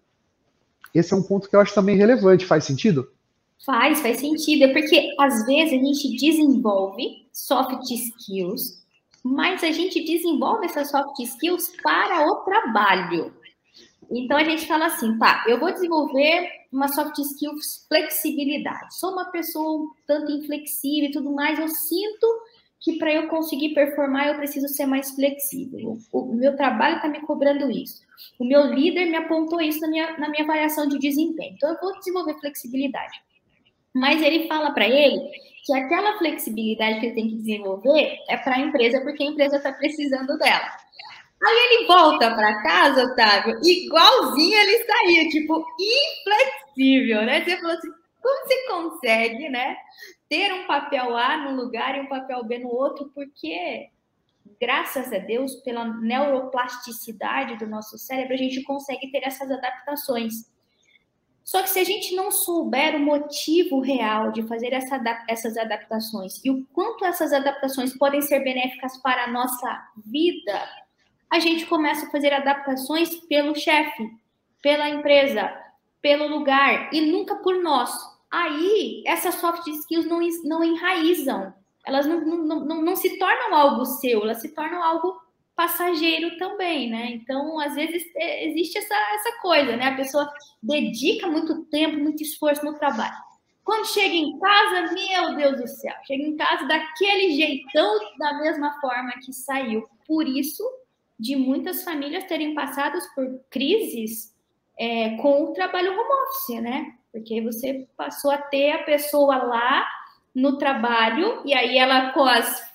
Esse 0.93 1.13
é 1.13 1.17
um 1.17 1.23
ponto 1.23 1.49
que 1.49 1.55
eu 1.55 1.59
acho 1.59 1.73
também 1.73 1.95
relevante. 1.95 2.45
Faz 2.45 2.63
sentido? 2.63 3.11
Faz, 3.65 4.01
faz 4.01 4.19
sentido. 4.19 4.63
É 4.63 4.73
porque 4.73 5.13
às 5.19 5.45
vezes 5.45 5.73
a 5.73 5.83
gente 5.83 6.17
desenvolve 6.17 7.27
soft 7.31 7.89
skills, 7.89 8.83
mas 9.23 9.63
a 9.63 9.71
gente 9.71 10.03
desenvolve 10.03 10.65
essas 10.65 10.89
soft 10.89 11.19
skills 11.19 11.73
para 11.81 12.25
o 12.25 12.37
trabalho. 12.37 13.33
Então 14.11 14.37
a 14.37 14.43
gente 14.43 14.65
fala 14.65 14.87
assim, 14.87 15.17
tá, 15.19 15.43
eu 15.47 15.59
vou 15.59 15.71
desenvolver 15.71 16.49
uma 16.71 16.87
soft 16.87 17.17
skills 17.19 17.85
flexibilidade. 17.87 18.97
Sou 18.97 19.11
uma 19.11 19.25
pessoa 19.25 19.83
um 19.83 19.89
tanto 20.07 20.31
inflexível 20.31 21.09
e 21.09 21.11
tudo 21.11 21.31
mais, 21.31 21.59
eu 21.59 21.67
sinto 21.67 22.27
que 22.81 22.97
para 22.97 23.13
eu 23.13 23.27
conseguir 23.27 23.73
performar 23.73 24.27
eu 24.27 24.35
preciso 24.35 24.67
ser 24.67 24.85
mais 24.85 25.11
flexível. 25.11 25.97
O, 26.11 26.33
meu 26.33 26.55
trabalho 26.55 26.95
está 26.95 27.07
me 27.07 27.19
cobrando 27.21 27.69
isso. 27.69 28.01
O 28.39 28.45
meu 28.45 28.63
líder 28.73 29.05
me 29.05 29.17
apontou 29.17 29.61
isso 29.61 29.81
na 29.81 29.87
minha, 29.89 30.17
na 30.17 30.29
minha 30.29 30.43
avaliação 30.43 30.87
de 30.87 30.97
desempenho. 30.97 31.53
Então 31.55 31.69
eu 31.69 31.79
vou 31.79 31.97
desenvolver 31.97 32.39
flexibilidade. 32.39 33.21
Mas 33.93 34.21
ele 34.21 34.47
fala 34.47 34.71
para 34.71 34.87
ele 34.87 35.19
que 35.65 35.73
aquela 35.73 36.17
flexibilidade 36.17 36.99
que 36.99 37.07
ele 37.07 37.15
tem 37.15 37.29
que 37.29 37.35
desenvolver 37.35 38.17
é 38.29 38.37
para 38.37 38.55
a 38.55 38.59
empresa, 38.59 39.01
porque 39.01 39.23
a 39.23 39.27
empresa 39.27 39.57
está 39.57 39.73
precisando 39.73 40.37
dela. 40.37 40.71
Aí 41.41 41.57
ele 41.71 41.87
volta 41.87 42.33
para 42.33 42.61
casa, 42.61 43.03
Otávio, 43.03 43.59
igualzinho 43.63 44.57
ele 44.57 44.83
saiu, 44.83 45.29
tipo, 45.29 45.65
inflexível, 45.79 47.21
né? 47.23 47.43
Você 47.43 47.57
falou 47.57 47.77
assim, 47.77 47.89
como 48.21 48.47
você 48.47 48.67
consegue, 48.67 49.49
né? 49.49 49.77
Ter 50.29 50.53
um 50.53 50.67
papel 50.67 51.17
A 51.17 51.37
num 51.37 51.55
lugar 51.55 51.97
e 51.97 52.01
um 52.01 52.07
papel 52.07 52.43
B 52.43 52.59
no 52.59 52.69
outro, 52.69 53.11
porque, 53.15 53.89
graças 54.61 55.11
a 55.11 55.17
Deus, 55.17 55.55
pela 55.55 55.85
neuroplasticidade 55.85 57.57
do 57.57 57.67
nosso 57.67 57.97
cérebro, 57.97 58.35
a 58.35 58.37
gente 58.37 58.61
consegue 58.61 59.11
ter 59.11 59.25
essas 59.25 59.49
adaptações. 59.49 60.47
Só 61.43 61.63
que 61.63 61.69
se 61.71 61.79
a 61.79 61.83
gente 61.83 62.15
não 62.15 62.29
souber 62.29 62.95
o 62.95 62.99
motivo 62.99 63.79
real 63.79 64.31
de 64.31 64.43
fazer 64.43 64.71
essa, 64.71 65.01
essas 65.27 65.57
adaptações 65.57 66.39
e 66.45 66.51
o 66.51 66.63
quanto 66.67 67.03
essas 67.03 67.33
adaptações 67.33 67.97
podem 67.97 68.21
ser 68.21 68.41
benéficas 68.41 68.97
para 69.01 69.23
a 69.23 69.31
nossa 69.31 69.89
vida, 70.05 70.69
a 71.27 71.39
gente 71.39 71.65
começa 71.65 72.05
a 72.05 72.11
fazer 72.11 72.31
adaptações 72.33 73.15
pelo 73.27 73.55
chefe, 73.55 74.11
pela 74.61 74.89
empresa, 74.89 75.51
pelo 75.99 76.27
lugar 76.27 76.93
e 76.93 77.01
nunca 77.01 77.35
por 77.37 77.55
nós 77.63 78.18
aí 78.31 79.03
essas 79.05 79.35
soft 79.35 79.67
skills 79.67 80.05
não, 80.05 80.19
não 80.43 80.63
enraizam, 80.63 81.53
elas 81.85 82.05
não, 82.05 82.21
não, 82.21 82.65
não, 82.65 82.81
não 82.81 82.95
se 82.95 83.17
tornam 83.17 83.55
algo 83.55 83.85
seu, 83.85 84.21
elas 84.21 84.41
se 84.41 84.53
tornam 84.53 84.83
algo 84.83 85.19
passageiro 85.55 86.37
também, 86.37 86.89
né? 86.89 87.09
Então, 87.11 87.59
às 87.59 87.75
vezes, 87.75 88.03
é, 88.15 88.47
existe 88.47 88.77
essa, 88.77 88.95
essa 88.95 89.41
coisa, 89.41 89.75
né? 89.75 89.87
A 89.87 89.95
pessoa 89.95 90.31
dedica 90.63 91.27
muito 91.27 91.65
tempo, 91.65 91.97
muito 91.97 92.23
esforço 92.23 92.63
no 92.63 92.75
trabalho. 92.75 93.17
Quando 93.61 93.87
chega 93.87 94.15
em 94.15 94.39
casa, 94.39 94.93
meu 94.93 95.35
Deus 95.35 95.61
do 95.61 95.67
céu, 95.67 95.93
chega 96.07 96.23
em 96.23 96.37
casa 96.37 96.65
daquele 96.65 97.35
jeitão, 97.35 97.99
da 98.17 98.39
mesma 98.39 98.79
forma 98.79 99.11
que 99.23 99.33
saiu. 99.33 99.85
Por 100.07 100.27
isso, 100.27 100.63
de 101.19 101.35
muitas 101.35 101.83
famílias 101.83 102.23
terem 102.23 102.55
passado 102.55 102.97
por 103.13 103.27
crises 103.49 104.33
é, 104.79 105.17
com 105.17 105.43
o 105.43 105.53
trabalho 105.53 105.91
home 105.91 106.09
office, 106.23 106.61
né? 106.61 106.95
Porque 107.11 107.41
você 107.41 107.87
passou 107.97 108.31
a 108.31 108.37
ter 108.37 108.71
a 108.71 108.83
pessoa 108.83 109.37
lá 109.37 109.87
no 110.33 110.57
trabalho, 110.57 111.41
e 111.45 111.53
aí 111.53 111.77
ela 111.77 112.11
com 112.11 112.23
as 112.23 112.69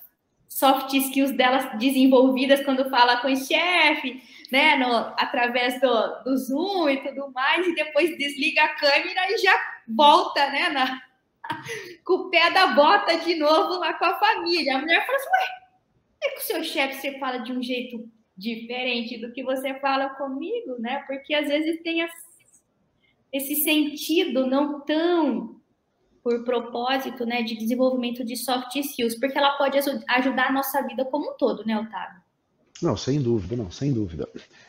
soft 0.48 0.92
skills 0.92 1.32
delas 1.32 1.78
desenvolvidas 1.78 2.64
quando 2.64 2.88
fala 2.90 3.16
com 3.18 3.32
o 3.32 3.36
chefe, 3.36 4.22
né, 4.52 4.76
no, 4.76 4.94
através 5.18 5.80
do, 5.80 6.22
do 6.24 6.36
Zoom 6.36 6.88
e 6.88 7.02
tudo 7.02 7.32
mais, 7.32 7.66
e 7.66 7.74
depois 7.74 8.16
desliga 8.16 8.62
a 8.62 8.74
câmera 8.76 9.32
e 9.32 9.38
já 9.38 9.58
volta, 9.88 10.48
né, 10.50 10.68
na, 10.68 11.02
com 12.04 12.14
o 12.14 12.30
pé 12.30 12.50
da 12.50 12.68
bota 12.68 13.16
de 13.18 13.34
novo 13.36 13.78
lá 13.80 13.94
com 13.94 14.04
a 14.04 14.18
família. 14.18 14.76
A 14.76 14.80
mulher 14.80 15.04
fala 15.06 15.18
assim, 15.18 15.28
ué, 15.28 15.64
é 16.22 16.28
que 16.30 16.38
o 16.38 16.42
seu 16.42 16.64
chefe 16.64 17.00
você 17.00 17.18
fala 17.18 17.38
de 17.38 17.52
um 17.52 17.62
jeito 17.62 18.08
diferente 18.36 19.18
do 19.18 19.32
que 19.32 19.42
você 19.42 19.74
fala 19.80 20.10
comigo, 20.10 20.76
né? 20.78 21.04
Porque 21.06 21.34
às 21.34 21.48
vezes 21.48 21.82
tem 21.82 22.02
esse 23.34 23.56
sentido 23.56 24.46
não 24.46 24.80
tão 24.80 25.56
por 26.22 26.44
propósito, 26.44 27.26
né, 27.26 27.42
de 27.42 27.54
desenvolvimento 27.54 28.24
de 28.24 28.34
soft 28.34 28.74
skills, 28.76 29.18
porque 29.18 29.36
ela 29.36 29.58
pode 29.58 29.76
ajudar 29.76 30.48
a 30.48 30.52
nossa 30.52 30.80
vida 30.82 31.04
como 31.04 31.32
um 31.32 31.36
todo, 31.36 31.66
né, 31.66 31.76
Otávio? 31.78 32.22
Não, 32.80 32.96
sem 32.96 33.20
dúvida, 33.20 33.56
não, 33.56 33.70
sem 33.70 33.92
dúvida. 33.92 34.26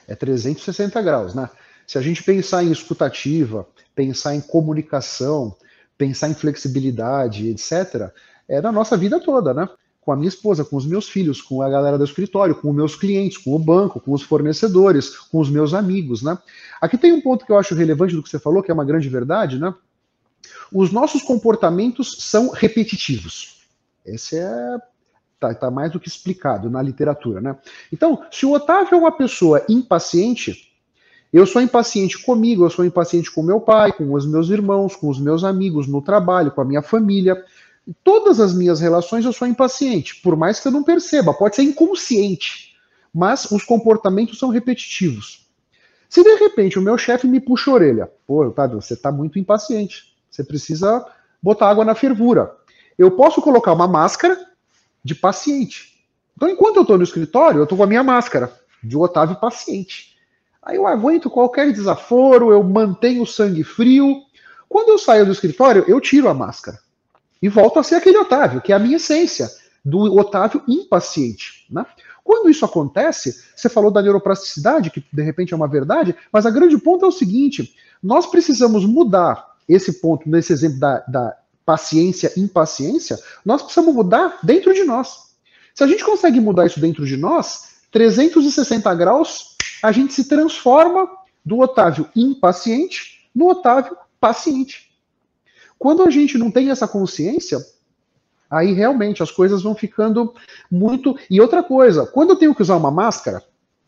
É 0.08 0.16
360 0.16 1.02
graus, 1.02 1.34
né? 1.34 1.50
Se 1.88 1.98
a 1.98 2.02
gente 2.02 2.24
pensar 2.24 2.64
em 2.64 2.72
escutativa, 2.72 3.68
pensar 3.94 4.36
em 4.36 4.42
comunicação, 4.42 5.56
pensar 5.98 6.30
em 6.30 6.34
flexibilidade, 6.34 7.48
etc., 7.48 8.12
é 8.48 8.60
na 8.60 8.72
nossa 8.72 8.98
vida 8.98 9.20
toda, 9.20 9.54
né? 9.54 9.70
Com 10.06 10.12
a 10.12 10.16
minha 10.16 10.30
esposa, 10.30 10.64
com 10.64 10.76
os 10.76 10.86
meus 10.86 11.10
filhos, 11.10 11.42
com 11.42 11.64
a 11.64 11.70
galera 11.70 11.98
do 11.98 12.04
escritório, 12.04 12.54
com 12.56 12.70
os 12.70 12.76
meus 12.76 12.96
clientes, 12.96 13.40
com 13.40 13.56
o 13.56 13.60
banco, 13.60 14.00
com 14.00 14.14
os 14.14 14.22
fornecedores, 14.22 15.18
com 15.18 15.40
os 15.40 15.50
meus 15.50 15.74
amigos, 15.74 16.22
né? 16.22 16.38
Aqui 16.80 16.98
tem 16.98 17.12
um 17.12 17.22
ponto 17.22 17.44
que 17.46 17.52
eu 17.52 17.58
acho 17.58 17.74
relevante 17.74 18.14
do 18.14 18.22
que 18.22 18.30
você 18.30 18.38
falou, 18.38 18.62
que 18.62 18.70
é 18.70 18.74
uma 18.74 18.86
grande 18.86 19.10
verdade, 19.10 19.58
né? 19.58 19.74
Os 20.72 20.92
nossos 20.92 21.24
comportamentos 21.24 22.18
são 22.20 22.52
repetitivos. 22.52 23.66
Esse 24.06 24.38
é 24.38 24.78
tá, 25.40 25.54
tá, 25.54 25.72
mais 25.72 25.92
do 25.92 26.00
que 26.00 26.08
explicado 26.08 26.70
na 26.70 26.82
literatura, 26.82 27.42
né? 27.42 27.58
Então, 27.92 28.24
se 28.32 28.46
o 28.46 28.54
Otávio 28.54 28.96
é 28.96 28.98
uma 28.98 29.12
pessoa 29.12 29.66
impaciente, 29.68 30.72
eu 31.34 31.46
sou 31.46 31.62
impaciente 31.62 32.24
comigo, 32.24 32.64
eu 32.64 32.70
sou 32.70 32.86
impaciente 32.86 33.30
com 33.32 33.44
meu 33.44 33.60
pai, 33.60 33.92
com 33.92 34.14
os 34.14 34.26
meus 34.26 34.50
irmãos, 34.50 34.96
com 34.96 35.10
os 35.10 35.20
meus 35.20 35.44
amigos, 35.44 35.88
no 35.88 36.02
trabalho, 36.02 36.52
com 36.52 36.62
a 36.62 36.66
minha 36.66 36.82
família. 36.82 37.44
Todas 38.04 38.40
as 38.40 38.54
minhas 38.54 38.80
relações 38.80 39.26
eu 39.26 39.34
sou 39.34 39.48
impaciente, 39.48 40.20
por 40.22 40.36
mais 40.36 40.60
que 40.60 40.68
eu 40.68 40.72
não 40.72 40.84
perceba, 40.84 41.34
pode 41.34 41.56
ser 41.56 41.64
inconsciente, 41.64 42.76
mas 43.14 43.46
os 43.52 43.64
comportamentos 43.64 44.40
são 44.40 44.50
repetitivos. 44.50 45.48
Se 46.10 46.24
de 46.24 46.36
repente 46.36 46.80
o 46.80 46.82
meu 46.82 46.98
chefe 46.98 47.28
me 47.28 47.40
puxa 47.40 47.70
a 47.70 47.74
orelha, 47.76 48.12
pô, 48.26 48.46
Otávio, 48.46 48.82
você 48.82 48.94
está 48.96 49.12
muito 49.12 49.38
impaciente. 49.38 50.16
Você 50.32 50.44
precisa 50.44 51.06
botar 51.42 51.70
água 51.70 51.86
na 51.86 51.94
fervura. 51.94 52.56
Eu 52.98 53.12
posso 53.12 53.42
colocar 53.42 53.74
uma 53.74 53.88
máscara 53.88 54.38
de 55.04 55.14
paciente. 55.14 55.94
Então, 56.36 56.50
enquanto 56.50 56.78
eu 56.78 56.82
estou 56.82 56.98
no 56.98 57.04
escritório, 57.04 57.60
eu 57.60 57.64
estou 57.64 57.78
com 57.78 57.84
a 57.84 57.88
minha 57.88 58.04
máscara 58.04 58.52
de 58.84 58.98
Otávio 58.98 59.40
paciente. 59.40 60.16
Aí 60.62 60.78
eu 60.78 60.88
aguento 60.88 61.30
qualquer 61.30 61.72
desaforo, 61.72 62.52
eu 62.52 62.64
mantenho 62.64 63.22
o 63.22 63.28
sangue 63.28 63.64
frio. 63.64 64.22
Quando 64.68 64.90
eu 64.90 64.98
saio 64.98 65.26
do 65.26 65.32
escritório, 65.32 65.86
eu 65.88 66.02
tiro 66.02 66.28
a 66.28 66.34
máscara 66.34 66.80
e 67.46 67.48
volto 67.48 67.78
a 67.78 67.84
ser 67.84 67.94
aquele 67.94 68.18
Otávio, 68.18 68.60
que 68.60 68.74
é 68.74 68.76
a 68.76 68.80
minha 68.80 68.98
essência, 68.98 69.48
do 69.84 70.00
Otávio 70.18 70.64
impaciente. 70.68 71.68
Né? 71.70 71.86
Quando 72.24 72.50
isso 72.50 72.66
acontece, 72.66 73.40
você 73.56 73.70
falou 73.70 73.92
da 73.92 74.02
neuroplasticidade, 74.02 74.90
que 74.90 75.06
de 75.14 75.22
repente 75.22 75.54
é 75.54 75.56
uma 75.56 75.68
verdade, 75.68 76.16
mas 76.32 76.48
a 76.48 76.50
grande 76.50 76.76
ponto 76.80 77.06
é 77.06 77.08
o 77.08 77.12
seguinte: 77.12 77.76
nós 78.02 78.26
precisamos 78.26 78.84
mudar 78.84 79.54
esse 79.70 80.02
ponto, 80.02 80.28
nesse 80.28 80.54
exemplo 80.54 80.80
da, 80.80 81.06
da 81.08 81.38
paciência, 81.64 82.34
impaciência, 82.36 83.16
nós 83.46 83.62
precisamos 83.62 83.94
mudar 83.94 84.40
dentro 84.42 84.74
de 84.74 84.84
nós. 84.84 85.26
Se 85.76 85.84
a 85.84 85.88
gente 85.88 86.04
consegue 86.04 86.40
mudar 86.40 86.66
isso 86.66 86.80
dentro 86.80 87.06
de 87.06 87.16
nós, 87.16 87.76
360 87.92 88.92
graus, 88.96 89.56
a 89.84 89.92
gente 89.92 90.16
se 90.16 90.28
transforma 90.28 91.08
do 91.46 91.60
Otávio 91.60 92.10
impaciente 92.16 93.30
no 93.36 93.50
Otávio 93.50 93.96
paciente. 94.20 94.85
Quando 95.86 96.02
a 96.02 96.10
gente 96.10 96.36
não 96.36 96.50
tem 96.50 96.72
essa 96.72 96.88
consciência, 96.88 97.64
aí 98.50 98.74
realmente 98.74 99.22
as 99.22 99.30
coisas 99.30 99.62
vão 99.62 99.76
ficando 99.76 100.34
muito. 100.72 101.16
E 101.30 101.40
outra 101.40 101.62
coisa, 101.62 102.08
quando 102.08 102.32
eu 102.32 102.36
tenho 102.36 102.56
que 102.56 102.64
usar 102.64 102.76
uma 102.76 102.90
máscara, 102.90 103.44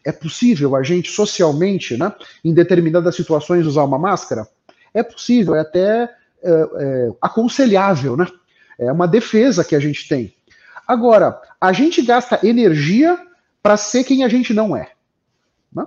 é 0.06 0.12
possível 0.12 0.76
a 0.76 0.84
gente 0.84 1.10
socialmente, 1.10 1.98
né, 1.98 2.14
em 2.46 2.54
determinadas 2.54 3.16
situações, 3.16 3.66
usar 3.66 3.84
uma 3.84 3.98
máscara? 3.98 4.48
é 4.94 5.02
possível, 5.02 5.56
é 5.56 5.62
até 5.62 6.04
é, 6.44 6.52
é, 6.52 7.12
aconselhável, 7.20 8.16
né? 8.16 8.28
É 8.78 8.92
uma 8.92 9.08
defesa 9.08 9.64
que 9.64 9.76
a 9.76 9.80
gente 9.80 10.08
tem. 10.08 10.36
Agora, 10.88 11.42
a 11.60 11.74
gente 11.74 12.04
gasta 12.04 12.40
energia 12.46 13.20
para 13.64 13.76
ser 13.76 14.04
quem 14.04 14.24
a 14.24 14.30
gente 14.30 14.54
não 14.54 14.78
é. 14.78 14.92
Né? 15.74 15.84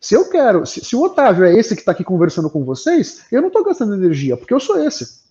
Se 0.00 0.14
eu 0.14 0.30
quero, 0.30 0.64
se, 0.64 0.82
se, 0.82 0.96
o 0.96 1.02
Otávio 1.02 1.44
é 1.44 1.54
esse 1.54 1.74
que 1.74 1.82
está 1.82 1.92
aqui 1.92 2.04
conversando 2.04 2.48
com 2.48 2.64
vocês, 2.64 3.26
eu 3.30 3.42
não 3.42 3.48
estou 3.48 3.62
gastando 3.62 3.94
energia, 3.94 4.34
porque 4.34 4.54
eu 4.54 4.58
sou 4.58 4.82
esse. 4.82 5.21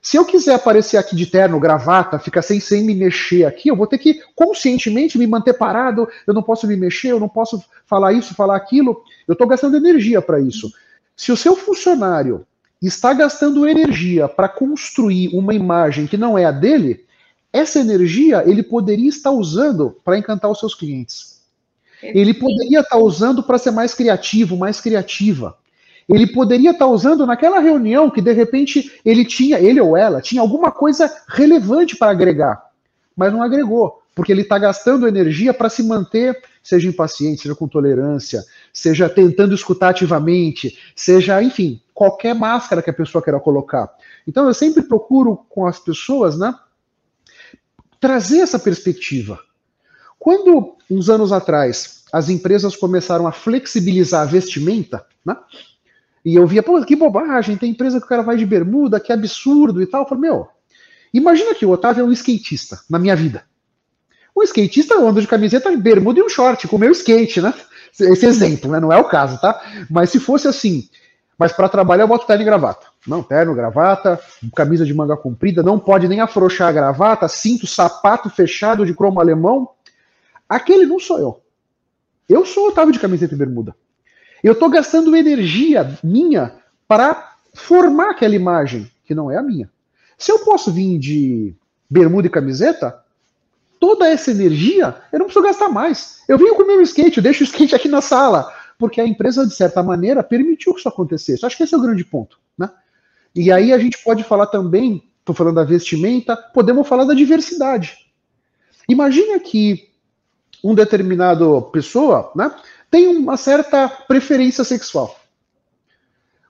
Se 0.00 0.16
eu 0.16 0.24
quiser 0.24 0.54
aparecer 0.54 0.96
aqui 0.96 1.16
de 1.16 1.26
terno, 1.26 1.58
gravata, 1.58 2.18
ficar 2.18 2.42
sem, 2.42 2.60
sem 2.60 2.84
me 2.84 2.94
mexer 2.94 3.44
aqui, 3.44 3.68
eu 3.68 3.76
vou 3.76 3.86
ter 3.86 3.98
que 3.98 4.22
conscientemente 4.34 5.18
me 5.18 5.26
manter 5.26 5.54
parado, 5.54 6.08
eu 6.26 6.32
não 6.32 6.42
posso 6.42 6.66
me 6.66 6.76
mexer, 6.76 7.10
eu 7.10 7.20
não 7.20 7.28
posso 7.28 7.62
falar 7.86 8.12
isso, 8.12 8.34
falar 8.34 8.56
aquilo. 8.56 9.02
Eu 9.26 9.32
estou 9.32 9.46
gastando 9.46 9.76
energia 9.76 10.22
para 10.22 10.40
isso. 10.40 10.72
Se 11.16 11.32
o 11.32 11.36
seu 11.36 11.56
funcionário 11.56 12.46
está 12.80 13.12
gastando 13.12 13.66
energia 13.66 14.28
para 14.28 14.48
construir 14.48 15.28
uma 15.34 15.52
imagem 15.52 16.06
que 16.06 16.16
não 16.16 16.38
é 16.38 16.44
a 16.44 16.52
dele, 16.52 17.04
essa 17.52 17.80
energia 17.80 18.44
ele 18.46 18.62
poderia 18.62 19.08
estar 19.08 19.32
usando 19.32 19.96
para 20.04 20.16
encantar 20.16 20.50
os 20.50 20.60
seus 20.60 20.74
clientes. 20.74 21.38
Ele 22.00 22.32
poderia 22.32 22.80
estar 22.80 22.98
usando 22.98 23.42
para 23.42 23.58
ser 23.58 23.72
mais 23.72 23.92
criativo, 23.92 24.56
mais 24.56 24.80
criativa. 24.80 25.58
Ele 26.08 26.26
poderia 26.26 26.70
estar 26.70 26.86
usando 26.86 27.26
naquela 27.26 27.58
reunião 27.60 28.10
que 28.10 28.22
de 28.22 28.32
repente 28.32 28.98
ele 29.04 29.24
tinha, 29.24 29.60
ele 29.60 29.80
ou 29.80 29.96
ela, 29.96 30.22
tinha 30.22 30.40
alguma 30.40 30.70
coisa 30.70 31.12
relevante 31.28 31.96
para 31.96 32.10
agregar, 32.10 32.70
mas 33.14 33.32
não 33.32 33.42
agregou, 33.42 34.02
porque 34.14 34.32
ele 34.32 34.42
está 34.42 34.58
gastando 34.58 35.06
energia 35.06 35.52
para 35.52 35.68
se 35.68 35.82
manter, 35.82 36.40
seja 36.62 36.88
impaciente, 36.88 37.42
seja 37.42 37.54
com 37.54 37.68
tolerância, 37.68 38.42
seja 38.72 39.08
tentando 39.08 39.54
escutar 39.54 39.90
ativamente, 39.90 40.78
seja, 40.96 41.42
enfim, 41.42 41.80
qualquer 41.92 42.34
máscara 42.34 42.80
que 42.80 42.90
a 42.90 42.94
pessoa 42.94 43.22
queira 43.22 43.38
colocar. 43.38 43.90
Então 44.26 44.46
eu 44.46 44.54
sempre 44.54 44.82
procuro 44.82 45.44
com 45.48 45.66
as 45.66 45.78
pessoas, 45.78 46.38
né, 46.38 46.54
trazer 48.00 48.38
essa 48.38 48.58
perspectiva. 48.58 49.38
Quando 50.18 50.76
uns 50.90 51.10
anos 51.10 51.32
atrás 51.32 51.98
as 52.12 52.28
empresas 52.28 52.74
começaram 52.74 53.26
a 53.26 53.32
flexibilizar 53.32 54.22
a 54.22 54.30
vestimenta, 54.30 55.04
né? 55.24 55.36
E 56.24 56.34
eu 56.34 56.46
via, 56.46 56.62
pô, 56.62 56.80
que 56.84 56.96
bobagem, 56.96 57.56
tem 57.56 57.70
empresa 57.70 57.98
que 57.98 58.06
o 58.06 58.08
cara 58.08 58.22
vai 58.22 58.36
de 58.36 58.44
bermuda, 58.44 59.00
que 59.00 59.12
absurdo 59.12 59.82
e 59.82 59.86
tal. 59.86 60.02
Eu 60.02 60.08
falei, 60.08 60.22
meu, 60.22 60.48
imagina 61.12 61.54
que 61.54 61.64
o 61.64 61.70
Otávio 61.70 62.02
é 62.02 62.04
um 62.04 62.12
skatista 62.12 62.80
na 62.88 62.98
minha 62.98 63.16
vida. 63.16 63.44
O 64.34 64.42
skatista 64.42 64.94
anda 64.96 65.20
de 65.20 65.26
camiseta, 65.26 65.74
bermuda 65.76 66.20
e 66.20 66.22
um 66.22 66.28
short, 66.28 66.68
com 66.68 66.76
o 66.76 66.78
meu 66.78 66.92
skate, 66.92 67.40
né? 67.40 67.52
Esse 67.98 68.26
exemplo, 68.26 68.70
né? 68.70 68.78
Não 68.78 68.92
é 68.92 68.96
o 68.96 69.08
caso, 69.08 69.40
tá? 69.40 69.60
Mas 69.90 70.10
se 70.10 70.20
fosse 70.20 70.46
assim, 70.46 70.88
mas 71.38 71.52
para 71.52 71.68
trabalhar 71.68 72.04
eu 72.04 72.08
boto 72.08 72.26
terno 72.26 72.42
e 72.42 72.44
gravata. 72.44 72.86
Não, 73.06 73.22
terno, 73.22 73.54
gravata, 73.54 74.20
camisa 74.54 74.84
de 74.84 74.92
manga 74.92 75.16
comprida, 75.16 75.62
não 75.62 75.78
pode 75.78 76.08
nem 76.08 76.20
afrouxar 76.20 76.68
a 76.68 76.72
gravata, 76.72 77.28
cinto, 77.28 77.66
sapato 77.66 78.28
fechado 78.28 78.84
de 78.84 78.92
cromo 78.92 79.20
alemão. 79.20 79.70
Aquele 80.48 80.84
não 80.84 80.98
sou 80.98 81.18
eu. 81.18 81.40
Eu 82.28 82.44
sou 82.44 82.66
o 82.66 82.68
Otávio 82.68 82.92
de 82.92 82.98
camiseta 82.98 83.34
e 83.34 83.38
bermuda. 83.38 83.74
Eu 84.42 84.52
estou 84.52 84.68
gastando 84.68 85.16
energia 85.16 85.98
minha 86.02 86.54
para 86.86 87.34
formar 87.54 88.10
aquela 88.10 88.34
imagem, 88.34 88.90
que 89.04 89.14
não 89.14 89.30
é 89.30 89.36
a 89.36 89.42
minha. 89.42 89.70
Se 90.16 90.30
eu 90.32 90.40
posso 90.40 90.72
vir 90.72 90.98
de 90.98 91.54
bermuda 91.88 92.26
e 92.26 92.30
camiseta, 92.30 92.98
toda 93.80 94.08
essa 94.08 94.30
energia 94.30 94.96
eu 95.12 95.18
não 95.18 95.26
preciso 95.26 95.44
gastar 95.44 95.68
mais. 95.68 96.22
Eu 96.28 96.38
venho 96.38 96.54
com 96.54 96.62
o 96.62 96.66
meu 96.66 96.80
skate, 96.82 97.18
eu 97.18 97.22
deixo 97.22 97.42
o 97.42 97.46
skate 97.46 97.74
aqui 97.74 97.88
na 97.88 98.00
sala 98.00 98.52
porque 98.78 99.00
a 99.00 99.06
empresa, 99.06 99.44
de 99.44 99.54
certa 99.54 99.82
maneira, 99.82 100.22
permitiu 100.22 100.72
que 100.72 100.78
isso 100.78 100.88
acontecesse. 100.88 101.44
Acho 101.44 101.56
que 101.56 101.64
esse 101.64 101.74
é 101.74 101.76
o 101.76 101.82
grande 101.82 102.04
ponto. 102.04 102.38
Né? 102.56 102.70
E 103.34 103.50
aí 103.50 103.72
a 103.72 103.78
gente 103.78 103.98
pode 104.04 104.22
falar 104.22 104.46
também, 104.46 105.02
estou 105.18 105.34
falando 105.34 105.56
da 105.56 105.64
vestimenta, 105.64 106.36
podemos 106.36 106.86
falar 106.86 107.04
da 107.04 107.12
diversidade. 107.12 107.98
Imagina 108.88 109.40
que 109.40 109.88
um 110.62 110.74
determinado 110.74 111.62
pessoa, 111.72 112.32
né, 112.34 112.54
tem 112.90 113.06
uma 113.08 113.36
certa 113.36 113.88
preferência 113.88 114.64
sexual. 114.64 115.18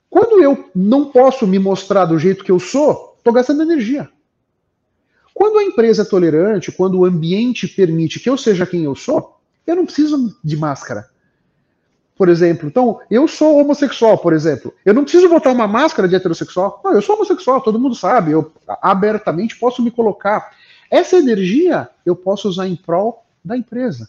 Quando 0.08 0.42
eu 0.42 0.70
não 0.74 1.06
posso 1.06 1.46
me 1.46 1.58
mostrar 1.58 2.06
do 2.06 2.18
jeito 2.18 2.44
que 2.44 2.50
eu 2.50 2.58
sou, 2.58 3.14
estou 3.18 3.32
gastando 3.32 3.62
energia. 3.62 4.08
Quando 5.34 5.58
a 5.58 5.64
empresa 5.64 6.02
é 6.02 6.04
tolerante, 6.04 6.72
quando 6.72 6.98
o 6.98 7.04
ambiente 7.04 7.68
permite 7.68 8.18
que 8.18 8.28
eu 8.28 8.36
seja 8.36 8.66
quem 8.66 8.84
eu 8.84 8.94
sou, 8.94 9.38
eu 9.66 9.76
não 9.76 9.84
preciso 9.84 10.36
de 10.42 10.56
máscara. 10.56 11.08
Por 12.16 12.28
exemplo, 12.28 12.66
então, 12.66 13.00
eu 13.08 13.28
sou 13.28 13.58
homossexual, 13.58 14.18
por 14.18 14.32
exemplo. 14.32 14.74
Eu 14.84 14.92
não 14.92 15.04
preciso 15.04 15.28
botar 15.28 15.52
uma 15.52 15.68
máscara 15.68 16.08
de 16.08 16.16
heterossexual. 16.16 16.80
Não, 16.84 16.92
eu 16.94 17.00
sou 17.00 17.14
homossexual, 17.14 17.60
todo 17.60 17.78
mundo 17.78 17.94
sabe. 17.94 18.32
Eu 18.32 18.50
abertamente 18.82 19.56
posso 19.56 19.80
me 19.80 19.92
colocar. 19.92 20.50
Essa 20.90 21.16
energia 21.16 21.88
eu 22.04 22.16
posso 22.16 22.48
usar 22.48 22.66
em 22.66 22.74
prol 22.74 23.24
da 23.44 23.56
empresa, 23.56 24.08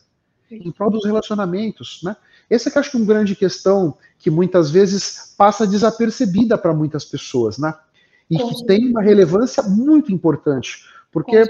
em 0.51 0.71
prol 0.71 0.89
dos 0.89 1.05
relacionamentos, 1.05 2.01
né? 2.03 2.15
Essa 2.49 2.69
é 2.69 2.71
que 2.71 2.77
eu 2.77 2.79
acho 2.79 2.91
que 2.91 2.97
é 2.97 2.99
uma 2.99 3.05
grande 3.05 3.35
questão 3.35 3.97
que 4.17 4.29
muitas 4.29 4.71
vezes 4.71 5.33
passa 5.37 5.67
desapercebida 5.67 6.57
para 6.57 6.73
muitas 6.73 7.05
pessoas, 7.05 7.57
né? 7.57 7.73
E 8.29 8.37
que 8.37 8.65
tem 8.65 8.89
uma 8.89 9.01
relevância 9.01 9.61
muito 9.63 10.11
importante. 10.11 10.83
Porque 11.11 11.43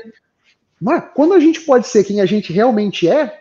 quando 1.13 1.33
a 1.33 1.39
gente 1.39 1.61
pode 1.61 1.87
ser 1.87 2.03
quem 2.03 2.21
a 2.21 2.25
gente 2.25 2.51
realmente 2.51 3.07
é, 3.07 3.39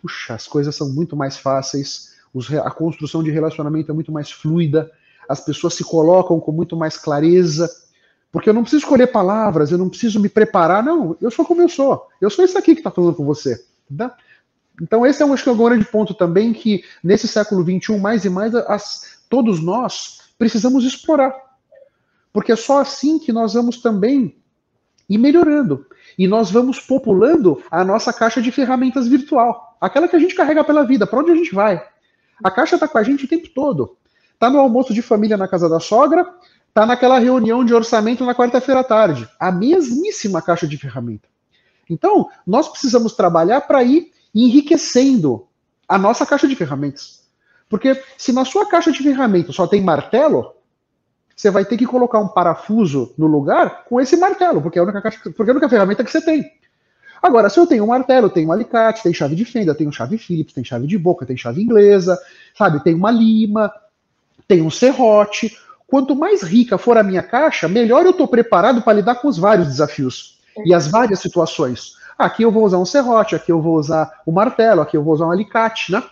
puxa, 0.00 0.34
as 0.34 0.46
coisas 0.46 0.74
são 0.74 0.88
muito 0.88 1.16
mais 1.16 1.36
fáceis, 1.36 2.16
a 2.64 2.70
construção 2.70 3.22
de 3.22 3.30
relacionamento 3.30 3.90
é 3.90 3.94
muito 3.94 4.10
mais 4.10 4.30
fluida, 4.30 4.90
as 5.28 5.40
pessoas 5.40 5.74
se 5.74 5.84
colocam 5.84 6.40
com 6.40 6.50
muito 6.50 6.76
mais 6.76 6.96
clareza, 6.96 7.70
porque 8.32 8.48
eu 8.48 8.54
não 8.54 8.62
preciso 8.62 8.82
escolher 8.82 9.08
palavras, 9.08 9.70
eu 9.70 9.78
não 9.78 9.88
preciso 9.88 10.18
me 10.18 10.28
preparar, 10.28 10.82
não, 10.82 11.16
eu 11.20 11.30
sou 11.30 11.44
como 11.44 11.62
eu 11.62 11.68
sou, 11.68 12.08
eu 12.20 12.30
sou 12.30 12.44
esse 12.44 12.56
aqui 12.56 12.74
que 12.74 12.80
está 12.80 12.90
falando 12.90 13.14
com 13.14 13.24
você. 13.24 13.64
Tá? 13.96 14.16
Então, 14.80 15.06
esse 15.06 15.22
é 15.22 15.26
um, 15.26 15.32
acho 15.32 15.42
que 15.42 15.48
é 15.48 15.52
um 15.52 15.56
grande 15.56 15.84
ponto 15.84 16.14
também 16.14 16.52
que, 16.52 16.84
nesse 17.02 17.28
século 17.28 17.62
XXI, 17.62 17.98
mais 17.98 18.24
e 18.24 18.30
mais, 18.30 18.54
as, 18.54 19.18
todos 19.28 19.62
nós 19.62 20.22
precisamos 20.38 20.84
explorar. 20.84 21.34
Porque 22.32 22.52
é 22.52 22.56
só 22.56 22.80
assim 22.80 23.18
que 23.18 23.32
nós 23.32 23.54
vamos 23.54 23.78
também 23.78 24.36
ir 25.08 25.18
melhorando. 25.18 25.86
E 26.18 26.26
nós 26.26 26.50
vamos 26.50 26.80
populando 26.80 27.62
a 27.70 27.84
nossa 27.84 28.12
caixa 28.12 28.40
de 28.40 28.50
ferramentas 28.50 29.06
virtual. 29.06 29.76
Aquela 29.80 30.08
que 30.08 30.16
a 30.16 30.18
gente 30.18 30.34
carrega 30.34 30.64
pela 30.64 30.84
vida, 30.84 31.06
para 31.06 31.18
onde 31.18 31.30
a 31.30 31.36
gente 31.36 31.54
vai. 31.54 31.84
A 32.42 32.50
caixa 32.50 32.76
está 32.76 32.88
com 32.88 32.98
a 32.98 33.02
gente 33.02 33.24
o 33.24 33.28
tempo 33.28 33.48
todo. 33.54 33.96
Está 34.32 34.50
no 34.50 34.58
almoço 34.58 34.92
de 34.94 35.02
família 35.02 35.36
na 35.36 35.46
casa 35.46 35.68
da 35.68 35.78
sogra, 35.78 36.26
está 36.68 36.86
naquela 36.86 37.18
reunião 37.18 37.64
de 37.64 37.74
orçamento 37.74 38.24
na 38.24 38.34
quarta-feira 38.34 38.80
à 38.80 38.84
tarde. 38.84 39.28
A 39.38 39.52
mesmíssima 39.52 40.40
caixa 40.40 40.66
de 40.66 40.76
ferramenta. 40.76 41.28
Então, 41.88 42.28
nós 42.46 42.68
precisamos 42.68 43.14
trabalhar 43.14 43.60
para 43.62 43.82
ir 43.82 44.11
enriquecendo 44.34 45.46
a 45.88 45.98
nossa 45.98 46.24
caixa 46.24 46.48
de 46.48 46.56
ferramentas. 46.56 47.22
Porque 47.68 48.02
se 48.18 48.32
na 48.32 48.44
sua 48.44 48.66
caixa 48.66 48.92
de 48.92 49.02
ferramentas 49.02 49.54
só 49.54 49.66
tem 49.66 49.80
martelo, 49.80 50.54
você 51.34 51.50
vai 51.50 51.64
ter 51.64 51.76
que 51.76 51.86
colocar 51.86 52.18
um 52.18 52.28
parafuso 52.28 53.14
no 53.16 53.26
lugar 53.26 53.84
com 53.84 54.00
esse 54.00 54.16
martelo, 54.16 54.60
porque 54.60 54.78
é 54.78 54.80
a 54.80 54.84
única, 54.84 55.00
caixa, 55.00 55.18
porque 55.22 55.42
é 55.42 55.52
a 55.52 55.56
única 55.56 55.68
ferramenta 55.68 56.04
que 56.04 56.10
você 56.10 56.20
tem. 56.20 56.50
Agora, 57.22 57.48
se 57.48 57.58
eu 57.58 57.66
tenho 57.66 57.84
um 57.84 57.88
martelo, 57.88 58.28
tenho 58.28 58.48
um 58.48 58.52
alicate, 58.52 59.02
tem 59.02 59.14
chave 59.14 59.36
de 59.36 59.44
fenda, 59.44 59.74
tenho 59.74 59.92
chave 59.92 60.18
Phillips, 60.18 60.52
tem 60.52 60.64
chave 60.64 60.86
de 60.86 60.98
boca, 60.98 61.24
tem 61.24 61.36
chave 61.36 61.62
inglesa, 61.62 62.18
sabe? 62.56 62.82
Tem 62.82 62.94
uma 62.94 63.10
lima, 63.10 63.72
tem 64.48 64.60
um 64.60 64.70
serrote. 64.70 65.56
Quanto 65.86 66.16
mais 66.16 66.42
rica 66.42 66.76
for 66.78 66.98
a 66.98 67.02
minha 67.02 67.22
caixa, 67.22 67.68
melhor 67.68 68.04
eu 68.04 68.10
estou 68.10 68.26
preparado 68.26 68.82
para 68.82 68.94
lidar 68.94 69.16
com 69.16 69.28
os 69.28 69.38
vários 69.38 69.68
desafios 69.68 70.40
e 70.64 70.74
as 70.74 70.88
várias 70.88 71.20
situações. 71.20 71.94
Aqui 72.18 72.42
eu 72.42 72.50
vou 72.50 72.64
usar 72.64 72.78
um 72.78 72.84
serrote, 72.84 73.34
aqui 73.34 73.50
eu 73.50 73.60
vou 73.60 73.76
usar 73.76 74.10
um 74.26 74.32
martelo, 74.32 74.80
aqui 74.80 74.96
eu 74.96 75.02
vou 75.02 75.14
usar 75.14 75.26
um 75.26 75.30
alicate, 75.30 75.92
né? 75.92 76.02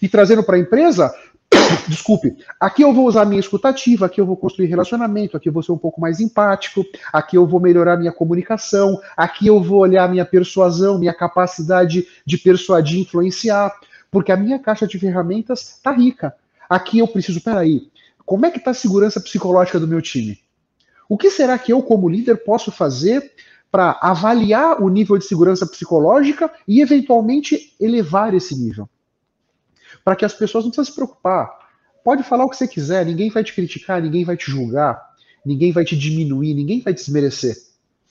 E 0.00 0.08
trazendo 0.08 0.42
para 0.42 0.56
a 0.56 0.58
empresa, 0.58 1.14
desculpe, 1.88 2.36
aqui 2.58 2.82
eu 2.82 2.92
vou 2.92 3.06
usar 3.06 3.22
a 3.22 3.24
minha 3.24 3.40
escutativa, 3.40 4.06
aqui 4.06 4.20
eu 4.20 4.26
vou 4.26 4.36
construir 4.36 4.66
relacionamento, 4.66 5.36
aqui 5.36 5.48
eu 5.48 5.52
vou 5.52 5.62
ser 5.62 5.72
um 5.72 5.78
pouco 5.78 6.00
mais 6.00 6.20
empático, 6.20 6.84
aqui 7.12 7.36
eu 7.36 7.46
vou 7.46 7.60
melhorar 7.60 7.96
minha 7.96 8.12
comunicação, 8.12 9.00
aqui 9.16 9.46
eu 9.46 9.62
vou 9.62 9.80
olhar 9.80 10.08
minha 10.08 10.24
persuasão, 10.24 10.98
minha 10.98 11.14
capacidade 11.14 12.06
de 12.26 12.38
persuadir, 12.38 13.00
influenciar, 13.00 13.72
porque 14.10 14.32
a 14.32 14.36
minha 14.36 14.58
caixa 14.58 14.86
de 14.86 14.98
ferramentas 14.98 15.76
está 15.76 15.92
rica. 15.92 16.34
Aqui 16.68 16.98
eu 16.98 17.08
preciso, 17.08 17.40
peraí, 17.40 17.88
como 18.24 18.46
é 18.46 18.50
que 18.50 18.58
está 18.58 18.70
a 18.70 18.74
segurança 18.74 19.20
psicológica 19.20 19.78
do 19.78 19.88
meu 19.88 20.00
time? 20.00 20.38
O 21.08 21.18
que 21.18 21.30
será 21.30 21.58
que 21.58 21.72
eu, 21.72 21.82
como 21.82 22.08
líder, 22.08 22.44
posso 22.44 22.72
fazer 22.72 23.32
para 23.74 23.98
avaliar 24.00 24.80
o 24.80 24.88
nível 24.88 25.18
de 25.18 25.24
segurança 25.24 25.66
psicológica 25.66 26.48
e, 26.68 26.80
eventualmente, 26.80 27.74
elevar 27.80 28.32
esse 28.32 28.54
nível? 28.54 28.88
Para 30.04 30.14
que 30.14 30.24
as 30.24 30.32
pessoas 30.32 30.62
não 30.62 30.70
precisam 30.70 30.92
se 30.92 30.94
preocupar. 30.94 31.50
Pode 32.04 32.22
falar 32.22 32.44
o 32.44 32.48
que 32.48 32.56
você 32.56 32.68
quiser, 32.68 33.04
ninguém 33.04 33.30
vai 33.30 33.42
te 33.42 33.52
criticar, 33.52 34.00
ninguém 34.00 34.24
vai 34.24 34.36
te 34.36 34.48
julgar, 34.48 35.02
ninguém 35.44 35.72
vai 35.72 35.84
te 35.84 35.98
diminuir, 35.98 36.54
ninguém 36.54 36.82
vai 36.82 36.94
te 36.94 36.98
desmerecer. 36.98 37.56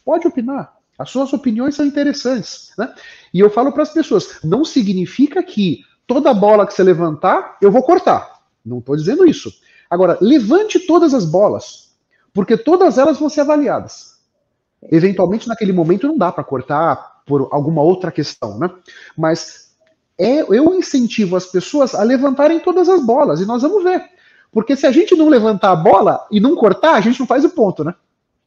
Pode 0.03 0.27
opinar. 0.27 0.75
As 0.99 1.09
suas 1.09 1.31
opiniões 1.31 1.75
são 1.75 1.85
interessantes. 1.85 2.73
Né? 2.77 2.93
E 3.33 3.39
eu 3.39 3.49
falo 3.49 3.71
para 3.71 3.83
as 3.83 3.93
pessoas: 3.93 4.39
não 4.43 4.65
significa 4.65 5.41
que 5.41 5.85
toda 6.05 6.33
bola 6.33 6.67
que 6.67 6.73
você 6.73 6.83
levantar, 6.83 7.57
eu 7.61 7.71
vou 7.71 7.83
cortar. 7.83 8.41
Não 8.65 8.79
estou 8.79 8.97
dizendo 8.97 9.25
isso. 9.25 9.49
Agora, 9.89 10.17
levante 10.19 10.77
todas 10.77 11.13
as 11.13 11.23
bolas, 11.23 11.95
porque 12.33 12.57
todas 12.57 12.97
elas 12.97 13.17
vão 13.17 13.29
ser 13.29 13.39
avaliadas. 13.39 14.12
Eventualmente, 14.91 15.47
naquele 15.47 15.73
momento, 15.73 16.07
não 16.07 16.17
dá 16.17 16.31
para 16.31 16.43
cortar 16.43 17.21
por 17.25 17.47
alguma 17.51 17.81
outra 17.81 18.11
questão, 18.11 18.57
né? 18.57 18.69
Mas 19.17 19.73
é, 20.17 20.41
eu 20.41 20.73
incentivo 20.75 21.35
as 21.35 21.45
pessoas 21.45 21.95
a 21.95 22.03
levantarem 22.03 22.59
todas 22.59 22.89
as 22.89 23.03
bolas 23.05 23.41
e 23.41 23.45
nós 23.45 23.61
vamos 23.61 23.83
ver. 23.83 24.03
Porque 24.51 24.75
se 24.75 24.85
a 24.85 24.91
gente 24.91 25.15
não 25.15 25.29
levantar 25.29 25.71
a 25.71 25.75
bola 25.75 26.27
e 26.31 26.39
não 26.39 26.55
cortar, 26.55 26.93
a 26.93 27.01
gente 27.01 27.19
não 27.19 27.25
faz 27.25 27.43
o 27.43 27.49
ponto, 27.49 27.83
né? 27.83 27.95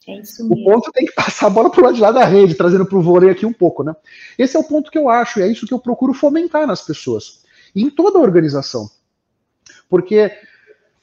É 0.08 0.20
o 0.40 0.64
ponto 0.64 0.92
tem 0.92 1.04
que 1.04 1.12
passar 1.12 1.48
a 1.48 1.50
bola 1.50 1.68
para 1.68 1.80
o 1.80 1.84
lado 1.84 1.96
de 1.96 2.00
lá 2.00 2.12
da 2.12 2.24
rede, 2.24 2.54
trazendo 2.54 2.86
para 2.86 2.96
o 2.96 3.02
vôlei 3.02 3.28
aqui 3.28 3.44
um 3.44 3.52
pouco, 3.52 3.82
né? 3.82 3.92
Esse 4.38 4.56
é 4.56 4.60
o 4.60 4.64
ponto 4.64 4.88
que 4.88 4.96
eu 4.96 5.08
acho, 5.08 5.40
e 5.40 5.42
é 5.42 5.48
isso 5.48 5.66
que 5.66 5.74
eu 5.74 5.80
procuro 5.80 6.14
fomentar 6.14 6.64
nas 6.64 6.80
pessoas, 6.80 7.42
e 7.74 7.82
em 7.82 7.90
toda 7.90 8.16
a 8.16 8.22
organização. 8.22 8.88
Porque 9.90 10.30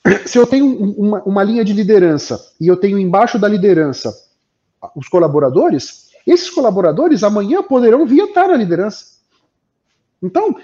se 0.25 0.37
eu 0.37 0.47
tenho 0.47 0.65
uma, 0.67 1.21
uma 1.23 1.43
linha 1.43 1.65
de 1.65 1.73
liderança 1.73 2.39
e 2.61 2.67
eu 2.67 2.77
tenho 2.77 2.97
embaixo 2.97 3.37
da 3.37 3.47
liderança 3.47 4.13
os 4.95 5.07
colaboradores, 5.07 6.09
esses 6.25 6.49
colaboradores 6.49 7.23
amanhã 7.23 7.61
poderão 7.61 8.05
vir 8.05 8.23
estar 8.23 8.47
na 8.47 8.55
liderança. 8.55 9.13
Então, 10.21 10.55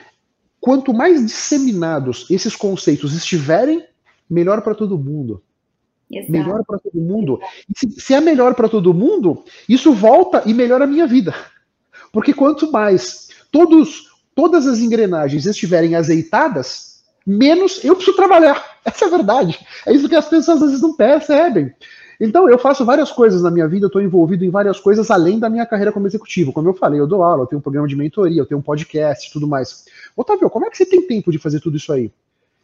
quanto 0.59 0.93
mais 0.93 1.25
disseminados 1.25 2.25
esses 2.29 2.55
conceitos 2.55 3.13
estiverem, 3.13 3.85
melhor 4.29 4.61
para 4.61 4.75
todo 4.75 4.97
mundo. 4.97 5.43
Exato. 6.11 6.31
Melhor 6.31 6.63
para 6.65 6.79
todo 6.79 7.01
mundo. 7.01 7.39
Se, 7.75 7.89
se 7.91 8.13
é 8.13 8.21
melhor 8.21 8.55
para 8.55 8.69
todo 8.69 8.93
mundo, 8.93 9.43
isso 9.67 9.93
volta 9.93 10.43
e 10.45 10.53
melhora 10.53 10.85
a 10.85 10.87
minha 10.87 11.05
vida. 11.05 11.33
Porque 12.11 12.33
quanto 12.33 12.71
mais 12.71 13.29
todos, 13.51 14.09
todas 14.33 14.65
as 14.65 14.79
engrenagens 14.79 15.45
estiverem 15.45 15.95
azeitadas, 15.95 17.03
menos 17.25 17.83
eu 17.83 17.95
preciso 17.95 18.17
trabalhar. 18.17 18.79
Essa 18.83 19.05
é 19.05 19.07
a 19.07 19.11
verdade. 19.11 19.59
É 19.85 19.93
isso 19.93 20.09
que 20.09 20.15
as 20.15 20.27
pessoas 20.27 20.61
às 20.61 20.69
vezes 20.69 20.81
não 20.81 20.95
percebem. 20.95 21.71
Então, 22.19 22.49
eu 22.49 22.59
faço 22.59 22.83
várias 22.83 23.11
coisas 23.11 23.41
na 23.41 23.49
minha 23.49 23.67
vida, 23.67 23.85
eu 23.85 23.87
estou 23.87 24.01
envolvido 24.01 24.43
em 24.43 24.49
várias 24.49 24.77
coisas 24.79 25.09
além 25.09 25.39
da 25.39 25.49
minha 25.49 25.65
carreira 25.65 25.91
como 25.91 26.05
executivo. 26.05 26.51
Como 26.51 26.67
eu 26.67 26.73
falei, 26.73 26.99
eu 26.99 27.07
dou 27.07 27.23
aula, 27.23 27.43
eu 27.43 27.47
tenho 27.47 27.59
um 27.59 27.63
programa 27.63 27.87
de 27.87 27.95
mentoria, 27.95 28.41
eu 28.41 28.45
tenho 28.45 28.59
um 28.59 28.63
podcast 28.63 29.31
tudo 29.31 29.47
mais. 29.47 29.85
Otávio, 30.17 30.49
como 30.49 30.65
é 30.65 30.69
que 30.69 30.75
você 30.75 30.85
tem 30.85 31.07
tempo 31.07 31.31
de 31.31 31.39
fazer 31.39 31.61
tudo 31.61 31.77
isso 31.77 31.93
aí? 31.93 32.11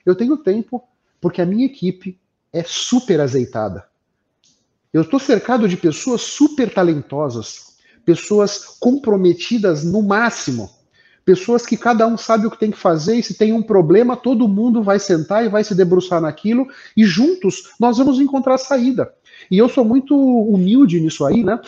Eu 0.06 0.14
tenho 0.14 0.36
tempo 0.36 0.84
porque 1.22 1.42
a 1.42 1.46
minha 1.46 1.66
equipe 1.66 2.20
é 2.52 2.64
super 2.64 3.22
azeitada. 3.22 3.86
Eu 4.94 5.02
estou 5.02 5.20
cercado 5.20 5.68
de 5.68 5.78
pessoas 5.78 6.22
super 6.22 6.74
talentosas, 6.74 7.78
pessoas 8.06 8.78
comprometidas 8.80 9.84
no 9.84 10.04
máximo, 10.04 10.70
pessoas 11.24 11.66
que 11.66 11.76
cada 11.76 12.06
um 12.06 12.18
sabe 12.18 12.46
o 12.46 12.52
que 12.52 12.60
tem 12.60 12.72
que 12.72 12.78
fazer 12.78 13.16
e 13.16 13.24
se 13.24 13.34
tem 13.34 13.52
um 13.52 13.64
problema, 13.64 14.16
todo 14.16 14.48
mundo 14.48 14.84
vai 14.84 15.00
sentar 15.00 15.46
e 15.46 15.50
vai 15.50 15.64
se 15.64 15.74
debruçar 15.74 16.22
naquilo 16.22 16.68
e 16.96 17.06
juntos 17.06 17.72
nós 17.80 17.98
vamos 17.98 18.20
encontrar 18.20 18.58
saída. 18.58 19.12
E 19.50 19.58
eu 19.58 19.70
sou 19.70 19.86
muito 19.86 20.16
humilde 20.16 21.00
nisso 21.00 21.26
aí, 21.26 21.44
né? 21.44 21.60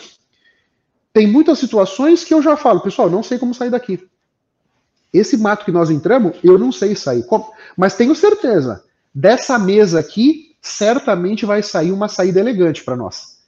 Tem 1.12 1.26
muitas 1.26 1.58
situações 1.58 2.24
que 2.24 2.34
eu 2.34 2.42
já 2.42 2.56
falo, 2.56 2.80
pessoal, 2.80 3.10
não 3.10 3.22
sei 3.22 3.38
como 3.38 3.54
sair 3.54 3.70
daqui. 3.70 4.06
Esse 5.12 5.36
mato 5.36 5.64
que 5.64 5.72
nós 5.72 5.90
entramos, 5.90 6.36
eu 6.44 6.58
não 6.58 6.70
sei 6.70 6.94
sair. 6.94 7.24
Mas 7.76 7.96
tenho 7.96 8.14
certeza, 8.14 8.84
dessa 9.14 9.58
mesa 9.58 9.98
aqui, 9.98 10.56
certamente 10.60 11.46
vai 11.46 11.62
sair 11.62 11.92
uma 11.92 12.08
saída 12.08 12.40
elegante 12.40 12.84
para 12.84 12.96
nós. 12.96 13.38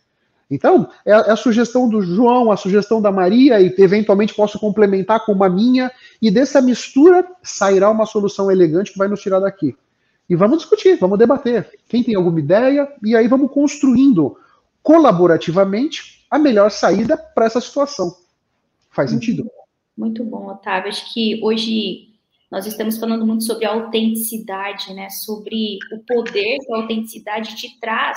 Então, 0.51 0.89
é, 1.07 1.13
é 1.13 1.31
a 1.31 1.37
sugestão 1.37 1.89
do 1.89 2.03
João, 2.03 2.51
a 2.51 2.57
sugestão 2.57 3.01
da 3.01 3.13
Maria, 3.13 3.61
e 3.61 3.73
eventualmente 3.79 4.35
posso 4.35 4.59
complementar 4.59 5.25
com 5.25 5.33
uma 5.33 5.49
minha, 5.49 5.93
e 6.21 6.31
dessa 6.31 6.61
mistura 6.61 7.25
sairá 7.43 7.89
uma 7.91 8.07
solução 8.07 8.51
elegante 8.51 8.93
que 8.93 8.99
vai 8.99 9.07
nos 9.07 9.21
tirar 9.21 9.41
daqui 9.41 9.77
e 10.31 10.37
vamos 10.37 10.59
discutir, 10.59 10.97
vamos 10.97 11.19
debater. 11.19 11.69
Quem 11.89 12.05
tem 12.05 12.15
alguma 12.15 12.39
ideia? 12.39 12.89
E 13.05 13.17
aí 13.17 13.27
vamos 13.27 13.51
construindo 13.51 14.39
colaborativamente 14.81 16.25
a 16.31 16.39
melhor 16.39 16.71
saída 16.71 17.17
para 17.17 17.47
essa 17.47 17.61
situação. 17.61 18.17
Faz 18.91 19.11
sentido? 19.11 19.51
Muito 19.99 20.23
bom, 20.23 20.47
Otávio. 20.47 20.89
Acho 20.89 21.13
que 21.13 21.41
hoje 21.43 22.11
nós 22.49 22.65
estamos 22.65 22.97
falando 22.97 23.27
muito 23.27 23.43
sobre 23.43 23.67
a 23.67 23.73
autenticidade, 23.73 24.95
né? 24.95 25.11
Sobre 25.11 25.79
o 25.93 25.99
poder 25.99 26.59
que 26.59 26.73
a 26.73 26.77
autenticidade 26.77 27.57
te 27.57 27.81
traz 27.81 28.17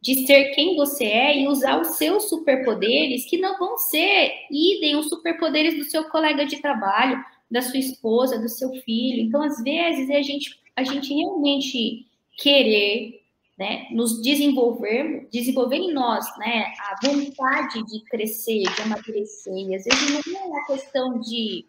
de 0.00 0.26
ser 0.26 0.52
quem 0.54 0.74
você 0.74 1.04
é 1.04 1.38
e 1.38 1.48
usar 1.48 1.80
os 1.80 1.96
seus 1.98 2.30
superpoderes, 2.30 3.24
que 3.28 3.36
não 3.36 3.58
vão 3.58 3.76
ser 3.76 4.32
idem 4.50 4.96
os 4.96 5.08
superpoderes 5.08 5.76
do 5.76 5.84
seu 5.84 6.04
colega 6.04 6.46
de 6.46 6.60
trabalho, 6.62 7.22
da 7.50 7.60
sua 7.60 7.78
esposa, 7.78 8.40
do 8.40 8.48
seu 8.48 8.72
filho. 8.82 9.20
Então, 9.20 9.42
às 9.42 9.62
vezes, 9.62 10.08
é 10.08 10.16
a 10.16 10.22
gente, 10.22 10.58
a 10.76 10.84
gente 10.84 11.14
realmente 11.14 12.06
querer 12.36 13.22
né, 13.58 13.88
nos 13.92 14.20
desenvolver, 14.22 15.28
desenvolver 15.30 15.76
em 15.76 15.92
nós 15.92 16.26
né, 16.38 16.72
a 16.78 17.06
vontade 17.06 17.84
de 17.84 18.04
crescer, 18.04 18.62
de 18.62 18.82
amadurecer. 18.82 19.54
E 19.54 19.74
às 19.74 19.84
vezes 19.84 20.26
não 20.26 20.40
é 20.40 20.44
uma 20.44 20.66
questão 20.66 21.20
de 21.20 21.66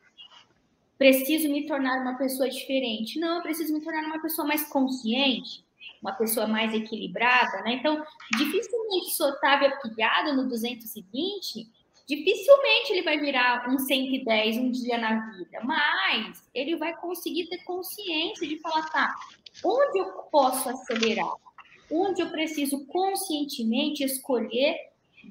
preciso 0.98 1.50
me 1.50 1.68
tornar 1.68 2.02
uma 2.02 2.18
pessoa 2.18 2.50
diferente. 2.50 3.20
Não, 3.20 3.38
eu 3.38 3.42
preciso 3.42 3.74
me 3.74 3.82
tornar 3.82 4.06
uma 4.06 4.22
pessoa 4.22 4.48
mais 4.48 4.68
consciente, 4.70 5.64
uma 6.02 6.14
pessoa 6.14 6.48
mais 6.48 6.74
equilibrada, 6.74 7.62
né? 7.64 7.74
Então, 7.74 8.02
dificilmente 8.38 9.12
é 9.66 9.70
pilhado 9.82 10.34
no 10.34 10.48
220, 10.48 11.70
dificilmente 12.08 12.92
ele 12.92 13.02
vai 13.02 13.20
virar 13.20 13.70
um 13.70 13.78
110 13.78 14.58
um 14.58 14.72
dia 14.72 14.98
na 14.98 15.32
vida, 15.32 15.60
mas 15.64 16.50
ele 16.54 16.76
vai 16.76 16.96
conseguir 16.98 17.48
ter 17.48 17.64
consciência 17.64 18.48
de 18.48 18.60
falar, 18.60 18.90
tá, 18.90 19.14
onde 19.64 20.00
eu 20.00 20.06
posso 20.32 20.70
acelerar? 20.70 21.34
Onde 21.92 22.22
eu 22.22 22.30
preciso 22.30 22.86
conscientemente 22.88 24.04
escolher 24.04 24.76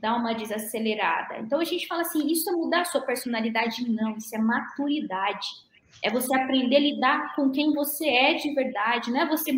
dar 0.01 0.17
uma 0.17 0.33
desacelerada. 0.33 1.39
Então 1.39 1.61
a 1.61 1.65
gente 1.65 1.87
fala 1.87 2.03
assim, 2.03 2.27
isso 2.27 2.49
é 2.49 2.53
mudar 2.53 2.83
a 2.83 2.85
sua 2.87 3.03
personalidade? 3.03 3.89
Não, 3.91 4.17
isso 4.17 4.35
é 4.35 4.39
maturidade. 4.39 5.47
É 6.03 6.11
você 6.11 6.35
aprender 6.35 6.77
a 6.77 6.81
lidar 6.81 7.37
com 7.37 7.51
quem 7.51 7.73
você 7.73 8.09
é 8.09 8.35
de 8.35 8.55
verdade, 8.55 9.11
não 9.11 9.21
é 9.21 9.27
você 9.27 9.53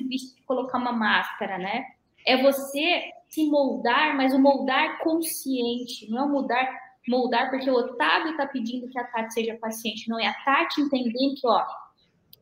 colocar 0.46 0.78
uma 0.78 0.92
máscara, 0.92 1.56
né? 1.58 1.84
É 2.26 2.42
você 2.42 3.12
se 3.28 3.46
moldar, 3.46 4.16
mas 4.16 4.34
o 4.34 4.38
moldar 4.38 4.98
consciente, 4.98 6.08
não 6.10 6.18
é 6.18 6.22
o 6.22 6.28
mudar, 6.28 6.83
moldar 7.08 7.50
porque 7.50 7.70
o 7.70 7.74
Otávio 7.74 8.32
está 8.32 8.46
pedindo 8.46 8.88
que 8.88 8.98
a 8.98 9.04
Tati 9.04 9.34
seja 9.34 9.58
paciente, 9.60 10.08
não 10.08 10.18
é 10.18 10.26
a 10.26 10.34
Tati 10.44 10.80
entendendo 10.80 11.34
que, 11.34 11.46
ó, 11.46 11.64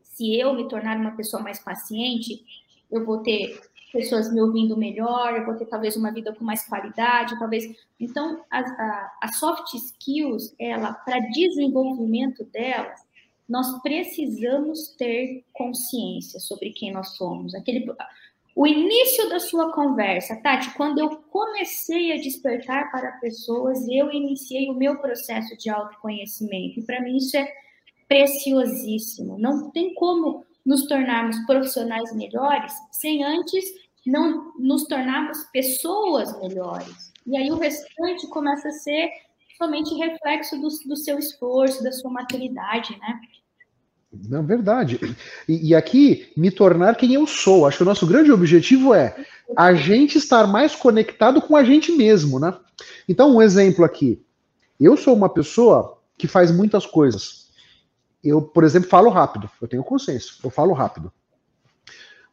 se 0.03 0.39
eu 0.39 0.55
me 0.55 0.69
tornar 0.69 0.97
uma 0.97 1.17
pessoa 1.17 1.43
mais 1.43 1.59
paciente, 1.59 2.45
eu 2.91 3.05
vou 3.05 3.23
ter 3.23 3.61
pessoas 3.93 4.33
me 4.33 4.41
ouvindo 4.41 4.77
melhor, 4.77 5.35
eu 5.35 5.45
vou 5.45 5.55
ter 5.55 5.67
talvez 5.67 5.97
uma 5.97 6.13
vida 6.13 6.35
com 6.35 6.45
mais 6.45 6.67
qualidade, 6.67 7.39
talvez. 7.39 7.65
Então, 8.01 8.43
a, 8.51 8.61
a, 8.61 9.13
a 9.23 9.33
soft 9.33 9.75
skills, 9.75 10.55
ela, 10.59 10.95
para 10.95 11.19
desenvolvimento 11.19 12.45
delas, 12.45 13.01
nós 13.49 13.83
precisamos 13.83 14.95
ter 14.97 15.45
consciência 15.53 16.41
sobre 16.41 16.71
quem 16.71 16.93
nós 16.93 17.17
somos. 17.17 17.55
Aquele, 17.55 17.87
o 18.55 18.67
início 18.67 19.29
da 19.31 19.41
sua 19.41 19.73
conversa, 19.73 20.37
Tati, 20.37 20.75
quando 20.75 20.99
eu 20.99 21.11
comecei 21.31 22.13
a 22.13 22.17
despertar 22.17 22.91
para 22.91 23.13
pessoas, 23.13 23.87
eu 23.89 24.13
iniciei 24.13 24.69
o 24.69 24.75
meu 24.75 24.99
processo 24.99 25.57
de 25.57 25.71
autoconhecimento. 25.71 26.81
E 26.81 26.85
para 26.85 27.01
mim 27.01 27.17
isso 27.17 27.37
é 27.37 27.51
preciosíssimo. 28.07 29.39
Não 29.39 29.71
tem 29.71 29.95
como 29.95 30.45
nos 30.65 30.87
tornarmos 30.87 31.39
profissionais 31.47 32.15
melhores 32.15 32.73
sem 32.91 33.25
antes 33.25 33.65
não 34.05 34.53
nos 34.59 34.85
tornarmos 34.85 35.45
pessoas 35.53 36.39
melhores. 36.41 37.13
E 37.27 37.37
aí 37.37 37.51
o 37.51 37.59
restante 37.59 38.27
começa 38.29 38.69
a 38.69 38.73
ser 38.73 39.11
somente 39.57 39.95
reflexo 39.95 40.61
do, 40.61 40.69
do 40.89 40.97
seu 40.97 41.19
esforço, 41.19 41.83
da 41.83 41.93
sua 41.93 42.11
maturidade, 42.11 42.99
né? 42.99 43.21
Não, 44.13 44.45
verdade. 44.45 45.01
E, 45.49 45.71
e, 45.71 45.75
aqui, 45.75 46.31
me 46.37 46.51
tornar 46.51 46.97
quem 46.97 47.15
eu 47.15 47.27
sou. 47.27 47.67
Acho 47.67 47.79
que 47.79 47.83
o 47.83 47.87
nosso 47.87 48.07
grande 48.07 48.31
objetivo 48.31 48.93
é 48.93 49.17
a 49.57 49.73
gente 49.73 50.19
estar 50.19 50.47
mais 50.47 50.75
conectado 50.75 51.41
com 51.41 51.57
a 51.57 51.65
gente 51.65 51.93
mesmo, 51.93 52.39
né? 52.39 52.55
Então, 53.09 53.35
um 53.35 53.43
exemplo 53.43 53.85
aqui. 53.85 54.23
Eu 54.79 54.97
sou 54.97 55.15
uma 55.15 55.29
pessoa 55.29 55.99
que 56.19 56.29
faz 56.29 56.51
muitas 56.51 56.85
coisas. 56.85 57.49
Eu, 58.23 58.43
por 58.43 58.65
exemplo, 58.65 58.89
falo 58.89 59.09
rápido. 59.09 59.49
Eu 59.61 59.67
tenho 59.67 59.83
consciência. 59.83 60.33
Eu 60.45 60.51
falo 60.51 60.75
rápido. 60.75 61.11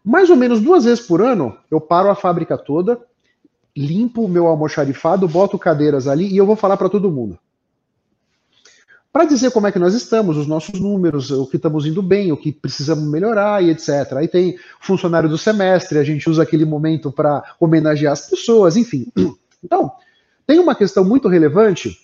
Mais 0.03 0.29
ou 0.29 0.35
menos 0.35 0.59
duas 0.59 0.83
vezes 0.83 1.05
por 1.05 1.21
ano, 1.21 1.57
eu 1.71 1.79
paro 1.79 2.09
a 2.09 2.15
fábrica 2.15 2.57
toda, 2.57 2.99
limpo 3.75 4.23
o 4.23 4.29
meu 4.29 4.47
almoxarifado, 4.47 5.27
boto 5.27 5.57
cadeiras 5.57 6.07
ali 6.07 6.27
e 6.27 6.37
eu 6.37 6.45
vou 6.45 6.55
falar 6.55 6.77
para 6.77 6.89
todo 6.89 7.11
mundo 7.11 7.39
para 9.11 9.25
dizer 9.25 9.51
como 9.51 9.67
é 9.67 9.71
que 9.71 9.79
nós 9.79 9.93
estamos, 9.93 10.37
os 10.37 10.45
nossos 10.45 10.79
números, 10.79 11.31
o 11.31 11.47
que 11.47 11.55
estamos 11.55 11.85
indo 11.85 12.01
bem, 12.01 12.31
o 12.31 12.37
que 12.37 12.51
precisamos 12.51 13.03
melhorar 13.05 13.63
e 13.63 13.71
etc. 13.71 14.13
Aí 14.17 14.27
tem 14.27 14.57
funcionário 14.79 15.27
do 15.27 15.37
semestre, 15.37 15.97
a 15.97 16.03
gente 16.03 16.29
usa 16.29 16.43
aquele 16.43 16.63
momento 16.63 17.11
para 17.11 17.43
homenagear 17.59 18.13
as 18.13 18.29
pessoas, 18.29 18.77
enfim. 18.77 19.11
Então, 19.61 19.91
tem 20.47 20.57
uma 20.57 20.73
questão 20.73 21.03
muito 21.03 21.27
relevante. 21.27 21.99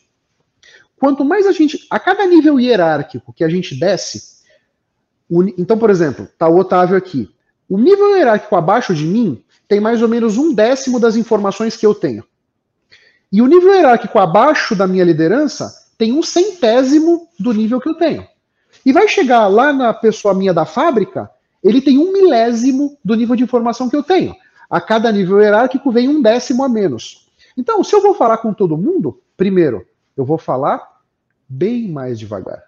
Quanto 1.00 1.24
mais 1.24 1.48
a 1.48 1.54
gente, 1.54 1.88
a 1.90 1.98
cada 1.98 2.26
nível 2.26 2.60
hierárquico 2.60 3.32
que 3.32 3.46
a 3.46 3.48
gente 3.48 3.80
desce, 3.80 4.42
então, 5.58 5.78
por 5.78 5.90
exemplo, 5.90 6.28
tá 6.38 6.50
o 6.50 6.58
Otávio 6.58 6.98
aqui. 6.98 7.30
O 7.70 7.78
nível 7.78 8.18
hierárquico 8.18 8.58
abaixo 8.58 8.94
de 8.94 9.06
mim 9.06 9.42
tem 9.70 9.80
mais 9.80 10.02
ou 10.02 10.10
menos 10.10 10.38
um 10.38 10.54
décimo 10.54 11.00
das 11.00 11.16
informações 11.16 11.78
que 11.78 11.86
eu 11.86 11.96
tenho. 11.96 12.26
E 13.32 13.42
o 13.42 13.48
nível 13.48 13.74
hierárquico 13.74 14.20
abaixo 14.20 14.76
da 14.76 14.86
minha 14.86 15.06
liderança 15.06 15.85
tem 15.98 16.14
um 16.14 16.24
centésimo 16.24 17.28
do 17.40 17.54
nível 17.54 17.80
que 17.80 17.90
eu 17.90 17.96
tenho. 17.96 18.28
E 18.86 18.92
vai 18.92 19.08
chegar 19.08 19.48
lá 19.48 19.74
na 19.74 19.94
pessoa 19.94 20.34
minha 20.34 20.54
da 20.54 20.66
fábrica, 20.66 21.30
ele 21.64 21.82
tem 21.82 21.98
um 21.98 22.12
milésimo 22.12 22.98
do 23.04 23.16
nível 23.16 23.36
de 23.36 23.44
informação 23.44 23.90
que 23.90 23.96
eu 23.96 24.04
tenho. 24.04 24.36
A 24.70 24.80
cada 24.80 25.12
nível 25.12 25.42
hierárquico 25.42 25.92
vem 25.92 26.08
um 26.08 26.22
décimo 26.22 26.64
a 26.64 26.70
menos. 26.70 27.28
Então, 27.58 27.84
se 27.84 27.96
eu 27.96 28.02
vou 28.02 28.14
falar 28.14 28.38
com 28.38 28.54
todo 28.54 28.78
mundo, 28.78 29.22
primeiro, 29.38 29.88
eu 30.16 30.26
vou 30.26 30.38
falar 30.38 31.02
bem 31.48 31.88
mais 31.88 32.20
devagar. 32.20 32.64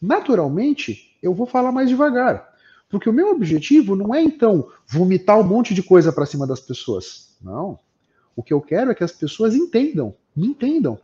Naturalmente, 0.00 1.16
eu 1.22 1.34
vou 1.34 1.46
falar 1.46 1.72
mais 1.72 1.88
devagar. 1.88 2.48
Porque 2.88 3.10
o 3.10 3.12
meu 3.12 3.30
objetivo 3.30 3.94
não 3.94 4.14
é, 4.14 4.22
então, 4.22 4.68
vomitar 4.86 5.38
um 5.38 5.44
monte 5.44 5.74
de 5.74 5.82
coisa 5.82 6.12
para 6.12 6.24
cima 6.24 6.46
das 6.46 6.60
pessoas. 6.60 7.36
Não. 7.42 7.78
O 8.34 8.42
que 8.42 8.54
eu 8.54 8.60
quero 8.60 8.90
é 8.90 8.94
que 8.94 9.04
as 9.04 9.12
pessoas 9.12 9.54
entendam, 9.54 10.14
me 10.34 10.46
entendam. 10.46 10.98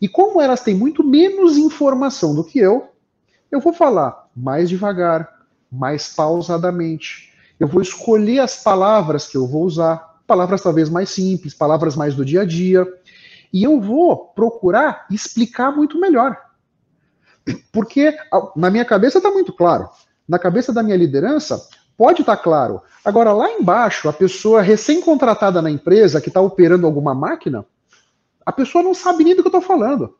E 0.00 0.08
como 0.08 0.40
elas 0.40 0.62
têm 0.62 0.74
muito 0.74 1.04
menos 1.04 1.56
informação 1.56 2.34
do 2.34 2.44
que 2.44 2.58
eu, 2.58 2.88
eu 3.50 3.60
vou 3.60 3.72
falar 3.72 4.28
mais 4.36 4.68
devagar, 4.68 5.28
mais 5.70 6.12
pausadamente. 6.12 7.32
Eu 7.58 7.68
vou 7.68 7.80
escolher 7.80 8.40
as 8.40 8.62
palavras 8.62 9.26
que 9.26 9.36
eu 9.36 9.46
vou 9.46 9.64
usar, 9.64 10.20
palavras 10.26 10.62
talvez 10.62 10.88
mais 10.88 11.10
simples, 11.10 11.54
palavras 11.54 11.94
mais 11.96 12.14
do 12.14 12.24
dia 12.24 12.42
a 12.42 12.44
dia, 12.44 12.86
e 13.52 13.62
eu 13.62 13.80
vou 13.80 14.16
procurar 14.34 15.06
explicar 15.10 15.70
muito 15.70 15.98
melhor. 16.00 16.36
Porque 17.70 18.16
na 18.56 18.70
minha 18.70 18.84
cabeça 18.84 19.18
está 19.18 19.30
muito 19.30 19.52
claro. 19.52 19.88
Na 20.26 20.38
cabeça 20.38 20.72
da 20.72 20.82
minha 20.82 20.96
liderança, 20.96 21.60
pode 21.96 22.22
estar 22.22 22.36
tá 22.36 22.42
claro. 22.42 22.82
Agora, 23.04 23.32
lá 23.32 23.50
embaixo, 23.52 24.08
a 24.08 24.12
pessoa 24.12 24.62
recém-contratada 24.62 25.60
na 25.60 25.70
empresa 25.70 26.20
que 26.20 26.28
está 26.28 26.40
operando 26.40 26.86
alguma 26.86 27.14
máquina, 27.14 27.64
a 28.44 28.52
pessoa 28.52 28.84
não 28.84 28.94
sabe 28.94 29.24
nem 29.24 29.34
do 29.34 29.42
que 29.42 29.48
eu 29.48 29.58
estou 29.58 29.62
falando. 29.62 30.14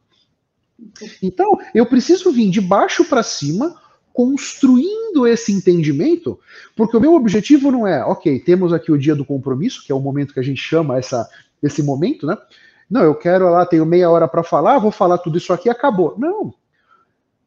Então, 1.22 1.58
eu 1.74 1.86
preciso 1.86 2.32
vir 2.32 2.50
de 2.50 2.60
baixo 2.60 3.04
para 3.04 3.22
cima, 3.22 3.80
construindo 4.12 5.26
esse 5.26 5.52
entendimento, 5.52 6.38
porque 6.76 6.96
o 6.96 7.00
meu 7.00 7.14
objetivo 7.14 7.70
não 7.70 7.86
é, 7.86 8.04
ok, 8.04 8.38
temos 8.40 8.72
aqui 8.72 8.92
o 8.92 8.98
dia 8.98 9.14
do 9.14 9.24
compromisso, 9.24 9.84
que 9.84 9.90
é 9.90 9.94
o 9.94 10.00
momento 10.00 10.32
que 10.32 10.40
a 10.40 10.44
gente 10.44 10.60
chama 10.60 10.98
essa, 10.98 11.28
esse 11.62 11.82
momento, 11.82 12.26
né? 12.26 12.36
Não, 12.88 13.02
eu 13.02 13.14
quero 13.14 13.50
lá, 13.50 13.64
tenho 13.66 13.86
meia 13.86 14.10
hora 14.10 14.28
para 14.28 14.44
falar, 14.44 14.78
vou 14.78 14.92
falar 14.92 15.18
tudo 15.18 15.38
isso 15.38 15.52
aqui 15.52 15.68
acabou. 15.68 16.14
Não. 16.18 16.54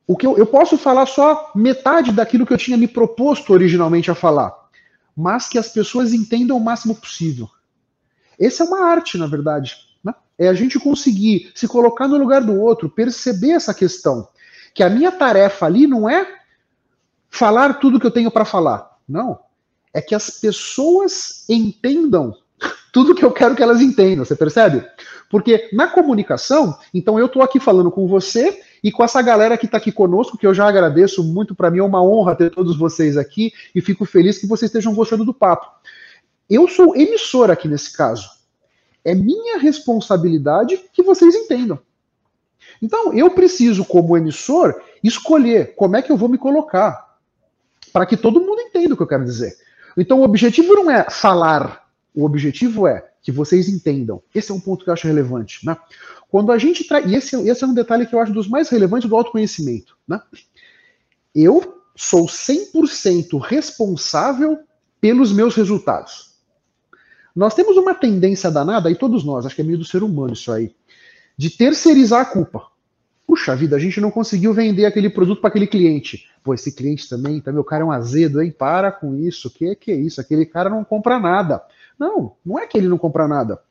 O 0.06 0.18
que 0.18 0.26
eu, 0.26 0.38
eu 0.38 0.46
posso 0.46 0.78
falar 0.78 1.06
só 1.06 1.52
metade 1.56 2.12
daquilo 2.12 2.46
que 2.46 2.54
eu 2.54 2.58
tinha 2.58 2.78
me 2.78 2.88
proposto 2.88 3.54
originalmente 3.54 4.10
a 4.10 4.16
falar, 4.16 4.54
mas 5.16 5.48
que 5.48 5.58
as 5.58 5.70
pessoas 5.70 6.14
entendam 6.14 6.58
o 6.58 6.64
máximo 6.64 6.96
possível. 6.96 7.50
Essa 8.40 8.64
é 8.64 8.68
uma 8.68 8.86
arte, 8.86 9.18
na 9.18 9.28
verdade. 9.28 9.87
É 10.38 10.48
a 10.48 10.54
gente 10.54 10.80
conseguir 10.80 11.52
se 11.56 11.68
colocar 11.68 12.08
no 12.08 12.18
lugar 12.18 12.44
do 12.44 12.60
outro, 12.60 12.90
perceber 12.90 13.52
essa 13.52 13.74
questão. 13.74 14.28
Que 14.74 14.84
a 14.84 14.90
minha 14.90 15.12
tarefa 15.12 15.66
ali 15.66 15.88
não 15.88 16.10
é 16.10 16.28
falar 17.30 17.76
tudo 17.76 18.00
que 18.00 18.06
eu 18.06 18.12
tenho 18.12 18.32
para 18.32 18.46
falar. 18.46 18.98
Não. 19.08 19.40
É 19.94 20.02
que 20.02 20.14
as 20.14 20.30
pessoas 20.30 21.46
entendam 21.50 22.36
tudo 22.94 23.16
que 23.16 23.26
eu 23.26 23.32
quero 23.32 23.56
que 23.56 23.64
elas 23.64 23.82
entendam, 23.82 24.26
você 24.26 24.36
percebe? 24.36 24.86
Porque 25.30 25.70
na 25.74 25.88
comunicação, 25.88 26.78
então 26.94 27.20
eu 27.20 27.26
estou 27.26 27.42
aqui 27.42 27.60
falando 27.60 27.92
com 27.92 28.08
você 28.08 28.62
e 28.84 28.92
com 28.92 29.04
essa 29.04 29.22
galera 29.22 29.58
que 29.58 29.66
está 29.66 29.78
aqui 29.78 29.92
conosco, 29.92 30.38
que 30.38 30.48
eu 30.48 30.54
já 30.54 30.68
agradeço 30.68 31.24
muito, 31.24 31.56
para 31.56 31.70
mim 31.70 31.80
é 31.80 31.84
uma 31.84 32.02
honra 32.02 32.36
ter 32.36 32.50
todos 32.50 32.78
vocês 32.78 33.18
aqui 33.18 33.52
e 33.76 33.82
fico 33.82 34.06
feliz 34.06 34.38
que 34.38 34.48
vocês 34.48 34.70
estejam 34.70 34.94
gostando 34.94 35.26
do 35.26 35.34
papo. 35.34 35.68
Eu 36.50 36.68
sou 36.68 36.96
emissor 36.96 37.52
aqui 37.52 37.68
nesse 37.68 37.92
caso. 37.92 38.30
É 39.08 39.16
minha 39.16 39.58
responsabilidade 39.58 40.78
que 40.92 41.02
vocês 41.02 41.34
entendam. 41.34 41.80
Então, 42.82 43.14
eu 43.14 43.32
preciso, 43.32 43.86
como 43.86 44.18
emissor, 44.18 44.82
escolher 45.02 45.74
como 45.76 45.96
é 45.96 46.02
que 46.02 46.12
eu 46.12 46.18
vou 46.18 46.28
me 46.28 46.38
colocar 46.38 47.18
para 47.94 48.06
que 48.06 48.18
todo 48.18 48.42
mundo 48.42 48.60
entenda 48.60 48.94
o 48.94 48.98
que 48.98 49.04
eu 49.04 49.08
quero 49.08 49.24
dizer. 49.24 49.56
Então, 49.96 50.20
o 50.20 50.24
objetivo 50.24 50.74
não 50.74 50.92
é 50.92 51.10
falar, 51.10 51.88
o 52.14 52.26
objetivo 52.26 52.86
é 52.86 53.10
que 53.22 53.32
vocês 53.32 53.70
entendam. 53.70 54.22
Esse 54.36 54.52
é 54.52 54.54
um 54.54 54.60
ponto 54.60 54.84
que 54.84 54.90
eu 54.90 54.94
acho 54.94 55.08
relevante. 55.08 55.66
Né? 55.66 55.78
Quando 56.30 56.52
a 56.52 56.58
gente 56.58 56.84
traz. 56.84 57.10
E 57.10 57.16
esse, 57.16 57.36
esse 57.50 57.64
é 57.64 57.68
um 57.68 57.74
detalhe 57.74 58.06
que 58.06 58.14
eu 58.14 58.20
acho 58.20 58.34
dos 58.34 58.50
mais 58.50 58.68
relevantes 58.68 59.08
do 59.08 59.16
autoconhecimento. 59.16 59.98
Né? 60.06 60.22
Eu 61.34 61.82
sou 61.96 62.26
100% 62.26 63.40
responsável 63.42 64.60
pelos 65.00 65.32
meus 65.32 65.56
resultados. 65.56 66.27
Nós 67.38 67.54
temos 67.54 67.78
uma 67.78 67.94
tendência 67.94 68.50
danada, 68.50 68.90
e 68.90 68.96
todos 68.96 69.24
nós, 69.24 69.46
acho 69.46 69.56
que 69.56 69.62
é 69.62 69.64
meio 69.64 69.78
do 69.78 69.86
ser 69.86 70.02
humano 70.02 70.34
isso 70.34 70.52
aí, 70.52 70.74
de 71.38 71.52
terceirizar 71.52 72.22
a 72.22 72.26
culpa. 72.26 72.66
Puxa 73.28 73.56
vida, 73.56 73.76
a 73.76 73.80
gente 73.80 74.02
não 74.02 74.10
conseguiu 74.10 74.56
vender 74.56 74.86
aquele 74.86 75.08
produto 75.08 75.40
para 75.40 75.50
aquele 75.50 75.68
cliente. 75.68 76.28
Pô, 76.44 76.56
esse 76.56 76.72
cliente 76.72 77.08
também, 77.08 77.40
tá, 77.40 77.52
meu 77.52 77.64
cara 77.64 77.84
é 77.84 77.86
um 77.86 77.92
azedo, 77.92 78.42
hein? 78.42 78.50
Para 78.50 78.92
com 78.92 79.16
isso. 79.16 79.52
Que 79.52 79.76
que 79.76 79.92
é 79.92 79.96
isso? 79.96 80.20
Aquele 80.20 80.48
cara 80.48 80.68
não 80.68 80.84
compra 80.84 81.20
nada. 81.20 81.62
Não, 82.00 82.36
não 82.44 82.58
é 82.58 82.66
que 82.66 82.76
ele 82.76 82.88
não 82.88 82.98
compra 82.98 83.28
nada. 83.28 83.62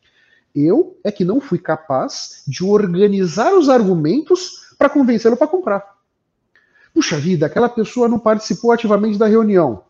Eu 0.54 0.96
é 1.02 1.10
que 1.10 1.24
não 1.24 1.40
fui 1.40 1.58
capaz 1.58 2.44
de 2.46 2.62
organizar 2.62 3.52
os 3.52 3.68
argumentos 3.68 4.74
para 4.78 4.88
convencê-lo 4.88 5.36
para 5.36 5.48
comprar. 5.48 5.96
Puxa 6.94 7.16
vida, 7.16 7.46
aquela 7.46 7.68
pessoa 7.68 8.06
não 8.06 8.20
participou 8.20 8.70
ativamente 8.70 9.18
da 9.18 9.26
reunião. 9.26 9.82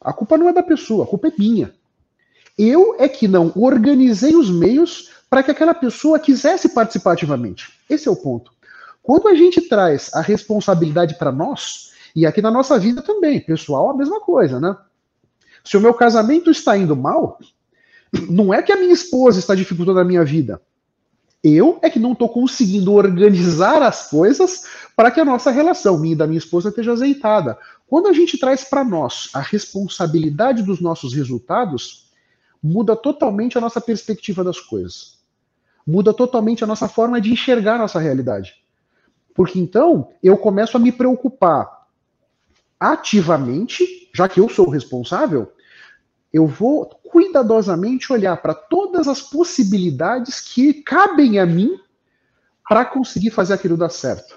A 0.00 0.14
culpa 0.14 0.38
não 0.38 0.48
é 0.48 0.52
da 0.54 0.62
pessoa, 0.62 1.04
a 1.04 1.06
culpa 1.06 1.28
é 1.28 1.32
minha. 1.38 1.76
Eu 2.58 2.96
é 2.98 3.08
que 3.08 3.28
não 3.28 3.52
organizei 3.54 4.34
os 4.34 4.50
meios 4.50 5.10
para 5.30 5.42
que 5.42 5.50
aquela 5.50 5.74
pessoa 5.74 6.18
quisesse 6.18 6.70
participar 6.70 7.12
ativamente. 7.12 7.72
Esse 7.88 8.08
é 8.08 8.10
o 8.10 8.16
ponto. 8.16 8.50
Quando 9.02 9.28
a 9.28 9.34
gente 9.34 9.60
traz 9.62 10.10
a 10.12 10.20
responsabilidade 10.20 11.16
para 11.16 11.30
nós, 11.30 11.92
e 12.16 12.26
aqui 12.26 12.42
na 12.42 12.50
nossa 12.50 12.78
vida 12.78 13.00
também, 13.00 13.40
pessoal, 13.40 13.90
a 13.90 13.96
mesma 13.96 14.20
coisa, 14.20 14.58
né? 14.58 14.76
Se 15.62 15.76
o 15.76 15.80
meu 15.80 15.94
casamento 15.94 16.50
está 16.50 16.76
indo 16.76 16.96
mal, 16.96 17.38
não 18.28 18.52
é 18.52 18.62
que 18.62 18.72
a 18.72 18.76
minha 18.76 18.92
esposa 18.92 19.38
está 19.38 19.54
dificultando 19.54 20.00
a 20.00 20.04
minha 20.04 20.24
vida. 20.24 20.60
Eu 21.44 21.78
é 21.82 21.88
que 21.88 22.00
não 22.00 22.12
estou 22.12 22.28
conseguindo 22.28 22.92
organizar 22.92 23.80
as 23.82 24.10
coisas 24.10 24.64
para 24.96 25.10
que 25.10 25.20
a 25.20 25.24
nossa 25.24 25.50
relação, 25.50 25.98
minha 25.98 26.14
e 26.14 26.16
da 26.16 26.26
minha 26.26 26.38
esposa, 26.38 26.70
esteja 26.70 26.92
azeitada. 26.92 27.56
Quando 27.86 28.08
a 28.08 28.12
gente 28.12 28.36
traz 28.36 28.64
para 28.64 28.82
nós 28.82 29.28
a 29.32 29.40
responsabilidade 29.40 30.62
dos 30.62 30.80
nossos 30.80 31.14
resultados, 31.14 32.07
muda 32.62 32.96
totalmente 32.96 33.56
a 33.56 33.60
nossa 33.60 33.80
perspectiva 33.80 34.42
das 34.42 34.60
coisas. 34.60 35.18
Muda 35.86 36.12
totalmente 36.12 36.64
a 36.64 36.66
nossa 36.66 36.88
forma 36.88 37.20
de 37.20 37.32
enxergar 37.32 37.76
a 37.76 37.78
nossa 37.78 37.98
realidade. 37.98 38.54
Porque 39.34 39.58
então 39.58 40.10
eu 40.22 40.36
começo 40.36 40.76
a 40.76 40.80
me 40.80 40.92
preocupar 40.92 41.86
ativamente, 42.78 44.10
já 44.14 44.28
que 44.28 44.40
eu 44.40 44.48
sou 44.48 44.66
o 44.66 44.70
responsável, 44.70 45.52
eu 46.32 46.46
vou 46.46 46.86
cuidadosamente 46.86 48.12
olhar 48.12 48.36
para 48.36 48.54
todas 48.54 49.08
as 49.08 49.22
possibilidades 49.22 50.40
que 50.40 50.74
cabem 50.74 51.38
a 51.38 51.46
mim 51.46 51.78
para 52.68 52.84
conseguir 52.84 53.30
fazer 53.30 53.54
aquilo 53.54 53.76
dar 53.76 53.88
certo. 53.88 54.36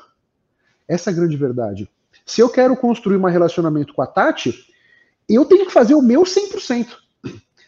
Essa 0.88 1.10
é 1.10 1.14
a 1.14 1.16
grande 1.16 1.36
verdade. 1.36 1.90
Se 2.26 2.42
eu 2.42 2.50
quero 2.50 2.78
construir 2.78 3.18
um 3.18 3.26
relacionamento 3.26 3.94
com 3.94 4.02
a 4.02 4.08
Tati, 4.08 4.66
eu 5.28 5.46
tenho 5.46 5.66
que 5.66 5.72
fazer 5.74 5.96
o 5.96 6.02
meu 6.02 6.24
100%. 6.24 7.01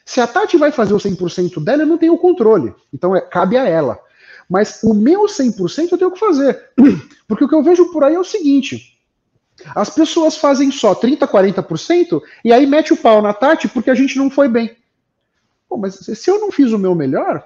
Se 0.05 0.19
a 0.19 0.27
Tati 0.27 0.57
vai 0.57 0.71
fazer 0.71 0.93
o 0.93 0.97
100% 0.97 1.63
dela, 1.63 1.83
eu 1.83 1.87
não 1.87 1.97
tenho 1.97 2.13
o 2.13 2.17
controle. 2.17 2.73
Então 2.93 3.15
é, 3.15 3.21
cabe 3.21 3.57
a 3.57 3.67
ela. 3.67 3.99
Mas 4.49 4.81
o 4.83 4.93
meu 4.93 5.21
100% 5.21 5.91
eu 5.91 5.97
tenho 5.97 6.11
que 6.11 6.19
fazer. 6.19 6.71
Porque 7.27 7.45
o 7.45 7.47
que 7.47 7.55
eu 7.55 7.63
vejo 7.63 7.91
por 7.91 8.03
aí 8.03 8.15
é 8.15 8.19
o 8.19 8.23
seguinte: 8.23 8.93
as 9.75 9.89
pessoas 9.89 10.37
fazem 10.37 10.71
só 10.71 10.93
30, 10.93 11.27
40% 11.27 12.21
e 12.43 12.51
aí 12.51 12.65
mete 12.65 12.93
o 12.93 12.97
pau 12.97 13.21
na 13.21 13.33
Tati 13.33 13.67
porque 13.67 13.89
a 13.89 13.95
gente 13.95 14.17
não 14.17 14.29
foi 14.29 14.47
bem. 14.47 14.75
Pô, 15.69 15.77
mas 15.77 15.95
se 15.95 16.29
eu 16.29 16.39
não 16.39 16.51
fiz 16.51 16.71
o 16.71 16.79
meu 16.79 16.93
melhor, 16.93 17.43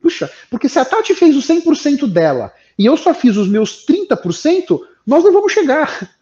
puxa, 0.00 0.30
porque 0.50 0.68
se 0.68 0.78
a 0.78 0.84
Tati 0.84 1.14
fez 1.14 1.34
o 1.36 1.40
100% 1.40 2.06
dela 2.06 2.52
e 2.78 2.84
eu 2.84 2.96
só 2.96 3.14
fiz 3.14 3.36
os 3.36 3.48
meus 3.48 3.86
30%, 3.86 4.78
nós 5.06 5.24
não 5.24 5.32
vamos 5.32 5.52
chegar. 5.52 6.13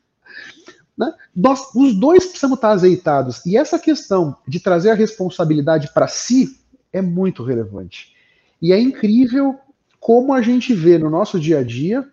Né? 0.97 1.13
Nós, 1.35 1.75
os 1.75 1.95
dois 1.95 2.27
precisamos 2.27 2.59
estar 2.59 2.71
azeitados. 2.71 3.45
E 3.47 3.57
essa 3.57 3.79
questão 3.79 4.37
de 4.47 4.61
trazer 4.61 4.91
a 4.91 4.95
responsabilidade 4.95 5.91
para 5.93 6.07
si 6.07 6.59
é 6.93 7.01
muito 7.01 7.43
relevante. 7.43 8.15
E 8.61 8.73
é 8.73 8.81
incrível 8.81 9.59
como 9.99 10.33
a 10.33 10.43
gente 10.43 10.75
vê 10.75 10.99
no 10.99 11.09
nosso 11.09 11.39
dia 11.39 11.61
a 11.61 11.63
dia 11.65 12.07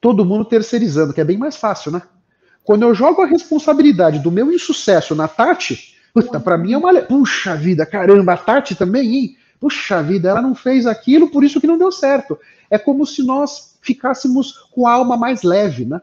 todo 0.00 0.24
mundo 0.24 0.44
terceirizando, 0.44 1.12
que 1.12 1.20
é 1.20 1.24
bem 1.24 1.38
mais 1.38 1.56
fácil, 1.56 1.90
né? 1.90 2.02
Quando 2.62 2.82
eu 2.82 2.94
jogo 2.94 3.22
a 3.22 3.26
responsabilidade 3.26 4.18
do 4.18 4.30
meu 4.30 4.52
insucesso 4.52 5.14
na 5.14 5.28
Tati, 5.28 5.96
puta, 6.12 6.38
para 6.40 6.58
mim 6.58 6.72
é 6.72 6.78
uma. 6.78 6.92
Puxa 7.02 7.56
vida, 7.56 7.86
caramba, 7.86 8.34
a 8.34 8.36
Tati 8.36 8.74
também, 8.74 9.14
hein? 9.14 9.36
Puxa 9.60 10.02
vida, 10.02 10.28
ela 10.28 10.42
não 10.42 10.54
fez 10.54 10.86
aquilo, 10.86 11.30
por 11.30 11.44
isso 11.44 11.60
que 11.60 11.66
não 11.66 11.78
deu 11.78 11.90
certo. 11.90 12.38
É 12.68 12.76
como 12.78 13.06
se 13.06 13.24
nós 13.24 13.78
ficássemos 13.80 14.52
com 14.72 14.86
a 14.86 14.92
alma 14.92 15.16
mais 15.16 15.42
leve, 15.42 15.84
né? 15.84 16.00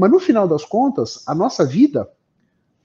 Mas 0.00 0.10
no 0.10 0.18
final 0.18 0.48
das 0.48 0.64
contas, 0.64 1.22
a 1.28 1.34
nossa 1.34 1.62
vida 1.62 2.08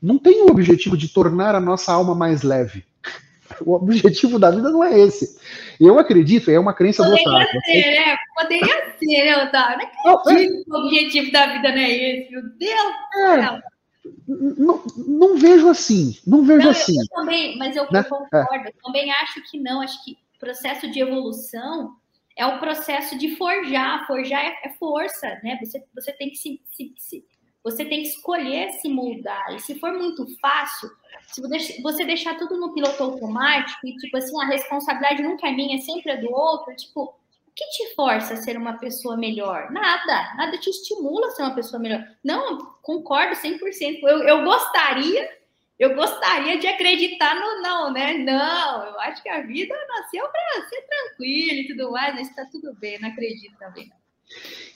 não 0.02 0.20
tem 0.20 0.44
o 0.44 0.52
objetivo 0.52 0.98
de 0.98 1.08
tornar 1.08 1.56
a 1.56 1.62
nossa 1.62 1.94
alma 1.94 2.14
mais 2.14 2.44
leve. 2.44 2.86
O 3.62 3.74
objetivo 3.74 4.40
da 4.40 4.50
vida 4.50 4.72
não 4.72 4.84
é 4.84 5.00
esse. 5.00 5.38
Eu 5.80 6.00
acredito, 6.00 6.50
é 6.50 6.60
uma 6.60 6.74
crença 6.74 7.04
Poderia 7.04 7.24
do 7.24 7.30
Otávio. 7.30 7.62
Ser, 7.62 7.92
né? 7.92 8.18
Poderia 8.36 8.98
ser, 8.98 9.24
né, 9.24 9.44
Otávio? 9.44 9.88
Não 10.04 10.14
acredito 10.16 10.66
que 10.66 10.72
o 10.72 10.76
objetivo 10.76 11.32
da 11.32 11.46
vida 11.54 11.70
não 11.70 11.78
é 11.78 11.92
esse, 11.92 12.32
meu 12.32 12.42
Deus 12.58 12.94
é, 13.18 13.62
não, 14.28 14.84
não, 14.98 15.38
vejo 15.38 15.70
assim, 15.70 16.18
não 16.26 16.44
vejo 16.44 16.64
não, 16.64 16.72
assim. 16.72 16.98
Eu, 16.98 17.04
eu 17.04 17.08
também, 17.16 17.58
mas 17.58 17.76
eu, 17.76 17.88
né? 17.92 18.04
concordo, 18.04 18.68
é. 18.68 18.70
eu 18.70 18.74
também 18.84 19.12
acho 19.12 19.42
que 19.50 19.60
não, 19.60 19.80
acho 19.80 20.04
que 20.04 20.14
o 20.14 20.40
processo 20.40 20.90
de 20.90 21.00
evolução 21.00 21.96
é 22.36 22.46
o 22.46 22.60
processo 22.60 23.18
de 23.18 23.36
forjar, 23.36 24.06
forjar 24.08 24.44
é, 24.44 24.68
é 24.68 24.70
força, 24.74 25.28
né? 25.44 25.58
Você, 25.62 25.84
você 25.94 26.12
tem 26.14 26.30
que 26.30 26.36
se, 26.36 26.62
se, 26.72 26.94
se 26.98 27.26
você 27.66 27.84
tem 27.84 28.04
que 28.04 28.10
escolher 28.10 28.72
se 28.74 28.88
moldar. 28.88 29.56
E 29.56 29.60
se 29.60 29.80
for 29.80 29.92
muito 29.92 30.28
fácil, 30.40 30.88
se 31.28 31.42
você 31.82 32.06
deixar 32.06 32.38
tudo 32.38 32.58
no 32.58 32.74
piloto 32.74 33.02
automático 33.02 33.88
e, 33.88 33.96
tipo 33.96 34.16
assim, 34.18 34.40
a 34.40 34.46
responsabilidade 34.46 35.24
nunca 35.24 35.48
é 35.48 35.52
minha, 35.52 35.78
é 35.78 35.80
sempre 35.80 36.12
é 36.12 36.18
do 36.18 36.32
outro, 36.32 36.76
tipo, 36.76 37.06
o 37.06 37.52
que 37.56 37.66
te 37.70 37.96
força 37.96 38.36
a 38.36 38.38
ser 38.38 38.56
uma 38.56 38.78
pessoa 38.78 39.18
melhor? 39.18 39.72
Nada. 39.72 40.36
Nada 40.36 40.60
te 40.60 40.70
estimula 40.70 41.28
a 41.28 41.32
ser 41.32 41.42
uma 41.42 41.56
pessoa 41.56 41.82
melhor. 41.82 42.06
Não, 42.24 42.60
concordo 42.84 43.34
100%. 43.34 43.58
Eu, 44.04 44.20
eu 44.20 44.44
gostaria, 44.44 45.28
eu 45.78 45.96
gostaria 45.96 46.58
de 46.58 46.68
acreditar 46.68 47.36
no 47.36 47.62
não, 47.62 47.92
né? 47.92 48.14
Não, 48.14 48.86
eu 48.86 49.00
acho 49.02 49.22
que 49.22 49.30
a 49.30 49.42
vida 49.42 49.76
nasceu 49.90 50.26
para 50.28 50.70
ser 50.70 50.82
tranquila 50.88 51.60
e 51.60 51.68
tudo 51.68 51.92
mais, 51.92 52.16
mas 52.16 52.30
está 52.30 52.46
tudo 52.46 52.74
bem, 52.80 53.00
não 53.00 53.10
acredito 53.10 53.58
também. 53.58 53.88
Não. 53.90 54.06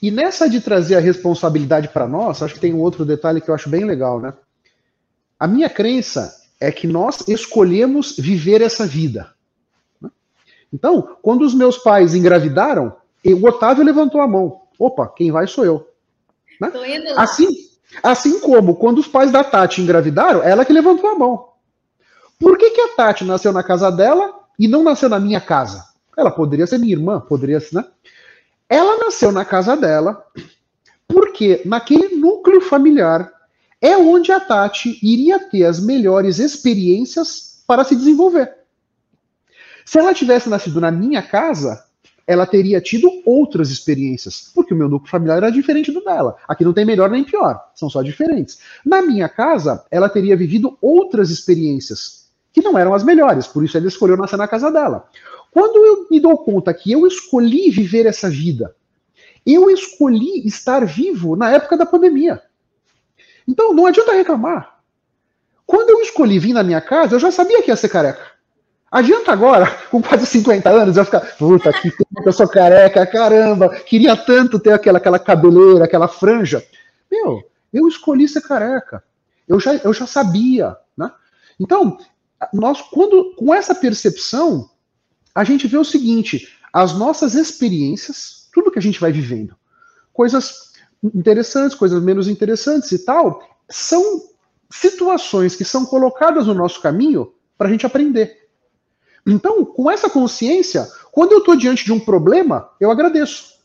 E 0.02 0.12
nessa 0.12 0.50
de 0.50 0.62
trazer 0.62 0.96
a 0.96 1.00
responsabilidade 1.00 1.90
para 1.90 2.08
nós, 2.08 2.42
acho 2.42 2.54
que 2.54 2.60
tem 2.60 2.74
um 2.74 2.82
outro 2.82 3.06
detalhe 3.06 3.42
que 3.42 3.50
eu 3.50 3.56
acho 3.56 3.70
bem 3.70 3.86
legal, 3.86 4.20
né? 4.20 4.34
A 5.40 5.48
minha 5.48 5.70
crença 5.70 6.38
é 6.60 6.72
que 6.72 6.86
nós 6.86 7.28
escolhemos 7.28 8.18
viver 8.18 8.62
essa 8.62 8.86
vida. 8.86 9.34
Né? 10.02 10.10
Então, 10.72 11.18
quando 11.22 11.44
os 11.44 11.54
meus 11.54 11.78
pais 11.78 12.14
engravidaram, 12.14 12.96
o 13.26 13.48
Otávio 13.48 13.84
levantou 13.84 14.22
a 14.22 14.28
mão. 14.28 14.62
Opa, 14.78 15.08
quem 15.16 15.32
vai 15.32 15.48
sou 15.48 15.66
eu. 15.66 15.90
Né? 16.60 16.72
Assim, 17.16 17.48
assim 18.04 18.40
como 18.40 18.76
quando 18.76 19.00
os 19.00 19.08
pais 19.08 19.32
da 19.32 19.44
Tati 19.44 19.82
engravidaram, 19.82 20.44
ela 20.44 20.66
que 20.66 20.74
levantou 20.74 21.10
a 21.10 21.16
mão. 21.16 21.50
Por 22.40 22.58
que, 22.58 22.70
que 22.72 22.82
a 22.82 22.96
Tati 22.96 23.24
nasceu 23.24 23.52
na 23.52 23.64
casa 23.64 23.92
dela 23.92 24.34
e 24.58 24.68
não 24.68 24.84
nasceu 24.84 25.10
na 25.10 25.20
minha 25.20 25.42
casa? 25.42 25.86
Ela 26.16 26.32
poderia 26.32 26.68
ser 26.68 26.78
minha 26.78 26.94
irmã, 26.94 27.20
poderia 27.20 27.60
ser, 27.60 27.76
né? 27.76 27.86
Ela 28.68 28.98
nasceu 28.98 29.32
na 29.32 29.44
casa 29.44 29.76
dela, 29.76 30.24
porque 31.08 31.62
naquele 31.66 32.16
núcleo 32.16 32.62
familiar 32.62 33.32
é 33.82 33.98
onde 33.98 34.32
a 34.32 34.40
Tati 34.40 35.00
iria 35.02 35.40
ter 35.40 35.66
as 35.66 35.80
melhores 35.80 36.40
experiências 36.40 37.64
para 37.66 37.84
se 37.84 37.96
desenvolver. 37.96 38.54
Se 39.86 39.98
ela 39.98 40.14
tivesse 40.14 40.50
nascido 40.50 40.80
na 40.80 40.92
minha 40.92 41.22
casa, 41.22 41.84
ela 42.30 42.46
teria 42.46 42.80
tido 42.80 43.10
outras 43.26 43.72
experiências, 43.72 44.52
porque 44.54 44.72
o 44.72 44.78
meu 44.78 44.88
núcleo 44.88 45.10
familiar 45.10 45.38
era 45.38 45.52
diferente 45.52 45.92
do 45.92 46.04
dela. 46.04 46.36
Aqui 46.48 46.64
não 46.64 46.74
tem 46.74 46.86
melhor 46.86 47.10
nem 47.10 47.24
pior, 47.24 47.60
são 47.74 47.90
só 47.90 48.04
diferentes. 48.04 48.60
Na 48.86 49.02
minha 49.02 49.28
casa, 49.28 49.84
ela 49.90 50.08
teria 50.08 50.38
vivido 50.38 50.78
outras 50.80 51.32
experiências 51.32 52.30
que 52.54 52.62
não 52.62 52.78
eram 52.78 52.94
as 52.94 53.04
melhores, 53.04 53.48
por 53.48 53.66
isso 53.66 53.76
ela 53.76 53.88
escolheu 53.88 54.16
nascer 54.16 54.38
na 54.38 54.48
casa 54.48 54.72
dela. 54.72 55.10
Quando 55.50 55.84
eu 55.84 56.08
me 56.12 56.20
dou 56.20 56.38
conta 56.38 56.72
que 56.72 56.92
eu 56.92 57.08
escolhi 57.08 57.72
viver 57.72 58.06
essa 58.06 58.30
vida, 58.30 58.76
eu 59.44 59.68
escolhi 59.72 60.46
estar 60.46 60.86
vivo 60.86 61.36
na 61.36 61.50
época 61.50 61.76
da 61.76 61.86
pandemia. 61.88 62.44
Então 63.48 63.74
não 63.74 63.88
adianta 63.88 64.12
reclamar. 64.12 64.78
Quando 65.66 65.90
eu 65.90 66.02
escolhi 66.02 66.38
vir 66.38 66.54
na 66.54 66.62
minha 66.62 66.80
casa, 66.80 67.16
eu 67.16 67.20
já 67.20 67.32
sabia 67.32 67.64
que 67.64 67.72
ia 67.72 67.76
ser 67.76 67.90
careca. 67.90 68.22
Adianta 68.92 69.32
agora, 69.32 69.68
com 69.92 70.02
quase 70.02 70.26
50 70.26 70.68
anos, 70.70 70.98
eu 70.98 71.06
ficar, 71.06 71.22
puta, 71.38 71.72
que 71.72 71.92
tempo 71.92 72.24
eu 72.26 72.34
sou 72.34 72.48
careca, 72.48 73.06
caramba, 73.06 73.70
queria 73.70 74.18
tanto 74.18 74.60
ter 74.60 74.72
aquela, 74.72 74.98
aquela 74.98 75.20
cabeleira, 75.20 75.86
aquela 75.86 76.08
franja. 76.08 76.66
Meu, 77.12 77.44
eu 77.72 77.88
escolhi 77.88 78.28
ser 78.28 78.42
careca. 78.42 79.04
Eu 79.48 79.60
já, 79.60 79.76
eu 79.76 79.94
já 79.94 80.08
sabia, 80.08 80.76
né? 80.98 81.12
Então, 81.60 82.00
nós, 82.54 82.82
quando, 82.82 83.36
com 83.36 83.54
essa 83.54 83.76
percepção, 83.76 84.70
a 85.36 85.44
gente 85.44 85.68
vê 85.68 85.78
o 85.78 85.84
seguinte: 85.84 86.48
as 86.74 86.94
nossas 86.94 87.36
experiências, 87.36 88.48
tudo 88.52 88.72
que 88.72 88.80
a 88.80 88.82
gente 88.82 89.00
vai 89.00 89.12
vivendo, 89.12 89.56
coisas 90.12 90.74
interessantes, 91.04 91.78
coisas 91.78 92.02
menos 92.02 92.28
interessantes 92.28 92.92
e 92.92 93.00
tal, 93.00 93.42
são 93.70 94.24
situações 94.70 95.56
que 95.56 95.66
são 95.66 95.86
colocadas 95.86 96.48
no 96.48 96.54
nosso 96.54 96.82
caminho 96.82 97.34
para 97.58 97.68
a 97.68 97.72
gente 97.72 97.86
aprender. 97.86 98.49
Então, 99.32 99.64
com 99.64 99.90
essa 99.90 100.10
consciência, 100.10 100.88
quando 101.12 101.32
eu 101.32 101.40
estou 101.40 101.56
diante 101.56 101.86
de 101.86 101.94
um 101.94 102.00
problema, 102.00 102.70
eu 102.80 102.90
agradeço. 102.92 103.60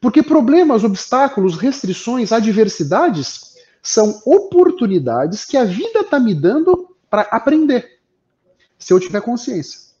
Porque 0.00 0.22
problemas, 0.22 0.84
obstáculos, 0.84 1.56
restrições, 1.56 2.32
adversidades 2.32 3.56
são 3.82 4.20
oportunidades 4.24 5.44
que 5.44 5.56
a 5.56 5.64
vida 5.64 6.00
está 6.00 6.18
me 6.18 6.34
dando 6.34 6.96
para 7.10 7.22
aprender, 7.22 7.98
se 8.78 8.92
eu 8.92 9.00
tiver 9.00 9.20
consciência. 9.20 9.92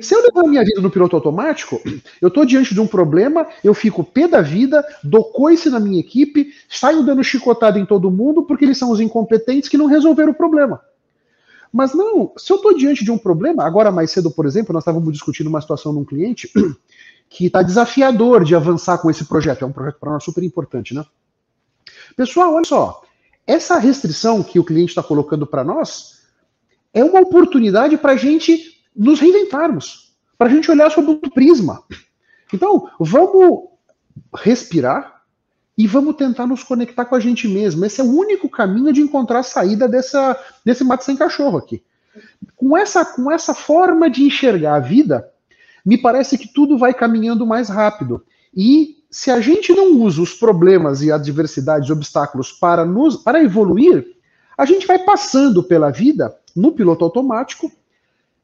Se 0.00 0.14
eu 0.14 0.22
levar 0.22 0.46
a 0.46 0.48
minha 0.48 0.64
vida 0.64 0.80
no 0.80 0.90
piloto 0.90 1.16
automático, 1.16 1.80
eu 2.20 2.28
estou 2.28 2.46
diante 2.46 2.72
de 2.72 2.80
um 2.80 2.86
problema, 2.86 3.46
eu 3.62 3.74
fico 3.74 4.02
pé 4.02 4.26
da 4.26 4.40
vida, 4.40 4.84
dou 5.04 5.24
coice 5.24 5.68
na 5.68 5.78
minha 5.78 6.00
equipe, 6.00 6.52
saio 6.68 7.02
dando 7.02 7.22
chicotada 7.22 7.78
em 7.78 7.84
todo 7.84 8.10
mundo 8.10 8.44
porque 8.44 8.64
eles 8.64 8.78
são 8.78 8.90
os 8.90 9.00
incompetentes 9.00 9.68
que 9.68 9.76
não 9.76 9.86
resolveram 9.86 10.32
o 10.32 10.34
problema. 10.34 10.80
Mas 11.72 11.94
não, 11.94 12.32
se 12.36 12.52
eu 12.52 12.56
estou 12.56 12.76
diante 12.76 13.02
de 13.02 13.10
um 13.10 13.16
problema, 13.16 13.64
agora 13.64 13.90
mais 13.90 14.10
cedo, 14.10 14.30
por 14.30 14.44
exemplo, 14.44 14.74
nós 14.74 14.82
estávamos 14.82 15.10
discutindo 15.12 15.46
uma 15.46 15.60
situação 15.60 15.92
num 15.92 16.04
cliente 16.04 16.52
que 17.30 17.46
está 17.46 17.62
desafiador 17.62 18.44
de 18.44 18.54
avançar 18.54 18.98
com 18.98 19.10
esse 19.10 19.24
projeto. 19.24 19.62
É 19.62 19.66
um 19.66 19.72
projeto 19.72 19.98
para 19.98 20.12
nós 20.12 20.22
super 20.22 20.44
importante, 20.44 20.92
né? 20.92 21.04
Pessoal, 22.14 22.52
olha 22.52 22.66
só, 22.66 23.02
essa 23.46 23.78
restrição 23.78 24.42
que 24.42 24.58
o 24.58 24.64
cliente 24.64 24.90
está 24.90 25.02
colocando 25.02 25.46
para 25.46 25.64
nós 25.64 26.20
é 26.92 27.02
uma 27.02 27.20
oportunidade 27.20 27.96
para 27.96 28.12
a 28.12 28.16
gente 28.16 28.82
nos 28.94 29.18
reinventarmos, 29.18 30.14
para 30.36 30.48
a 30.48 30.50
gente 30.50 30.70
olhar 30.70 30.90
sob 30.90 31.08
outro 31.08 31.30
prisma. 31.30 31.82
Então, 32.52 32.90
vamos 33.00 33.70
respirar 34.34 35.21
e 35.76 35.86
vamos 35.86 36.16
tentar 36.16 36.46
nos 36.46 36.62
conectar 36.62 37.04
com 37.04 37.14
a 37.14 37.20
gente 37.20 37.48
mesmo. 37.48 37.84
Esse 37.84 38.00
é 38.00 38.04
o 38.04 38.14
único 38.14 38.48
caminho 38.48 38.92
de 38.92 39.00
encontrar 39.00 39.40
a 39.40 39.44
saída 39.44 39.88
dessa, 39.88 40.38
desse 40.64 40.84
mato 40.84 41.04
sem 41.04 41.16
cachorro 41.16 41.58
aqui. 41.58 41.82
Com 42.54 42.76
essa, 42.76 43.04
com 43.04 43.30
essa 43.30 43.54
forma 43.54 44.10
de 44.10 44.22
enxergar 44.22 44.74
a 44.74 44.80
vida, 44.80 45.28
me 45.84 45.96
parece 45.96 46.36
que 46.36 46.52
tudo 46.52 46.76
vai 46.76 46.92
caminhando 46.92 47.46
mais 47.46 47.68
rápido. 47.68 48.22
E 48.54 48.98
se 49.10 49.30
a 49.30 49.40
gente 49.40 49.72
não 49.72 49.92
usa 50.00 50.20
os 50.20 50.34
problemas 50.34 51.02
e 51.02 51.10
adversidades, 51.10 51.90
obstáculos 51.90 52.52
para 52.52 52.84
nos 52.84 53.16
para 53.16 53.42
evoluir, 53.42 54.06
a 54.56 54.64
gente 54.64 54.86
vai 54.86 54.98
passando 54.98 55.62
pela 55.62 55.90
vida 55.90 56.34
no 56.54 56.72
piloto 56.72 57.04
automático 57.04 57.72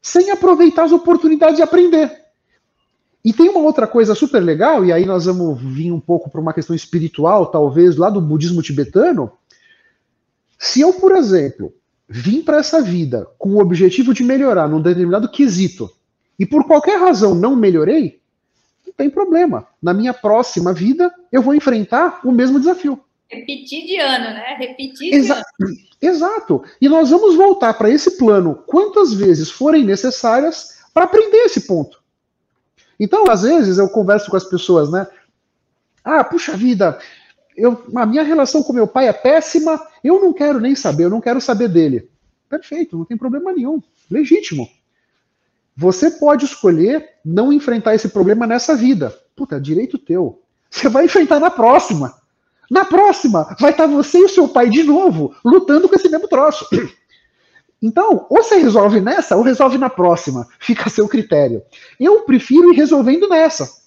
sem 0.00 0.30
aproveitar 0.30 0.84
as 0.84 0.92
oportunidades 0.92 1.56
de 1.56 1.62
aprender. 1.62 2.27
E 3.28 3.32
tem 3.34 3.50
uma 3.50 3.60
outra 3.60 3.86
coisa 3.86 4.14
super 4.14 4.40
legal, 4.40 4.86
e 4.86 4.90
aí 4.90 5.04
nós 5.04 5.26
vamos 5.26 5.60
vir 5.60 5.92
um 5.92 6.00
pouco 6.00 6.30
para 6.30 6.40
uma 6.40 6.54
questão 6.54 6.74
espiritual, 6.74 7.44
talvez 7.44 7.94
lá 7.94 8.08
do 8.08 8.22
budismo 8.22 8.62
tibetano. 8.62 9.30
Se 10.58 10.80
eu, 10.80 10.94
por 10.94 11.14
exemplo, 11.14 11.74
vim 12.08 12.40
para 12.40 12.56
essa 12.56 12.80
vida 12.80 13.28
com 13.38 13.50
o 13.50 13.60
objetivo 13.60 14.14
de 14.14 14.24
melhorar 14.24 14.66
num 14.66 14.80
determinado 14.80 15.30
quesito, 15.30 15.90
e 16.38 16.46
por 16.46 16.66
qualquer 16.66 16.98
razão 16.98 17.34
não 17.34 17.54
melhorei, 17.54 18.18
não 18.86 18.94
tem 18.94 19.10
problema. 19.10 19.66
Na 19.82 19.92
minha 19.92 20.14
próxima 20.14 20.72
vida, 20.72 21.12
eu 21.30 21.42
vou 21.42 21.54
enfrentar 21.54 22.20
o 22.24 22.32
mesmo 22.32 22.58
desafio. 22.58 22.98
Repetir 23.28 23.84
de 23.84 23.98
ano, 23.98 24.24
né? 24.24 24.56
Repetir 24.58 25.10
de 25.10 25.14
Exa 25.14 25.34
ano. 25.34 25.76
Exato. 26.00 26.64
E 26.80 26.88
nós 26.88 27.10
vamos 27.10 27.36
voltar 27.36 27.74
para 27.74 27.90
esse 27.90 28.12
plano 28.12 28.62
quantas 28.66 29.12
vezes 29.12 29.50
forem 29.50 29.84
necessárias 29.84 30.78
para 30.94 31.04
aprender 31.04 31.44
esse 31.44 31.66
ponto. 31.66 32.07
Então, 32.98 33.30
às 33.30 33.42
vezes, 33.42 33.78
eu 33.78 33.88
converso 33.88 34.30
com 34.30 34.36
as 34.36 34.44
pessoas, 34.44 34.90
né? 34.90 35.06
Ah, 36.04 36.24
puxa 36.24 36.56
vida, 36.56 36.98
eu, 37.56 37.84
a 37.96 38.06
minha 38.06 38.22
relação 38.22 38.62
com 38.62 38.72
meu 38.72 38.86
pai 38.86 39.08
é 39.08 39.12
péssima, 39.12 39.80
eu 40.02 40.20
não 40.20 40.32
quero 40.32 40.60
nem 40.60 40.74
saber, 40.74 41.04
eu 41.04 41.10
não 41.10 41.20
quero 41.20 41.40
saber 41.40 41.68
dele. 41.68 42.08
Perfeito, 42.48 42.96
não 42.96 43.04
tem 43.04 43.16
problema 43.16 43.52
nenhum. 43.52 43.82
Legítimo. 44.10 44.68
Você 45.76 46.10
pode 46.10 46.44
escolher 46.44 47.08
não 47.24 47.52
enfrentar 47.52 47.94
esse 47.94 48.08
problema 48.08 48.46
nessa 48.46 48.74
vida. 48.74 49.16
Puta, 49.36 49.56
é 49.56 49.60
direito 49.60 49.98
teu. 49.98 50.40
Você 50.70 50.88
vai 50.88 51.04
enfrentar 51.04 51.38
na 51.38 51.50
próxima. 51.50 52.14
Na 52.70 52.84
próxima, 52.84 53.56
vai 53.58 53.70
estar 53.70 53.86
você 53.86 54.18
e 54.18 54.24
o 54.24 54.28
seu 54.28 54.48
pai 54.48 54.68
de 54.68 54.82
novo 54.82 55.34
lutando 55.44 55.88
com 55.88 55.94
esse 55.94 56.08
mesmo 56.08 56.28
troço. 56.28 56.66
Então, 57.80 58.26
ou 58.28 58.42
você 58.42 58.56
resolve 58.56 59.00
nessa, 59.00 59.36
ou 59.36 59.42
resolve 59.42 59.78
na 59.78 59.88
próxima. 59.88 60.46
Fica 60.58 60.84
a 60.86 60.90
seu 60.90 61.08
critério. 61.08 61.62
Eu 61.98 62.22
prefiro 62.22 62.72
ir 62.72 62.76
resolvendo 62.76 63.28
nessa. 63.28 63.78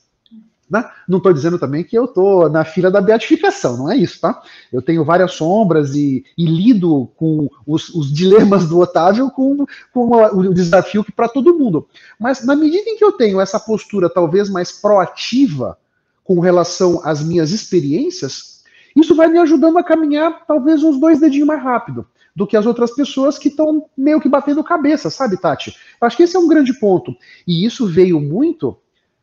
Né? 0.72 0.89
Não 1.06 1.18
estou 1.18 1.34
dizendo 1.34 1.60
também 1.60 1.84
que 1.84 1.98
eu 1.98 2.06
estou 2.06 2.50
na 2.50 2.64
fila 2.64 2.89
da 2.89 3.02
beatificação, 3.02 3.76
não 3.76 3.92
é 3.92 3.98
isso, 3.98 4.22
tá? 4.22 4.42
Eu 4.72 4.82
tenho 4.82 5.04
várias 5.04 5.34
sombras 5.34 5.94
e, 5.96 6.24
e 6.38 6.46
lido 6.46 7.12
com 7.18 7.50
os, 7.68 7.89
os, 7.89 8.10
dilemas 8.10 8.70
do 8.70 8.80
Otávio 8.80 9.30
com, 9.32 9.66
com 9.94 10.10
o 10.34 10.54
desafio 10.54 11.04
que 11.04 11.12
para 11.12 11.28
todo 11.28 11.58
mundo. 11.58 11.86
Mas 12.18 12.46
na 12.46 12.56
medida 12.56 12.89
em 12.89 12.96
que 12.96 13.04
eu 13.04 13.12
tenho 13.12 13.42
essa 13.42 13.60
postura 13.60 14.10
talvez 14.10 14.50
mais 14.50 14.72
proativa 14.72 15.78
com 16.24 16.39
relação 16.39 17.02
às 17.04 17.22
minhas 17.22 17.52
experiências, 17.52 18.64
isso 18.96 19.14
vai 19.14 19.28
me 19.28 19.39
ajudando 19.39 19.78
a 19.78 19.84
caminhar 19.84 20.46
talvez 20.48 20.82
uns 20.82 20.98
dois 20.98 21.20
dedinhos 21.20 21.48
mais 21.48 21.62
rápido 21.62 22.08
do 22.36 22.48
que 22.48 22.56
as 22.56 22.66
outras 22.66 22.92
pessoas 22.96 23.38
que 23.38 23.50
estão 23.50 23.86
meio 23.98 24.20
que 24.20 24.30
batendo 24.30 24.64
cabeça, 24.64 25.10
sabe, 25.10 25.38
Tati? 25.38 25.76
Eu 26.00 26.08
acho 26.08 26.18
que 26.18 26.24
esse 26.24 26.36
é 26.36 26.40
um 26.40 26.48
grande 26.48 26.74
ponto. 26.74 27.16
E 27.48 27.66
isso 27.66 27.88
veio 27.88 28.20
muito 28.20 28.78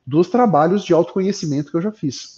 dos 0.06 0.28
trabalhos 0.28 0.84
de 0.84 0.92
autoconhecimento 0.92 1.70
que 1.70 1.76
eu 1.76 1.82
já 1.82 1.92
fiz. 1.92 2.36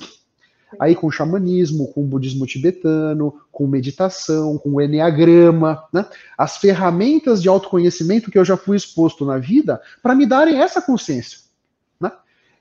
Aí 0.79 0.95
com 0.95 1.11
xamanismo, 1.11 1.93
com 1.93 2.07
budismo 2.07 2.47
tibetano, 2.47 3.35
com 3.51 3.67
meditação, 3.67 4.57
com 4.57 4.71
o 4.71 4.81
enneagrama, 4.81 5.83
né? 5.93 6.07
As 6.39 6.57
ferramentas 6.59 7.43
de 7.43 7.49
autoconhecimento 7.49 8.31
que 8.31 8.39
eu 8.39 8.45
já 8.45 8.57
fui 8.57 8.77
exposto 8.77 9.25
na 9.25 9.39
vida 9.39 9.81
para 10.03 10.15
me 10.15 10.27
darem 10.27 10.61
essa 10.61 10.81
consciência. 10.81 11.41
Né? 12.01 12.13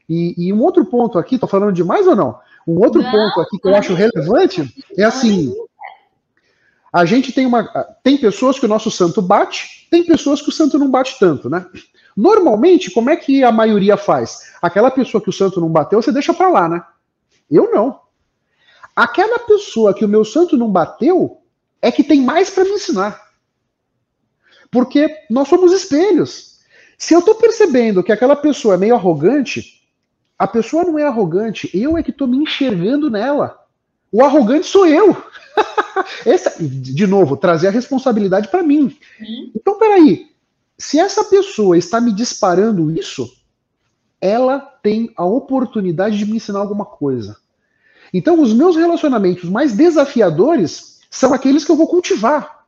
E, 0.08 0.48
e 0.48 0.54
um 0.54 0.62
outro 0.62 0.86
ponto 0.86 1.20
aqui, 1.20 1.38
tô 1.38 1.46
falando 1.46 1.74
demais 1.74 2.08
ou 2.08 2.16
não? 2.16 2.40
Um 2.68 2.80
outro 2.80 3.02
não, 3.02 3.12
ponto 3.12 3.42
aqui 3.42 3.58
que 3.60 3.68
eu 3.68 3.76
acho 3.76 3.94
relevante 3.94 4.76
é 4.98 5.04
assim: 5.04 5.54
a 6.92 7.06
gente 7.06 7.32
tem 7.32 7.46
uma. 7.46 7.64
Tem 8.04 8.18
pessoas 8.18 8.60
que 8.60 8.66
o 8.66 8.70
nosso 8.70 8.90
santo 8.90 9.22
bate, 9.22 9.88
tem 9.90 10.04
pessoas 10.04 10.42
que 10.42 10.50
o 10.50 10.52
santo 10.52 10.78
não 10.80 10.90
bate 10.90 11.18
tanto, 11.20 11.50
né? 11.50 11.66
Normalmente, 12.16 12.92
como 12.92 13.10
é 13.10 13.16
que 13.16 13.44
a 13.44 13.52
maioria 13.52 13.96
faz? 13.96 14.54
Aquela 14.62 14.92
pessoa 14.92 15.22
que 15.22 15.30
o 15.30 15.34
santo 15.34 15.62
não 15.62 15.70
bateu, 15.70 16.02
você 16.02 16.12
deixa 16.12 16.34
para 16.34 16.50
lá, 16.50 16.68
né? 16.68 16.84
Eu 17.50 17.72
não. 17.72 18.02
Aquela 18.96 19.40
pessoa 19.40 19.94
que 19.94 20.04
o 20.04 20.10
meu 20.10 20.26
santo 20.26 20.58
não 20.58 20.70
bateu 20.70 21.42
é 21.82 21.92
que 21.92 22.04
tem 22.04 22.22
mais 22.22 22.50
para 22.50 22.66
me 22.66 22.72
ensinar. 22.72 23.30
Porque 24.72 25.10
nós 25.30 25.48
somos 25.48 25.72
espelhos. 25.72 26.60
Se 26.98 27.14
eu 27.14 27.20
estou 27.20 27.36
percebendo 27.36 28.04
que 28.04 28.12
aquela 28.12 28.36
pessoa 28.36 28.74
é 28.74 28.78
meio 28.78 28.96
arrogante, 28.96 29.82
a 30.38 30.48
pessoa 30.48 30.84
não 30.84 31.00
é 31.00 31.04
arrogante, 31.04 31.70
eu 31.74 31.98
é 31.98 32.04
que 32.04 32.12
estou 32.12 32.28
me 32.28 32.38
enxergando 32.38 33.10
nela. 33.10 33.59
O 34.12 34.24
arrogante 34.24 34.68
sou 34.68 34.86
eu. 34.86 35.16
essa, 36.26 36.56
de 36.60 37.08
novo, 37.08 37.38
trazer 37.38 37.68
a 37.68 37.72
responsabilidade 37.72 38.48
para 38.48 38.64
mim. 38.64 38.96
Uhum. 39.20 39.52
Então, 39.56 39.78
peraí. 39.78 40.30
Se 40.78 40.98
essa 40.98 41.26
pessoa 41.26 41.78
está 41.78 42.00
me 42.00 42.14
disparando 42.14 42.90
isso, 42.90 43.30
ela 44.22 44.60
tem 44.60 45.12
a 45.18 45.26
oportunidade 45.26 46.18
de 46.18 46.26
me 46.26 46.38
ensinar 46.38 46.60
alguma 46.60 46.86
coisa. 46.86 47.38
Então, 48.14 48.42
os 48.42 48.54
meus 48.54 48.78
relacionamentos 48.78 49.50
mais 49.50 49.74
desafiadores 49.74 51.00
são 51.12 51.34
aqueles 51.34 51.66
que 51.66 51.72
eu 51.72 51.76
vou 51.76 51.88
cultivar. 51.88 52.66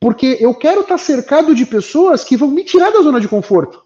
Porque 0.00 0.36
eu 0.40 0.52
quero 0.54 0.82
estar 0.82 0.98
cercado 0.98 1.54
de 1.54 1.64
pessoas 1.64 2.24
que 2.24 2.36
vão 2.36 2.50
me 2.50 2.64
tirar 2.64 2.90
da 2.90 3.00
zona 3.00 3.20
de 3.20 3.28
conforto. 3.28 3.83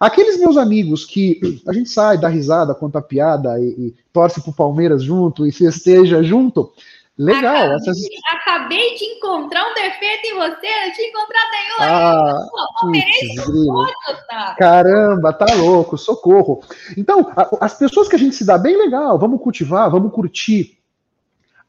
Aqueles 0.00 0.38
meus 0.38 0.56
amigos 0.56 1.04
que 1.04 1.60
a 1.66 1.72
gente 1.72 1.90
sai, 1.90 2.18
dá 2.18 2.28
risada, 2.28 2.74
conta 2.74 3.02
piada 3.02 3.58
e, 3.60 3.64
e 3.64 3.94
torce 4.12 4.40
pro 4.40 4.52
Palmeiras 4.52 5.02
junto 5.02 5.44
e 5.44 5.50
festeja 5.50 6.22
junto, 6.22 6.72
legal. 7.18 7.56
Acabei, 7.56 7.76
essas... 7.76 7.98
acabei 8.30 8.94
de 8.94 9.04
encontrar 9.04 9.68
um 9.68 9.74
defeito 9.74 10.26
em 10.26 10.34
você, 10.34 10.86
não 10.86 10.92
tinha 10.94 11.08
encontrado 11.08 11.50
nenhum 11.50 11.76
ah, 11.80 12.48
putz, 12.80 14.26
tá? 14.28 14.54
Caramba, 14.56 15.32
tá 15.32 15.52
louco, 15.54 15.98
socorro. 15.98 16.62
Então, 16.96 17.32
a, 17.36 17.66
as 17.66 17.74
pessoas 17.76 18.06
que 18.06 18.14
a 18.14 18.18
gente 18.18 18.36
se 18.36 18.44
dá 18.44 18.56
bem, 18.56 18.76
legal, 18.76 19.18
vamos 19.18 19.42
cultivar, 19.42 19.90
vamos 19.90 20.12
curtir. 20.12 20.78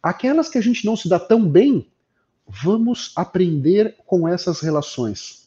Aquelas 0.03 0.49
que 0.49 0.57
a 0.57 0.61
gente 0.61 0.85
não 0.85 0.95
se 0.95 1.09
dá 1.09 1.19
tão 1.19 1.43
bem, 1.43 1.87
vamos 2.47 3.11
aprender 3.15 3.95
com 4.05 4.27
essas 4.27 4.61
relações. 4.61 5.38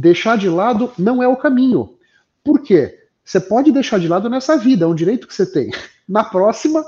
Deixar 0.00 0.38
de 0.38 0.48
lado 0.48 0.90
não 0.98 1.22
é 1.22 1.28
o 1.28 1.36
caminho. 1.36 1.94
Por 2.42 2.62
quê? 2.62 2.98
Você 3.22 3.38
pode 3.38 3.70
deixar 3.70 4.00
de 4.00 4.08
lado 4.08 4.28
nessa 4.28 4.56
vida, 4.56 4.84
é 4.84 4.88
um 4.88 4.94
direito 4.94 5.26
que 5.26 5.34
você 5.34 5.46
tem. 5.46 5.70
Na 6.08 6.24
próxima, 6.24 6.82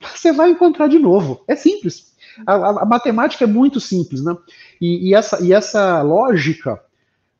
você 0.00 0.32
vai 0.32 0.50
encontrar 0.50 0.86
de 0.86 0.98
novo. 0.98 1.42
É 1.48 1.56
simples. 1.56 2.12
A, 2.46 2.54
a, 2.54 2.82
a 2.82 2.84
matemática 2.84 3.44
é 3.44 3.46
muito 3.46 3.80
simples, 3.80 4.22
né? 4.22 4.36
E, 4.80 5.08
e, 5.08 5.14
essa, 5.14 5.42
e 5.42 5.52
essa 5.52 6.02
lógica, 6.02 6.80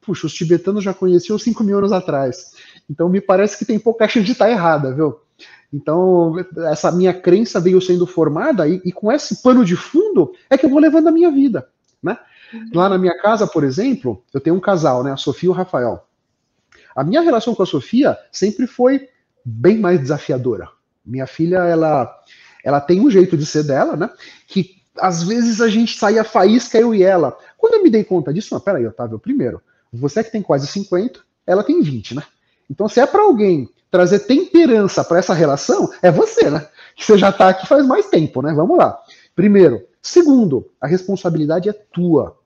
puxa, 0.00 0.26
os 0.26 0.34
tibetanos 0.34 0.82
já 0.82 0.92
conheciam 0.92 1.38
5 1.38 1.62
mil 1.62 1.78
anos 1.78 1.92
atrás. 1.92 2.54
Então 2.90 3.08
me 3.08 3.20
parece 3.20 3.56
que 3.56 3.64
tem 3.64 3.78
pouca 3.78 4.08
chance 4.08 4.26
de 4.26 4.32
estar 4.32 4.50
errada, 4.50 4.92
viu? 4.92 5.20
Então, 5.72 6.34
essa 6.70 6.90
minha 6.90 7.12
crença 7.12 7.60
veio 7.60 7.80
sendo 7.80 8.06
formada 8.06 8.66
e, 8.66 8.80
e, 8.82 8.90
com 8.90 9.12
esse 9.12 9.42
pano 9.42 9.64
de 9.64 9.76
fundo 9.76 10.32
é 10.48 10.56
que 10.56 10.64
eu 10.64 10.70
vou 10.70 10.80
levando 10.80 11.08
a 11.08 11.12
minha 11.12 11.30
vida, 11.30 11.68
né? 12.02 12.18
Lá 12.72 12.88
na 12.88 12.98
minha 12.98 13.16
casa, 13.20 13.46
por 13.46 13.64
exemplo, 13.64 14.22
eu 14.32 14.40
tenho 14.40 14.56
um 14.56 14.60
casal, 14.60 15.02
né? 15.04 15.12
A 15.12 15.16
Sofia 15.16 15.48
e 15.48 15.50
o 15.50 15.54
Rafael. 15.54 16.06
A 16.94 17.04
minha 17.04 17.20
relação 17.20 17.54
com 17.54 17.62
a 17.62 17.66
Sofia 17.66 18.16
sempre 18.32 18.66
foi 18.66 19.08
bem 19.44 19.78
mais 19.78 20.00
desafiadora. 20.00 20.68
Minha 21.04 21.26
filha, 21.26 21.58
ela, 21.58 22.12
ela 22.64 22.80
tem 22.80 23.00
um 23.00 23.10
jeito 23.10 23.36
de 23.36 23.46
ser 23.46 23.64
dela, 23.64 23.96
né? 23.96 24.10
Que 24.46 24.76
às 25.00 25.22
vezes 25.22 25.60
a 25.60 25.68
gente 25.68 25.96
saía 25.98 26.24
faísca, 26.24 26.78
eu 26.78 26.94
e 26.94 27.02
ela. 27.02 27.36
Quando 27.56 27.74
eu 27.74 27.82
me 27.82 27.90
dei 27.90 28.04
conta 28.04 28.32
disso, 28.32 28.52
não, 28.52 28.60
peraí, 28.60 28.86
Otávio, 28.86 29.18
primeiro, 29.18 29.60
você 29.92 30.22
que 30.24 30.32
tem 30.32 30.42
quase 30.42 30.66
50, 30.66 31.20
ela 31.46 31.62
tem 31.62 31.80
20, 31.80 32.16
né? 32.16 32.22
Então, 32.70 32.88
se 32.88 33.00
é 33.00 33.06
para 33.06 33.22
alguém 33.22 33.68
trazer 33.90 34.20
temperança 34.20 35.02
para 35.02 35.18
essa 35.18 35.32
relação, 35.32 35.90
é 36.02 36.10
você, 36.10 36.50
né? 36.50 36.66
Que 36.94 37.04
você 37.04 37.16
já 37.16 37.30
está 37.30 37.48
aqui 37.48 37.66
faz 37.66 37.86
mais 37.86 38.06
tempo, 38.08 38.42
né? 38.42 38.52
Vamos 38.52 38.76
lá. 38.76 38.98
Primeiro. 39.34 39.82
Segundo, 40.08 40.70
a 40.80 40.86
responsabilidade 40.86 41.68
é 41.68 41.72
tua 41.72 42.38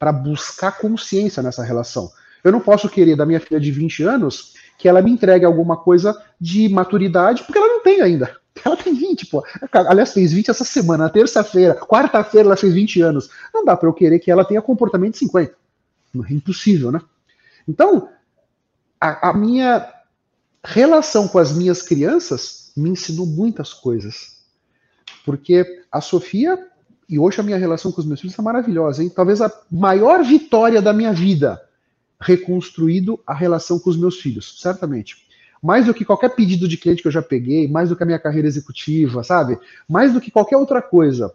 para 0.00 0.10
buscar 0.10 0.78
consciência 0.78 1.40
nessa 1.40 1.62
relação. 1.62 2.10
Eu 2.42 2.50
não 2.50 2.58
posso 2.58 2.88
querer 2.88 3.14
da 3.14 3.24
minha 3.24 3.38
filha 3.38 3.60
de 3.60 3.70
20 3.70 4.02
anos 4.02 4.54
que 4.76 4.88
ela 4.88 5.00
me 5.00 5.12
entregue 5.12 5.44
alguma 5.44 5.76
coisa 5.76 6.20
de 6.40 6.68
maturidade, 6.68 7.44
porque 7.44 7.56
ela 7.56 7.68
não 7.68 7.84
tem 7.84 8.00
ainda. 8.00 8.36
Ela 8.64 8.76
tem 8.76 8.92
20, 8.92 9.26
pô. 9.26 9.44
Aliás, 9.70 10.12
fez 10.12 10.32
20 10.32 10.50
essa 10.50 10.64
semana, 10.64 11.04
na 11.04 11.10
terça-feira, 11.10 11.76
quarta-feira 11.76 12.48
ela 12.48 12.56
fez 12.56 12.74
20 12.74 13.00
anos. 13.02 13.30
Não 13.54 13.64
dá 13.64 13.76
para 13.76 13.88
eu 13.88 13.92
querer 13.92 14.18
que 14.18 14.32
ela 14.32 14.44
tenha 14.44 14.60
comportamento 14.60 15.12
de 15.12 15.18
50. 15.20 15.54
É 16.28 16.32
impossível, 16.32 16.90
né? 16.90 17.00
Então, 17.68 18.08
a, 19.00 19.30
a 19.30 19.32
minha 19.32 19.88
relação 20.64 21.28
com 21.28 21.38
as 21.38 21.52
minhas 21.52 21.82
crianças 21.82 22.72
me 22.76 22.90
ensinou 22.90 23.26
muitas 23.26 23.72
coisas. 23.72 24.38
Porque 25.24 25.84
a 25.92 26.00
Sofia, 26.00 26.58
e 27.08 27.18
hoje 27.18 27.40
a 27.40 27.44
minha 27.44 27.56
relação 27.56 27.90
com 27.90 28.00
os 28.00 28.06
meus 28.06 28.20
filhos 28.20 28.38
é 28.38 28.42
maravilhosa, 28.42 29.02
hein? 29.02 29.08
Talvez 29.08 29.40
a 29.40 29.50
maior 29.70 30.22
vitória 30.22 30.82
da 30.82 30.92
minha 30.92 31.12
vida, 31.12 31.60
reconstruído 32.20 33.18
a 33.26 33.32
relação 33.32 33.78
com 33.78 33.88
os 33.88 33.96
meus 33.96 34.20
filhos, 34.20 34.60
certamente. 34.60 35.16
Mais 35.62 35.86
do 35.86 35.94
que 35.94 36.04
qualquer 36.04 36.34
pedido 36.34 36.68
de 36.68 36.76
cliente 36.76 37.00
que 37.00 37.08
eu 37.08 37.12
já 37.12 37.22
peguei, 37.22 37.66
mais 37.66 37.88
do 37.88 37.96
que 37.96 38.02
a 38.02 38.06
minha 38.06 38.18
carreira 38.18 38.46
executiva, 38.46 39.24
sabe? 39.24 39.58
Mais 39.88 40.12
do 40.12 40.20
que 40.20 40.30
qualquer 40.30 40.56
outra 40.56 40.82
coisa. 40.82 41.32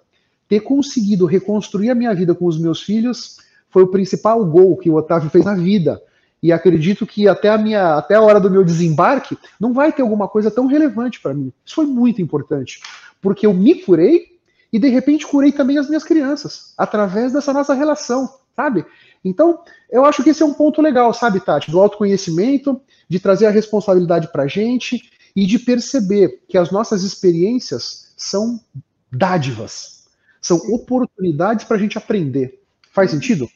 Ter 0.47 0.59
conseguido 0.59 1.25
reconstruir 1.25 1.89
a 1.89 1.95
minha 1.95 2.13
vida 2.13 2.35
com 2.35 2.45
os 2.45 2.59
meus 2.59 2.81
filhos 2.81 3.37
foi 3.69 3.83
o 3.83 3.87
principal 3.87 4.45
gol 4.45 4.77
que 4.77 4.89
o 4.89 4.95
Otávio 4.95 5.29
fez 5.29 5.43
na 5.43 5.55
vida 5.55 5.99
e 6.43 6.51
acredito 6.51 7.07
que 7.07 7.27
até 7.27 7.49
a 7.49 7.57
minha 7.57 7.95
até 7.95 8.15
a 8.15 8.21
hora 8.21 8.39
do 8.39 8.51
meu 8.51 8.63
desembarque 8.63 9.37
não 9.59 9.73
vai 9.73 9.91
ter 9.91 10.01
alguma 10.01 10.27
coisa 10.27 10.51
tão 10.51 10.67
relevante 10.67 11.19
para 11.19 11.33
mim. 11.33 11.51
Isso 11.65 11.75
foi 11.75 11.85
muito 11.85 12.21
importante, 12.21 12.81
porque 13.21 13.47
eu 13.47 13.53
me 13.53 13.75
curei 13.75 14.32
e 14.73 14.79
de 14.79 14.89
repente 14.89 15.27
curei 15.27 15.51
também 15.51 15.77
as 15.77 15.87
minhas 15.87 16.03
crianças 16.03 16.73
através 16.75 17.31
dessa 17.31 17.53
nossa 17.53 17.75
relação, 17.75 18.27
sabe? 18.55 18.83
Então, 19.23 19.63
eu 19.89 20.03
acho 20.03 20.23
que 20.23 20.31
esse 20.31 20.41
é 20.41 20.45
um 20.45 20.53
ponto 20.53 20.81
legal, 20.81 21.13
sabe, 21.13 21.39
Tati, 21.39 21.69
do 21.69 21.79
autoconhecimento, 21.79 22.81
de 23.07 23.19
trazer 23.19 23.45
a 23.45 23.51
responsabilidade 23.51 24.31
para 24.31 24.43
a 24.43 24.47
gente 24.47 25.11
e 25.35 25.45
de 25.45 25.59
perceber 25.59 26.43
que 26.47 26.57
as 26.57 26.71
nossas 26.71 27.03
experiências 27.03 28.13
são 28.17 28.59
dádivas, 29.11 30.07
são 30.41 30.57
oportunidades 30.73 31.65
para 31.65 31.77
a 31.77 31.79
gente 31.79 31.97
aprender. 31.97 32.59
Faz 32.91 33.11
sentido? 33.11 33.47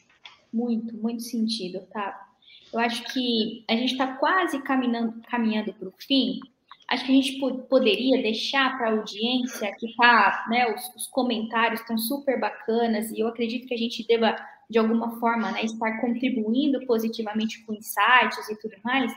Muito, 0.53 0.95
muito 0.95 1.23
sentido, 1.23 1.81
tá? 1.91 2.27
Eu 2.71 2.79
acho 2.79 3.03
que 3.11 3.63
a 3.67 3.73
gente 3.73 3.93
está 3.93 4.15
quase 4.17 4.61
caminhando 4.61 5.21
caminhando 5.29 5.73
para 5.73 5.87
o 5.87 5.93
fim. 5.97 6.39
Acho 6.87 7.05
que 7.05 7.11
a 7.11 7.15
gente 7.15 7.39
poderia 7.69 8.21
deixar 8.21 8.77
para 8.77 8.87
a 8.87 8.91
audiência 8.91 9.75
que 9.77 9.87
está, 9.87 10.45
né? 10.49 10.73
Os, 10.73 10.95
os 10.95 11.07
comentários 11.07 11.81
estão 11.81 11.97
super 11.97 12.39
bacanas 12.39 13.11
e 13.11 13.19
eu 13.19 13.27
acredito 13.27 13.67
que 13.67 13.73
a 13.73 13.77
gente 13.77 14.07
deva, 14.07 14.35
de 14.69 14.79
alguma 14.79 15.19
forma, 15.19 15.51
né, 15.51 15.65
estar 15.65 15.99
contribuindo 15.99 16.85
positivamente 16.85 17.63
com 17.65 17.73
insights 17.73 18.47
e 18.49 18.55
tudo 18.55 18.75
mais, 18.83 19.13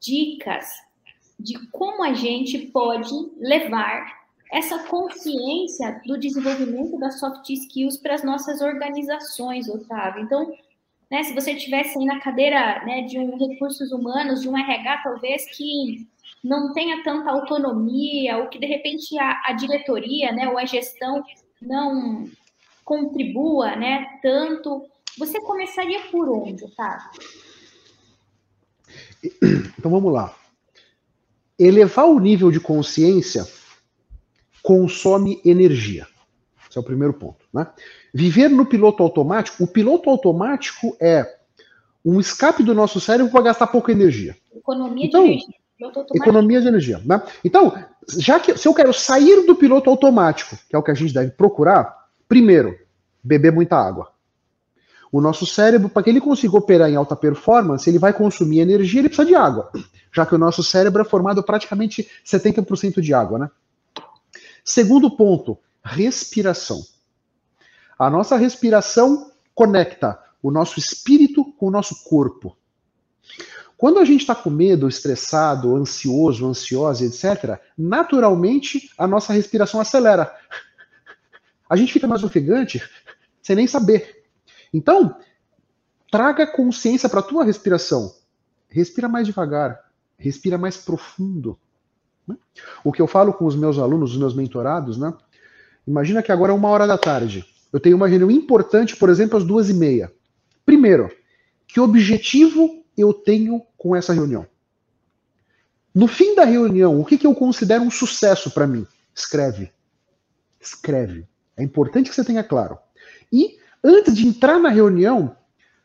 dicas 0.00 0.66
de 1.38 1.58
como 1.68 2.02
a 2.02 2.12
gente 2.12 2.58
pode 2.66 3.12
levar 3.38 4.20
essa 4.52 4.80
consciência 4.88 6.00
do 6.04 6.18
desenvolvimento 6.18 6.98
das 6.98 7.20
soft 7.20 7.48
skills 7.48 7.96
para 7.96 8.14
as 8.14 8.24
nossas 8.24 8.60
organizações, 8.60 9.68
Otávio. 9.68 10.24
Então, 10.24 10.52
né, 11.10 11.22
se 11.22 11.32
você 11.32 11.52
estivesse 11.52 11.98
aí 11.98 12.04
na 12.04 12.20
cadeira 12.20 12.84
né, 12.84 13.02
de 13.02 13.18
um 13.18 13.38
recursos 13.38 13.92
humanos, 13.92 14.42
de 14.42 14.48
um 14.48 14.58
RH, 14.58 15.02
talvez 15.04 15.56
que 15.56 16.06
não 16.42 16.72
tenha 16.72 17.02
tanta 17.02 17.30
autonomia, 17.30 18.38
ou 18.38 18.48
que 18.48 18.58
de 18.58 18.66
repente 18.66 19.18
a, 19.18 19.42
a 19.46 19.52
diretoria, 19.52 20.32
né, 20.32 20.48
ou 20.48 20.58
a 20.58 20.64
gestão 20.64 21.22
não 21.60 22.28
contribua, 22.84 23.76
né, 23.76 24.18
tanto, 24.22 24.86
você 25.18 25.40
começaria 25.40 26.00
por 26.10 26.28
onde, 26.28 26.66
tá? 26.74 27.10
Então 29.78 29.90
vamos 29.90 30.12
lá. 30.12 30.34
Elevar 31.58 32.06
o 32.06 32.18
nível 32.18 32.50
de 32.50 32.58
consciência 32.58 33.46
consome 34.62 35.40
energia. 35.44 36.06
Esse 36.68 36.78
é 36.78 36.80
o 36.80 36.84
primeiro 36.84 37.12
ponto, 37.12 37.44
né? 37.52 37.66
Viver 38.14 38.48
no 38.48 38.64
piloto 38.64 39.02
automático, 39.02 39.62
o 39.62 39.66
piloto 39.66 40.08
automático 40.08 40.96
é 41.00 41.38
um 42.04 42.18
escape 42.18 42.62
do 42.62 42.74
nosso 42.74 43.00
cérebro 43.00 43.30
para 43.30 43.42
gastar 43.42 43.66
pouca 43.66 43.92
energia. 43.92 44.36
Economia 44.54 45.06
então, 45.06 45.24
de 45.24 45.30
energia. 45.32 45.54
Economia 46.14 46.60
de 46.60 46.68
energia. 46.68 47.00
Né? 47.04 47.22
Então, 47.44 47.74
já 48.18 48.38
que 48.38 48.56
se 48.56 48.68
eu 48.68 48.74
quero 48.74 48.92
sair 48.92 49.46
do 49.46 49.54
piloto 49.54 49.88
automático, 49.88 50.56
que 50.68 50.76
é 50.76 50.78
o 50.78 50.82
que 50.82 50.90
a 50.90 50.94
gente 50.94 51.14
deve 51.14 51.30
procurar, 51.30 52.08
primeiro, 52.28 52.78
beber 53.22 53.52
muita 53.52 53.76
água. 53.76 54.12
O 55.12 55.20
nosso 55.20 55.44
cérebro, 55.44 55.88
para 55.88 56.02
que 56.02 56.10
ele 56.10 56.20
consiga 56.20 56.56
operar 56.56 56.88
em 56.88 56.96
alta 56.96 57.16
performance, 57.16 57.88
ele 57.88 57.98
vai 57.98 58.12
consumir 58.12 58.60
energia, 58.60 59.00
ele 59.00 59.08
precisa 59.08 59.26
de 59.26 59.34
água, 59.34 59.70
já 60.12 60.24
que 60.24 60.34
o 60.34 60.38
nosso 60.38 60.62
cérebro 60.62 61.02
é 61.02 61.04
formado 61.04 61.42
praticamente 61.42 62.08
70% 62.24 63.00
de 63.00 63.12
água, 63.12 63.38
né? 63.38 63.50
Segundo 64.64 65.10
ponto, 65.10 65.58
respiração. 65.82 66.80
A 67.98 68.08
nossa 68.08 68.36
respiração 68.36 69.32
conecta 69.54 70.18
o 70.42 70.50
nosso 70.50 70.78
espírito 70.78 71.44
com 71.58 71.66
o 71.66 71.70
nosso 71.70 72.04
corpo. 72.04 72.56
Quando 73.80 73.98
a 73.98 74.04
gente 74.04 74.20
está 74.20 74.34
com 74.34 74.50
medo, 74.50 74.86
estressado, 74.86 75.74
ansioso, 75.74 76.46
ansiosa, 76.46 77.02
etc., 77.02 77.58
naturalmente 77.78 78.90
a 78.98 79.06
nossa 79.06 79.32
respiração 79.32 79.80
acelera. 79.80 80.36
A 81.66 81.76
gente 81.76 81.90
fica 81.90 82.06
mais 82.06 82.22
ofegante 82.22 82.82
sem 83.40 83.56
nem 83.56 83.66
saber. 83.66 84.26
Então, 84.70 85.16
traga 86.12 86.46
consciência 86.46 87.08
para 87.08 87.20
a 87.20 87.22
tua 87.22 87.42
respiração. 87.42 88.14
Respira 88.68 89.08
mais 89.08 89.26
devagar, 89.26 89.80
respira 90.18 90.58
mais 90.58 90.76
profundo. 90.76 91.58
Né? 92.28 92.36
O 92.84 92.92
que 92.92 93.00
eu 93.00 93.06
falo 93.06 93.32
com 93.32 93.46
os 93.46 93.56
meus 93.56 93.78
alunos, 93.78 94.12
os 94.12 94.18
meus 94.18 94.34
mentorados, 94.34 94.98
né? 94.98 95.10
Imagina 95.86 96.22
que 96.22 96.30
agora 96.30 96.52
é 96.52 96.54
uma 96.54 96.68
hora 96.68 96.86
da 96.86 96.98
tarde. 96.98 97.46
Eu 97.72 97.80
tenho 97.80 97.96
uma 97.96 98.08
reunião 98.08 98.30
importante, 98.30 98.94
por 98.94 99.08
exemplo, 99.08 99.38
às 99.38 99.44
duas 99.44 99.70
e 99.70 99.72
meia. 99.72 100.12
Primeiro, 100.66 101.10
que 101.66 101.80
objetivo 101.80 102.84
eu 102.94 103.14
tenho 103.14 103.62
com 103.80 103.96
essa 103.96 104.12
reunião? 104.12 104.46
No 105.94 106.06
fim 106.06 106.34
da 106.34 106.44
reunião, 106.44 107.00
o 107.00 107.04
que, 107.04 107.16
que 107.16 107.26
eu 107.26 107.34
considero 107.34 107.82
um 107.82 107.90
sucesso 107.90 108.50
para 108.50 108.66
mim? 108.66 108.86
Escreve. 109.14 109.72
Escreve. 110.60 111.26
É 111.56 111.62
importante 111.62 112.10
que 112.10 112.14
você 112.14 112.22
tenha 112.22 112.44
claro. 112.44 112.78
E, 113.32 113.58
antes 113.82 114.14
de 114.14 114.28
entrar 114.28 114.58
na 114.58 114.68
reunião, 114.68 115.34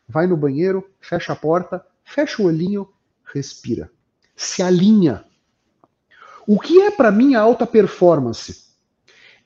vai 0.06 0.26
no 0.26 0.36
banheiro, 0.36 0.88
fecha 1.00 1.32
a 1.32 1.36
porta, 1.36 1.84
fecha 2.04 2.42
o 2.42 2.44
olhinho, 2.44 2.86
respira. 3.32 3.90
Se 4.36 4.62
alinha. 4.62 5.24
O 6.46 6.60
que 6.60 6.82
é 6.82 6.90
para 6.90 7.10
mim 7.10 7.34
a 7.34 7.40
alta 7.40 7.66
performance? 7.66 8.66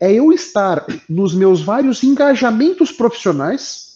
é 0.01 0.11
eu 0.11 0.33
estar 0.33 0.87
nos 1.07 1.35
meus 1.35 1.61
vários 1.61 2.03
engajamentos 2.03 2.91
profissionais, 2.91 3.95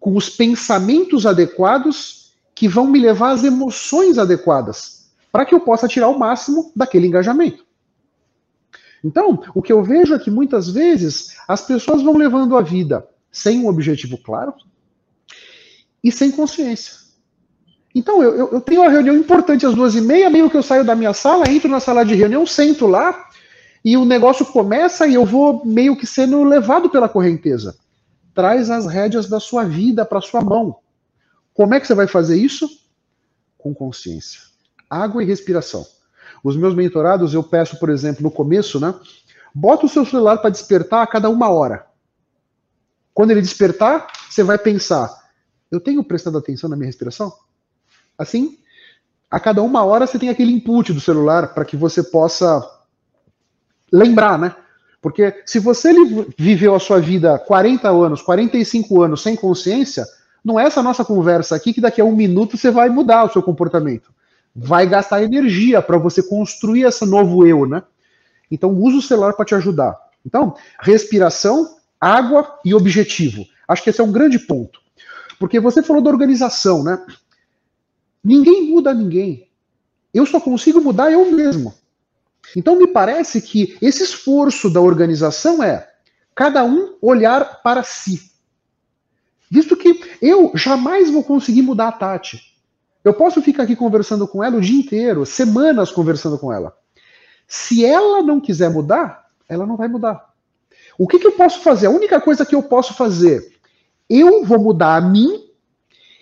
com 0.00 0.16
os 0.16 0.28
pensamentos 0.28 1.24
adequados 1.24 2.23
que 2.54 2.68
vão 2.68 2.86
me 2.86 3.00
levar 3.00 3.30
às 3.30 3.42
emoções 3.42 4.18
adequadas, 4.18 5.10
para 5.32 5.44
que 5.44 5.54
eu 5.54 5.60
possa 5.60 5.88
tirar 5.88 6.08
o 6.08 6.18
máximo 6.18 6.70
daquele 6.76 7.06
engajamento. 7.06 7.64
Então, 9.02 9.42
o 9.54 9.60
que 9.60 9.72
eu 9.72 9.82
vejo 9.82 10.14
é 10.14 10.18
que 10.18 10.30
muitas 10.30 10.70
vezes 10.70 11.36
as 11.46 11.60
pessoas 11.60 12.02
vão 12.02 12.16
levando 12.16 12.56
a 12.56 12.62
vida 12.62 13.06
sem 13.30 13.60
um 13.60 13.68
objetivo 13.68 14.16
claro 14.16 14.54
e 16.02 16.10
sem 16.10 16.30
consciência. 16.30 17.04
Então, 17.94 18.22
eu, 18.22 18.50
eu 18.52 18.60
tenho 18.60 18.80
uma 18.80 18.90
reunião 18.90 19.14
importante 19.14 19.66
às 19.66 19.74
duas 19.74 19.94
e 19.94 20.00
meia, 20.00 20.30
mesmo 20.30 20.50
que 20.50 20.56
eu 20.56 20.62
saio 20.62 20.84
da 20.84 20.96
minha 20.96 21.12
sala, 21.12 21.48
entro 21.48 21.68
na 21.68 21.80
sala 21.80 22.04
de 22.04 22.14
reunião, 22.14 22.46
sento 22.46 22.86
lá, 22.86 23.28
e 23.84 23.96
o 23.96 24.04
negócio 24.04 24.46
começa 24.46 25.06
e 25.06 25.14
eu 25.14 25.24
vou 25.24 25.64
meio 25.64 25.96
que 25.96 26.06
sendo 26.06 26.42
levado 26.42 26.88
pela 26.88 27.08
correnteza. 27.08 27.76
Traz 28.34 28.70
as 28.70 28.86
rédeas 28.86 29.28
da 29.28 29.38
sua 29.38 29.64
vida 29.64 30.04
para 30.04 30.20
sua 30.20 30.40
mão. 30.40 30.76
Como 31.54 31.72
é 31.72 31.80
que 31.80 31.86
você 31.86 31.94
vai 31.94 32.08
fazer 32.08 32.36
isso? 32.36 32.68
Com 33.56 33.72
consciência. 33.72 34.40
Água 34.90 35.22
e 35.22 35.26
respiração. 35.26 35.86
Os 36.42 36.56
meus 36.56 36.74
mentorados, 36.74 37.32
eu 37.32 37.42
peço, 37.42 37.78
por 37.78 37.88
exemplo, 37.88 38.22
no 38.22 38.30
começo, 38.30 38.78
né? 38.78 38.94
Bota 39.54 39.86
o 39.86 39.88
seu 39.88 40.04
celular 40.04 40.38
para 40.38 40.50
despertar 40.50 41.02
a 41.02 41.06
cada 41.06 41.30
uma 41.30 41.48
hora. 41.48 41.86
Quando 43.14 43.30
ele 43.30 43.40
despertar, 43.40 44.08
você 44.28 44.42
vai 44.42 44.58
pensar: 44.58 45.08
eu 45.70 45.80
tenho 45.80 46.02
prestado 46.02 46.36
atenção 46.36 46.68
na 46.68 46.76
minha 46.76 46.86
respiração? 46.86 47.32
Assim, 48.18 48.58
a 49.30 49.38
cada 49.38 49.62
uma 49.62 49.84
hora 49.84 50.06
você 50.06 50.18
tem 50.18 50.28
aquele 50.28 50.52
input 50.52 50.92
do 50.92 51.00
celular 51.00 51.54
para 51.54 51.64
que 51.64 51.76
você 51.76 52.02
possa 52.02 52.68
lembrar, 53.92 54.38
né? 54.38 54.54
Porque 55.00 55.42
se 55.46 55.58
você 55.58 55.92
viveu 56.36 56.74
a 56.74 56.80
sua 56.80 57.00
vida 57.00 57.38
40 57.38 57.88
anos, 57.88 58.22
45 58.22 59.02
anos 59.02 59.22
sem 59.22 59.36
consciência, 59.36 60.04
não 60.44 60.60
é 60.60 60.64
essa 60.64 60.82
nossa 60.82 61.04
conversa 61.04 61.56
aqui 61.56 61.72
que 61.72 61.80
daqui 61.80 62.00
a 62.00 62.04
um 62.04 62.14
minuto 62.14 62.58
você 62.58 62.70
vai 62.70 62.90
mudar 62.90 63.24
o 63.24 63.32
seu 63.32 63.42
comportamento. 63.42 64.12
Vai 64.54 64.86
gastar 64.86 65.22
energia 65.22 65.80
para 65.80 65.96
você 65.96 66.22
construir 66.22 66.82
esse 66.82 67.04
novo 67.06 67.46
eu, 67.46 67.66
né? 67.66 67.82
Então, 68.50 68.70
usa 68.70 68.98
o 68.98 69.02
celular 69.02 69.32
para 69.32 69.46
te 69.46 69.54
ajudar. 69.54 69.98
Então, 70.24 70.54
respiração, 70.80 71.76
água 71.98 72.58
e 72.64 72.74
objetivo. 72.74 73.46
Acho 73.66 73.82
que 73.82 73.90
esse 73.90 74.00
é 74.00 74.04
um 74.04 74.12
grande 74.12 74.38
ponto. 74.38 74.80
Porque 75.38 75.58
você 75.58 75.82
falou 75.82 76.02
da 76.02 76.10
organização, 76.10 76.84
né? 76.84 77.04
Ninguém 78.22 78.70
muda 78.70 78.92
ninguém. 78.92 79.48
Eu 80.12 80.26
só 80.26 80.38
consigo 80.38 80.80
mudar 80.80 81.10
eu 81.10 81.32
mesmo. 81.32 81.74
Então, 82.54 82.76
me 82.76 82.86
parece 82.86 83.40
que 83.40 83.76
esse 83.80 84.02
esforço 84.02 84.70
da 84.70 84.80
organização 84.80 85.62
é 85.62 85.90
cada 86.34 86.62
um 86.64 86.96
olhar 87.00 87.62
para 87.62 87.82
si. 87.82 88.30
Visto 89.50 89.76
que 89.76 89.94
eu 90.24 90.52
jamais 90.54 91.10
vou 91.10 91.22
conseguir 91.22 91.60
mudar 91.60 91.88
a 91.88 91.92
Tati. 91.92 92.40
Eu 93.04 93.12
posso 93.12 93.42
ficar 93.42 93.64
aqui 93.64 93.76
conversando 93.76 94.26
com 94.26 94.42
ela 94.42 94.56
o 94.56 94.60
dia 94.60 94.80
inteiro, 94.80 95.26
semanas 95.26 95.92
conversando 95.92 96.38
com 96.38 96.50
ela. 96.50 96.74
Se 97.46 97.84
ela 97.84 98.22
não 98.22 98.40
quiser 98.40 98.70
mudar, 98.70 99.26
ela 99.46 99.66
não 99.66 99.76
vai 99.76 99.86
mudar. 99.86 100.32
O 100.96 101.06
que, 101.06 101.18
que 101.18 101.26
eu 101.26 101.32
posso 101.32 101.60
fazer? 101.60 101.88
A 101.88 101.90
única 101.90 102.18
coisa 102.22 102.46
que 102.46 102.54
eu 102.54 102.62
posso 102.62 102.94
fazer, 102.94 103.54
eu 104.08 104.46
vou 104.46 104.58
mudar 104.58 104.96
a 104.96 105.00
mim 105.02 105.44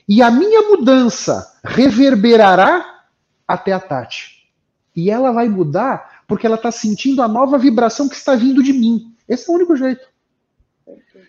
e 0.08 0.20
a 0.20 0.32
minha 0.32 0.62
mudança 0.62 1.56
reverberará 1.62 3.04
até 3.46 3.72
a 3.72 3.78
Tati. 3.78 4.48
E 4.96 5.12
ela 5.12 5.30
vai 5.30 5.48
mudar 5.48 6.24
porque 6.26 6.44
ela 6.44 6.56
está 6.56 6.72
sentindo 6.72 7.22
a 7.22 7.28
nova 7.28 7.56
vibração 7.56 8.08
que 8.08 8.16
está 8.16 8.34
vindo 8.34 8.64
de 8.64 8.72
mim. 8.72 9.14
Esse 9.28 9.48
é 9.48 9.52
o 9.52 9.56
único 9.56 9.76
jeito. 9.76 10.08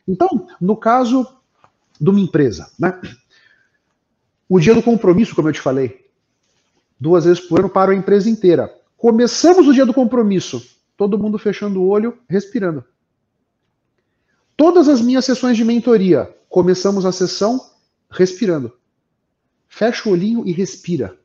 Então, 0.07 0.47
no 0.59 0.75
caso 0.75 1.42
de 1.99 2.09
uma 2.09 2.19
empresa, 2.19 2.71
né? 2.79 2.99
O 4.47 4.59
dia 4.59 4.73
do 4.73 4.83
compromisso, 4.83 5.35
como 5.35 5.49
eu 5.49 5.53
te 5.53 5.61
falei, 5.61 6.05
duas 6.99 7.25
vezes 7.25 7.39
por 7.39 7.59
ano 7.59 7.69
para 7.69 7.91
a 7.91 7.95
empresa 7.95 8.29
inteira. 8.29 8.73
Começamos 8.97 9.67
o 9.67 9.73
dia 9.73 9.85
do 9.85 9.93
compromisso, 9.93 10.63
todo 10.95 11.17
mundo 11.17 11.37
fechando 11.37 11.81
o 11.81 11.87
olho, 11.87 12.17
respirando. 12.29 12.83
Todas 14.55 14.87
as 14.87 15.01
minhas 15.01 15.25
sessões 15.25 15.57
de 15.57 15.65
mentoria, 15.65 16.33
começamos 16.47 17.05
a 17.05 17.11
sessão 17.11 17.59
respirando. 18.09 18.71
Fecha 19.67 20.07
o 20.07 20.11
olhinho 20.11 20.43
e 20.45 20.51
respira. 20.51 21.17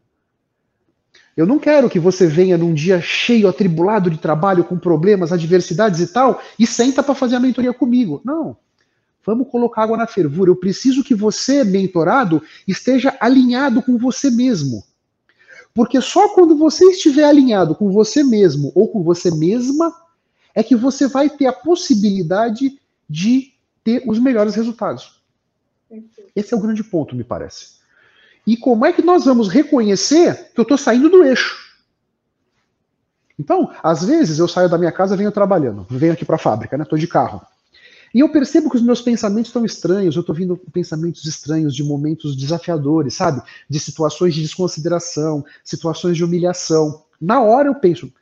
Eu 1.36 1.46
não 1.46 1.58
quero 1.58 1.88
que 1.88 2.00
você 2.00 2.26
venha 2.26 2.58
num 2.58 2.74
dia 2.74 3.00
cheio, 3.00 3.46
atribulado 3.46 4.10
de 4.10 4.18
trabalho, 4.18 4.64
com 4.64 4.76
problemas, 4.76 5.32
adversidades 5.32 6.00
e 6.00 6.12
tal, 6.12 6.42
e 6.58 6.66
senta 6.66 7.00
para 7.02 7.14
fazer 7.14 7.36
a 7.36 7.40
mentoria 7.40 7.72
comigo. 7.72 8.20
Não. 8.24 8.56
Vamos 9.24 9.48
colocar 9.50 9.82
água 9.82 9.96
na 9.96 10.06
fervura. 10.06 10.50
Eu 10.50 10.56
preciso 10.56 11.04
que 11.04 11.14
você, 11.14 11.64
mentorado, 11.64 12.42
esteja 12.66 13.16
alinhado 13.20 13.82
com 13.82 13.98
você 13.98 14.30
mesmo. 14.30 14.84
Porque 15.74 16.00
só 16.00 16.30
quando 16.30 16.56
você 16.56 16.84
estiver 16.86 17.24
alinhado 17.24 17.74
com 17.74 17.90
você 17.90 18.24
mesmo 18.24 18.72
ou 18.74 18.88
com 18.88 19.02
você 19.02 19.30
mesma 19.30 19.94
é 20.54 20.62
que 20.62 20.74
você 20.74 21.06
vai 21.06 21.30
ter 21.30 21.46
a 21.46 21.52
possibilidade 21.52 22.80
de 23.08 23.52
ter 23.84 24.02
os 24.06 24.18
melhores 24.18 24.54
resultados. 24.54 25.22
Esse 26.34 26.52
é 26.52 26.56
o 26.56 26.60
grande 26.60 26.82
ponto, 26.82 27.14
me 27.14 27.24
parece. 27.24 27.78
E 28.46 28.56
como 28.56 28.84
é 28.84 28.92
que 28.92 29.02
nós 29.02 29.24
vamos 29.24 29.48
reconhecer 29.48 30.52
que 30.52 30.60
eu 30.60 30.62
estou 30.62 30.78
saindo 30.78 31.08
do 31.08 31.22
eixo? 31.22 31.56
Então, 33.38 33.72
às 33.82 34.04
vezes 34.04 34.38
eu 34.38 34.48
saio 34.48 34.68
da 34.68 34.78
minha 34.78 34.90
casa, 34.90 35.16
venho 35.16 35.30
trabalhando, 35.30 35.86
venho 35.88 36.12
aqui 36.12 36.24
para 36.24 36.36
a 36.36 36.40
fábrica, 36.40 36.76
né? 36.76 36.82
Estou 36.82 36.98
de 36.98 37.06
carro. 37.06 37.40
E 38.14 38.20
eu 38.20 38.28
percebo 38.30 38.70
que 38.70 38.76
os 38.76 38.82
meus 38.82 39.02
pensamentos 39.02 39.48
estão 39.48 39.64
estranhos, 39.64 40.16
eu 40.16 40.20
estou 40.20 40.34
vindo 40.34 40.56
pensamentos 40.72 41.24
estranhos 41.24 41.74
de 41.74 41.84
momentos 41.84 42.36
desafiadores, 42.36 43.14
sabe? 43.14 43.42
De 43.68 43.78
situações 43.78 44.34
de 44.34 44.42
desconsideração, 44.42 45.44
situações 45.62 46.16
de 46.16 46.24
humilhação. 46.24 47.02
Na 47.20 47.40
hora 47.42 47.68
eu 47.68 47.74
penso, 47.74 48.12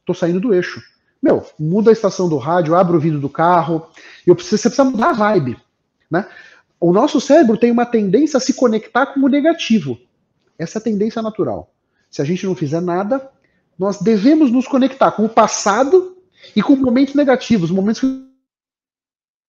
estou 0.00 0.14
saindo 0.14 0.40
do 0.40 0.52
eixo. 0.52 0.82
Meu, 1.22 1.46
muda 1.58 1.90
a 1.90 1.92
estação 1.92 2.28
do 2.28 2.36
rádio, 2.36 2.74
abre 2.74 2.96
o 2.96 3.00
vidro 3.00 3.20
do 3.20 3.28
carro. 3.28 3.86
Eu 4.26 4.34
preciso, 4.34 4.58
você 4.58 4.68
precisa 4.68 4.90
mudar 4.90 5.10
a 5.10 5.12
vibe. 5.12 5.56
Né? 6.10 6.26
O 6.80 6.92
nosso 6.92 7.20
cérebro 7.20 7.56
tem 7.56 7.70
uma 7.70 7.86
tendência 7.86 8.36
a 8.36 8.40
se 8.40 8.52
conectar 8.54 9.06
com 9.06 9.20
o 9.20 9.28
negativo. 9.28 9.98
Essa 10.58 10.78
é 10.78 10.80
a 10.80 10.82
tendência 10.82 11.22
natural. 11.22 11.72
Se 12.10 12.20
a 12.20 12.24
gente 12.24 12.44
não 12.44 12.54
fizer 12.54 12.80
nada, 12.80 13.30
nós 13.78 14.00
devemos 14.00 14.50
nos 14.50 14.66
conectar 14.66 15.12
com 15.12 15.24
o 15.24 15.28
passado 15.28 16.16
e 16.54 16.62
com 16.62 16.74
momentos 16.76 17.14
negativos, 17.14 17.70
momentos 17.70 18.00
que 18.00 18.31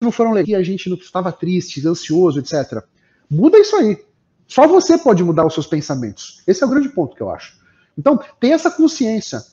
não 0.04 0.12
foram 0.12 0.32
legais, 0.32 0.62
a 0.62 0.64
gente 0.64 0.89
não 0.89 0.97
estava 0.97 1.32
triste, 1.32 1.86
ansioso, 1.88 2.39
etc. 2.39 2.84
Muda 3.30 3.58
isso 3.58 3.76
aí. 3.76 4.04
Só 4.47 4.68
você 4.68 4.97
pode 4.97 5.24
mudar 5.24 5.45
os 5.45 5.54
seus 5.54 5.66
pensamentos. 5.68 6.43
Esse 6.45 6.64
é 6.64 6.68
o 6.68 6.70
grande 6.70 6.89
ponto 6.89 7.16
que 7.16 7.22
eu 7.22 7.30
acho. 7.30 7.58
Então, 7.97 8.20
tem 8.39 8.54
essa 8.54 8.70
consciência. 8.70 9.43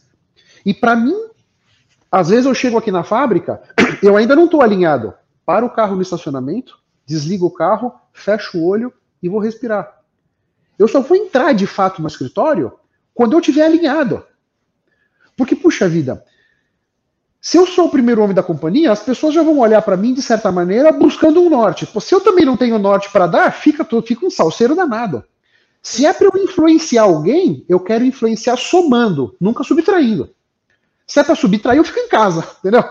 E 0.65 0.75
para 0.75 0.97
mim, 0.97 1.15
às 2.11 2.29
vezes 2.29 2.47
eu 2.47 2.55
chego 2.55 2.77
aqui 2.77 2.91
na 2.91 3.05
fábrica, 3.05 3.63
eu 4.03 4.17
ainda 4.17 4.35
não 4.35 4.47
estou 4.47 4.63
alinhado. 4.63 5.15
Para 5.47 5.65
o 5.65 5.71
carro 5.71 5.97
no 5.97 6.03
estacionamento, 6.03 6.79
desligo 7.07 7.47
o 7.47 7.51
carro, 7.51 7.93
fecho 8.13 8.59
o 8.59 8.67
olho 8.67 8.93
e 9.23 9.29
vou 9.29 9.41
respirar. 9.41 10.01
Eu 10.79 10.89
só 10.89 11.01
vou 11.01 11.17
entrar 11.17 11.53
de 11.53 11.67
fato 11.67 12.01
no 12.01 12.09
escritório 12.09 12.73
quando 13.15 13.33
eu 13.33 13.41
estiver 13.41 13.65
alinhado. 13.65 14.25
Porque, 15.37 15.57
puxa 15.57 15.89
vida, 15.89 16.25
se 17.41 17.57
eu 17.57 17.67
sou 17.67 17.87
o 17.87 17.91
primeiro 17.91 18.23
homem 18.23 18.35
da 18.35 18.43
companhia, 18.43 18.93
as 18.93 19.03
pessoas 19.03 19.33
já 19.33 19.43
vão 19.43 19.59
olhar 19.59 19.81
para 19.81 19.97
mim 19.97 20.13
de 20.13 20.21
certa 20.21 20.53
maneira 20.53 20.93
buscando 20.93 21.41
um 21.41 21.49
norte. 21.49 21.87
Pô, 21.87 21.99
se 21.99 22.15
eu 22.15 22.21
também 22.21 22.45
não 22.45 22.57
tenho 22.57 22.79
norte 22.79 23.11
para 23.11 23.27
dar, 23.27 23.51
fica, 23.53 23.85
fica 24.03 24.27
um 24.27 24.31
salseiro 24.31 24.75
danado. 24.75 25.25
Se 25.83 26.05
é 26.05 26.13
para 26.13 26.27
eu 26.27 26.43
influenciar 26.43 27.05
alguém, 27.05 27.65
eu 27.67 27.81
quero 27.81 28.05
influenciar 28.05 28.57
somando, 28.57 29.35
nunca 29.41 29.65
subtraindo. 29.65 30.29
Se 31.07 31.19
é 31.19 31.25
para 31.25 31.35
subtrair, 31.35 31.79
eu 31.79 31.85
fico 31.85 31.99
em 31.99 32.09
casa, 32.09 32.47
entendeu? 32.61 32.85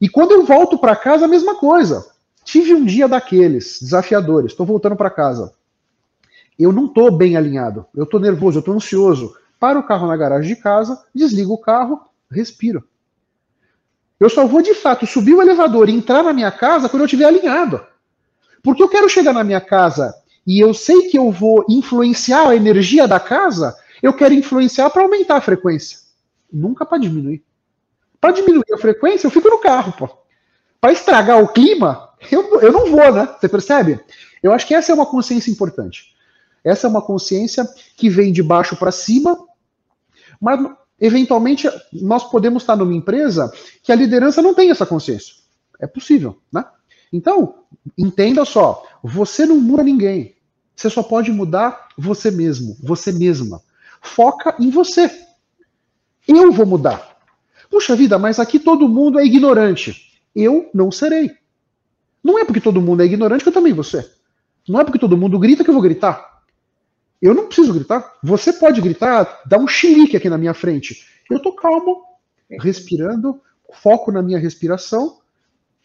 E 0.00 0.08
quando 0.08 0.32
eu 0.32 0.44
volto 0.44 0.76
para 0.76 0.96
casa, 0.96 1.26
a 1.26 1.28
mesma 1.28 1.54
coisa. 1.54 2.04
Tive 2.44 2.74
um 2.74 2.84
dia 2.84 3.06
daqueles 3.06 3.78
desafiadores, 3.80 4.52
estou 4.52 4.66
voltando 4.66 4.96
para 4.96 5.10
casa. 5.10 5.52
Eu 6.58 6.72
não 6.72 6.86
estou 6.86 7.10
bem 7.10 7.36
alinhado, 7.36 7.86
eu 7.94 8.02
estou 8.02 8.18
nervoso, 8.18 8.58
eu 8.58 8.60
estou 8.60 8.74
ansioso. 8.74 9.36
Paro 9.60 9.80
o 9.80 9.82
carro 9.82 10.08
na 10.08 10.16
garagem 10.16 10.54
de 10.54 10.60
casa, 10.60 11.00
desligo 11.14 11.52
o 11.52 11.58
carro, 11.58 12.00
respiro. 12.30 12.82
Eu 14.18 14.28
só 14.28 14.46
vou 14.46 14.60
de 14.60 14.74
fato 14.74 15.06
subir 15.06 15.34
o 15.34 15.42
elevador 15.42 15.88
e 15.88 15.94
entrar 15.94 16.22
na 16.22 16.32
minha 16.32 16.50
casa 16.50 16.88
quando 16.88 17.02
eu 17.02 17.06
estiver 17.06 17.26
alinhado. 17.26 17.84
Porque 18.62 18.82
eu 18.82 18.88
quero 18.88 19.08
chegar 19.08 19.32
na 19.32 19.44
minha 19.44 19.60
casa 19.60 20.14
e 20.46 20.58
eu 20.58 20.74
sei 20.74 21.08
que 21.08 21.18
eu 21.18 21.30
vou 21.30 21.64
influenciar 21.68 22.48
a 22.48 22.56
energia 22.56 23.06
da 23.06 23.20
casa, 23.20 23.76
eu 24.02 24.12
quero 24.12 24.34
influenciar 24.34 24.90
para 24.90 25.02
aumentar 25.02 25.36
a 25.36 25.40
frequência. 25.40 25.98
Nunca 26.52 26.84
para 26.84 26.98
diminuir. 26.98 27.44
Para 28.20 28.32
diminuir 28.32 28.72
a 28.72 28.78
frequência, 28.78 29.26
eu 29.26 29.30
fico 29.30 29.48
no 29.48 29.58
carro, 29.58 29.92
pô. 29.92 30.08
Para 30.80 30.92
estragar 30.92 31.42
o 31.42 31.48
clima, 31.48 32.08
eu, 32.30 32.60
eu 32.60 32.72
não 32.72 32.86
vou, 32.86 33.12
né? 33.12 33.28
Você 33.38 33.48
percebe? 33.48 34.00
Eu 34.42 34.52
acho 34.52 34.66
que 34.66 34.74
essa 34.74 34.90
é 34.90 34.94
uma 34.94 35.06
consciência 35.06 35.50
importante. 35.50 36.14
Essa 36.64 36.86
é 36.86 36.90
uma 36.90 37.02
consciência 37.02 37.68
que 37.96 38.08
vem 38.08 38.32
de 38.32 38.42
baixo 38.42 38.76
para 38.76 38.90
cima, 38.90 39.38
mas 40.40 40.60
eventualmente 41.00 41.68
nós 41.92 42.28
podemos 42.30 42.62
estar 42.62 42.76
numa 42.76 42.94
empresa 42.94 43.52
que 43.82 43.92
a 43.92 43.94
liderança 43.94 44.42
não 44.42 44.54
tem 44.54 44.70
essa 44.70 44.86
consciência. 44.86 45.34
É 45.80 45.86
possível, 45.86 46.40
né? 46.52 46.64
Então, 47.12 47.54
entenda 47.96 48.44
só, 48.44 48.84
você 49.02 49.46
não 49.46 49.58
muda 49.58 49.82
ninguém. 49.82 50.36
Você 50.74 50.90
só 50.90 51.02
pode 51.02 51.32
mudar 51.32 51.88
você 51.96 52.30
mesmo, 52.30 52.76
você 52.82 53.12
mesma. 53.12 53.60
Foca 54.00 54.54
em 54.58 54.70
você. 54.70 55.10
Eu 56.26 56.52
vou 56.52 56.66
mudar. 56.66 57.16
Puxa 57.70 57.96
vida, 57.96 58.18
mas 58.18 58.38
aqui 58.38 58.58
todo 58.58 58.88
mundo 58.88 59.18
é 59.18 59.24
ignorante. 59.24 60.20
Eu 60.34 60.70
não 60.72 60.90
serei. 60.90 61.32
Não 62.22 62.38
é 62.38 62.44
porque 62.44 62.60
todo 62.60 62.80
mundo 62.80 63.02
é 63.02 63.06
ignorante 63.06 63.42
que 63.42 63.48
eu 63.48 63.52
também 63.52 63.72
vou 63.72 63.84
ser. 63.84 64.08
Não 64.68 64.78
é 64.80 64.84
porque 64.84 64.98
todo 64.98 65.16
mundo 65.16 65.38
grita 65.38 65.64
que 65.64 65.70
eu 65.70 65.74
vou 65.74 65.82
gritar. 65.82 66.37
Eu 67.20 67.34
não 67.34 67.46
preciso 67.46 67.74
gritar. 67.74 68.16
Você 68.22 68.52
pode 68.52 68.80
gritar, 68.80 69.42
dar 69.44 69.58
um 69.58 69.66
chilique 69.66 70.16
aqui 70.16 70.28
na 70.30 70.38
minha 70.38 70.54
frente. 70.54 71.04
Eu 71.30 71.40
tô 71.40 71.52
calmo, 71.52 72.04
respirando, 72.60 73.40
foco 73.72 74.12
na 74.12 74.22
minha 74.22 74.38
respiração. 74.38 75.18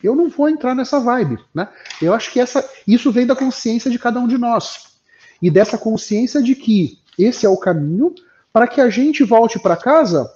Eu 0.02 0.16
não 0.16 0.30
vou 0.30 0.50
entrar 0.50 0.76
nessa 0.76 1.00
vibe, 1.00 1.40
né? 1.54 1.70
Eu 2.02 2.14
acho 2.14 2.32
que 2.32 2.40
essa, 2.40 2.68
isso 2.86 3.12
vem 3.12 3.26
da 3.26 3.36
consciência 3.36 3.90
de 3.90 3.98
cada 3.98 4.20
um 4.20 4.28
de 4.28 4.38
nós 4.38 5.00
e 5.42 5.50
dessa 5.50 5.78
consciência 5.78 6.42
de 6.42 6.56
que 6.56 7.00
esse 7.18 7.46
é 7.46 7.50
o 7.50 7.58
caminho 7.58 8.14
para 8.52 8.68
que 8.68 8.80
a 8.80 8.90
gente 8.90 9.24
volte 9.24 9.60
para 9.60 9.76
casa 9.76 10.30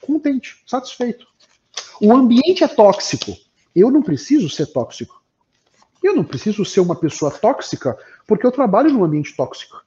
contente, 0.00 0.62
satisfeito. 0.66 1.26
O 2.00 2.12
ambiente 2.12 2.62
é 2.62 2.68
tóxico. 2.68 3.32
Eu 3.74 3.90
não 3.90 4.02
preciso 4.02 4.48
ser 4.48 4.66
tóxico. 4.66 5.22
Eu 6.02 6.14
não 6.14 6.24
preciso 6.24 6.64
ser 6.64 6.80
uma 6.80 6.94
pessoa 6.94 7.30
tóxica 7.30 7.98
porque 8.26 8.46
eu 8.46 8.52
trabalho 8.52 8.92
num 8.92 9.04
ambiente 9.04 9.34
tóxico. 9.34 9.82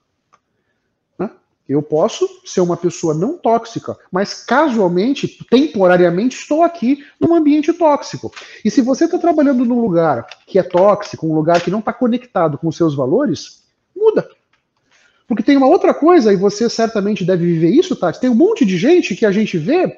Eu 1.67 1.81
posso 1.81 2.27
ser 2.45 2.61
uma 2.61 2.77
pessoa 2.77 3.13
não 3.13 3.37
tóxica, 3.37 3.97
mas 4.09 4.43
casualmente, 4.43 5.45
temporariamente, 5.49 6.37
estou 6.37 6.63
aqui 6.63 7.05
num 7.19 7.35
ambiente 7.35 7.73
tóxico. 7.73 8.31
E 8.63 8.71
se 8.71 8.81
você 8.81 9.05
está 9.05 9.17
trabalhando 9.17 9.65
num 9.65 9.81
lugar 9.81 10.25
que 10.45 10.57
é 10.57 10.63
tóxico, 10.63 11.27
um 11.27 11.35
lugar 11.35 11.61
que 11.61 11.69
não 11.69 11.79
está 11.79 11.91
conectado 11.91 12.57
com 12.57 12.69
os 12.69 12.77
seus 12.77 12.95
valores, 12.95 13.63
muda. 13.95 14.29
Porque 15.27 15.43
tem 15.43 15.57
uma 15.57 15.67
outra 15.67 15.93
coisa, 15.93 16.31
e 16.31 16.37
você 16.37 16.69
certamente 16.69 17.25
deve 17.25 17.45
viver 17.45 17.69
isso, 17.69 17.97
Tati. 17.97 18.21
Tem 18.21 18.29
um 18.29 18.35
monte 18.35 18.65
de 18.65 18.77
gente 18.77 19.13
que 19.13 19.25
a 19.25 19.31
gente 19.31 19.57
vê 19.57 19.97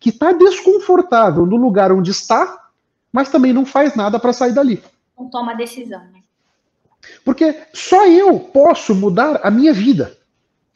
que 0.00 0.10
está 0.10 0.32
desconfortável 0.32 1.46
no 1.46 1.56
lugar 1.56 1.92
onde 1.92 2.10
está, 2.10 2.68
mas 3.12 3.30
também 3.30 3.52
não 3.52 3.64
faz 3.64 3.94
nada 3.94 4.18
para 4.18 4.32
sair 4.32 4.52
dali. 4.52 4.82
Não 5.16 5.30
toma 5.30 5.54
decisão, 5.54 6.00
né? 6.12 6.20
Porque 7.24 7.54
só 7.72 8.06
eu 8.08 8.40
posso 8.40 8.92
mudar 8.94 9.40
a 9.42 9.50
minha 9.50 9.72
vida. 9.72 10.16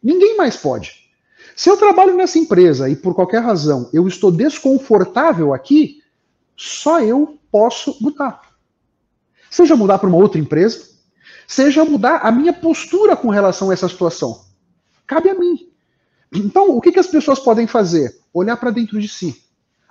Ninguém 0.03 0.37
mais 0.37 0.57
pode. 0.57 1.11
Se 1.57 1.69
eu 1.69 1.77
trabalho 1.77 2.17
nessa 2.17 2.39
empresa 2.39 2.89
e 2.89 2.97
por 2.97 3.15
qualquer 3.15 3.43
razão 3.43 3.91
eu 3.93 4.09
estou 4.09 4.31
desconfortável 4.31 5.53
aqui, 5.53 6.03
só 6.57 7.01
eu 7.01 7.39
posso 7.51 7.97
mudar. 8.01 8.41
Seja 9.51 9.77
mudar 9.77 9.99
para 9.99 10.09
uma 10.09 10.19
outra 10.19 10.41
empresa, 10.41 10.89
seja 11.47 11.85
mudar 11.85 12.19
a 12.19 12.31
minha 12.31 12.53
postura 12.53 13.17
com 13.17 13.29
relação 13.29 13.71
a 13.71 13.73
essa 13.73 13.89
situação. 13.89 14.45
Cabe 15.07 15.29
a 15.29 15.35
mim. 15.35 15.69
Então, 16.33 16.77
o 16.77 16.81
que, 16.81 16.93
que 16.93 17.01
as 17.01 17.09
pessoas 17.09 17.41
podem 17.41 17.67
fazer? 17.67 18.21
Olhar 18.33 18.57
para 18.57 18.71
dentro 18.71 19.01
de 19.01 19.09
si, 19.09 19.43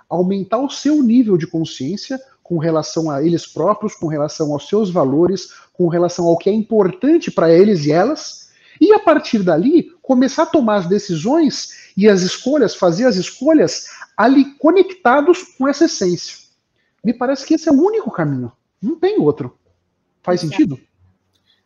aumentar 0.08 0.58
o 0.58 0.70
seu 0.70 1.02
nível 1.02 1.36
de 1.36 1.46
consciência 1.46 2.18
com 2.42 2.56
relação 2.56 3.10
a 3.10 3.22
eles 3.22 3.46
próprios, 3.46 3.94
com 3.94 4.06
relação 4.06 4.52
aos 4.52 4.66
seus 4.66 4.90
valores, 4.90 5.52
com 5.72 5.88
relação 5.88 6.26
ao 6.26 6.38
que 6.38 6.48
é 6.48 6.52
importante 6.52 7.30
para 7.30 7.52
eles 7.52 7.84
e 7.84 7.92
elas, 7.92 8.50
e 8.80 8.92
a 8.92 8.98
partir 8.98 9.42
dali 9.42 9.89
começar 10.10 10.42
a 10.42 10.46
tomar 10.46 10.74
as 10.74 10.88
decisões 10.88 11.92
e 11.96 12.08
as 12.08 12.22
escolhas, 12.22 12.74
fazer 12.74 13.06
as 13.06 13.14
escolhas 13.14 13.86
ali 14.16 14.44
conectados 14.56 15.44
com 15.56 15.68
essa 15.68 15.84
essência. 15.84 16.36
Me 17.04 17.14
parece 17.14 17.46
que 17.46 17.54
esse 17.54 17.68
é 17.68 17.72
o 17.72 17.80
único 17.80 18.10
caminho, 18.10 18.50
não 18.82 18.98
tem 18.98 19.20
outro. 19.20 19.56
Faz 20.20 20.40
sentido? 20.40 20.80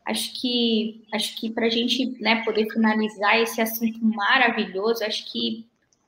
Acho 0.05 0.39
que 0.39 1.07
acho 1.15 1.41
que 1.41 1.49
para 1.49 1.65
a 1.65 1.71
gente 1.71 2.19
né, 2.21 2.45
poder 2.45 2.71
finalizar 2.71 3.41
esse 3.41 3.63
assunto 3.63 3.99
maravilhoso, 4.05 5.03
acho 5.03 5.33
que 5.33 5.65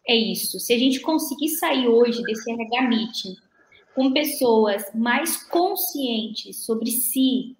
é 0.07 0.14
isso. 0.14 0.61
Se 0.61 0.74
a 0.74 0.78
gente 0.78 1.01
conseguir 1.01 1.49
sair 1.49 1.89
hoje 1.89 2.22
desse 2.22 2.51
RH 2.51 2.82
Meeting 2.82 3.34
com 3.95 4.12
pessoas 4.12 4.84
mais 4.95 5.43
conscientes 5.45 6.66
sobre 6.66 6.91
si, 6.91 7.57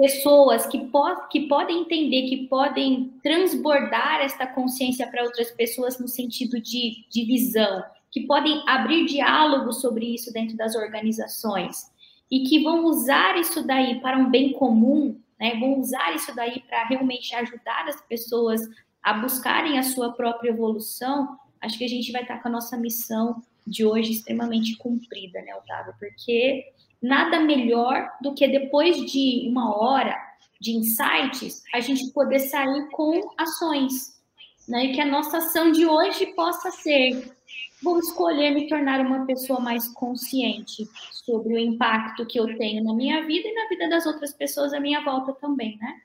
pessoas 0.00 0.66
que, 0.66 0.78
po 0.86 1.28
que 1.28 1.46
podem 1.46 1.82
entender, 1.82 2.26
que 2.26 2.46
podem 2.46 3.12
transbordar 3.22 4.22
esta 4.22 4.46
consciência 4.46 5.06
para 5.06 5.24
outras 5.24 5.50
pessoas 5.50 6.00
no 6.00 6.08
sentido 6.08 6.58
de, 6.58 7.04
de 7.10 7.24
visão, 7.26 7.84
que 8.10 8.22
podem 8.22 8.62
abrir 8.66 9.04
diálogo 9.04 9.74
sobre 9.74 10.06
isso 10.06 10.32
dentro 10.32 10.56
das 10.56 10.74
organizações 10.74 11.92
e 12.30 12.44
que 12.44 12.62
vão 12.62 12.86
usar 12.86 13.36
isso 13.38 13.62
daí 13.66 14.00
para 14.00 14.16
um 14.16 14.30
bem 14.30 14.54
comum, 14.54 15.20
né, 15.38 15.54
vão 15.60 15.78
usar 15.78 16.14
isso 16.14 16.34
daí 16.34 16.60
para 16.60 16.86
realmente 16.86 17.34
ajudar 17.34 17.86
as 17.86 18.00
pessoas 18.06 18.62
a 19.02 19.12
buscarem 19.12 19.78
a 19.78 19.82
sua 19.82 20.12
própria 20.12 20.48
evolução, 20.48 21.36
acho 21.60 21.76
que 21.76 21.84
a 21.84 21.88
gente 21.88 22.10
vai 22.10 22.22
estar 22.22 22.38
com 22.40 22.48
a 22.48 22.52
nossa 22.52 22.74
missão 22.78 23.42
de 23.66 23.84
hoje 23.84 24.12
extremamente 24.12 24.76
cumprida, 24.78 25.42
né, 25.42 25.54
Otávio? 25.56 25.92
Porque 25.98 26.64
nada 27.02 27.40
melhor 27.40 28.10
do 28.20 28.34
que 28.34 28.46
depois 28.46 28.96
de 29.10 29.48
uma 29.48 29.76
hora 29.76 30.16
de 30.60 30.72
insights, 30.72 31.62
a 31.72 31.80
gente 31.80 32.12
poder 32.12 32.40
sair 32.40 32.88
com 32.90 33.30
ações, 33.38 34.20
né? 34.68 34.86
E 34.86 34.92
que 34.92 35.00
a 35.00 35.06
nossa 35.06 35.38
ação 35.38 35.72
de 35.72 35.86
hoje 35.86 36.26
possa 36.34 36.70
ser 36.70 37.32
vou 37.82 37.98
escolher 37.98 38.50
me 38.50 38.68
tornar 38.68 39.00
uma 39.00 39.24
pessoa 39.24 39.60
mais 39.60 39.88
consciente 39.94 40.86
sobre 41.24 41.54
o 41.54 41.58
impacto 41.58 42.26
que 42.26 42.38
eu 42.38 42.56
tenho 42.58 42.84
na 42.84 42.94
minha 42.94 43.24
vida 43.24 43.48
e 43.48 43.54
na 43.54 43.68
vida 43.68 43.88
das 43.88 44.06
outras 44.06 44.32
pessoas 44.34 44.72
à 44.72 44.80
minha 44.80 45.02
volta 45.02 45.32
também, 45.32 45.78
né? 45.78 46.00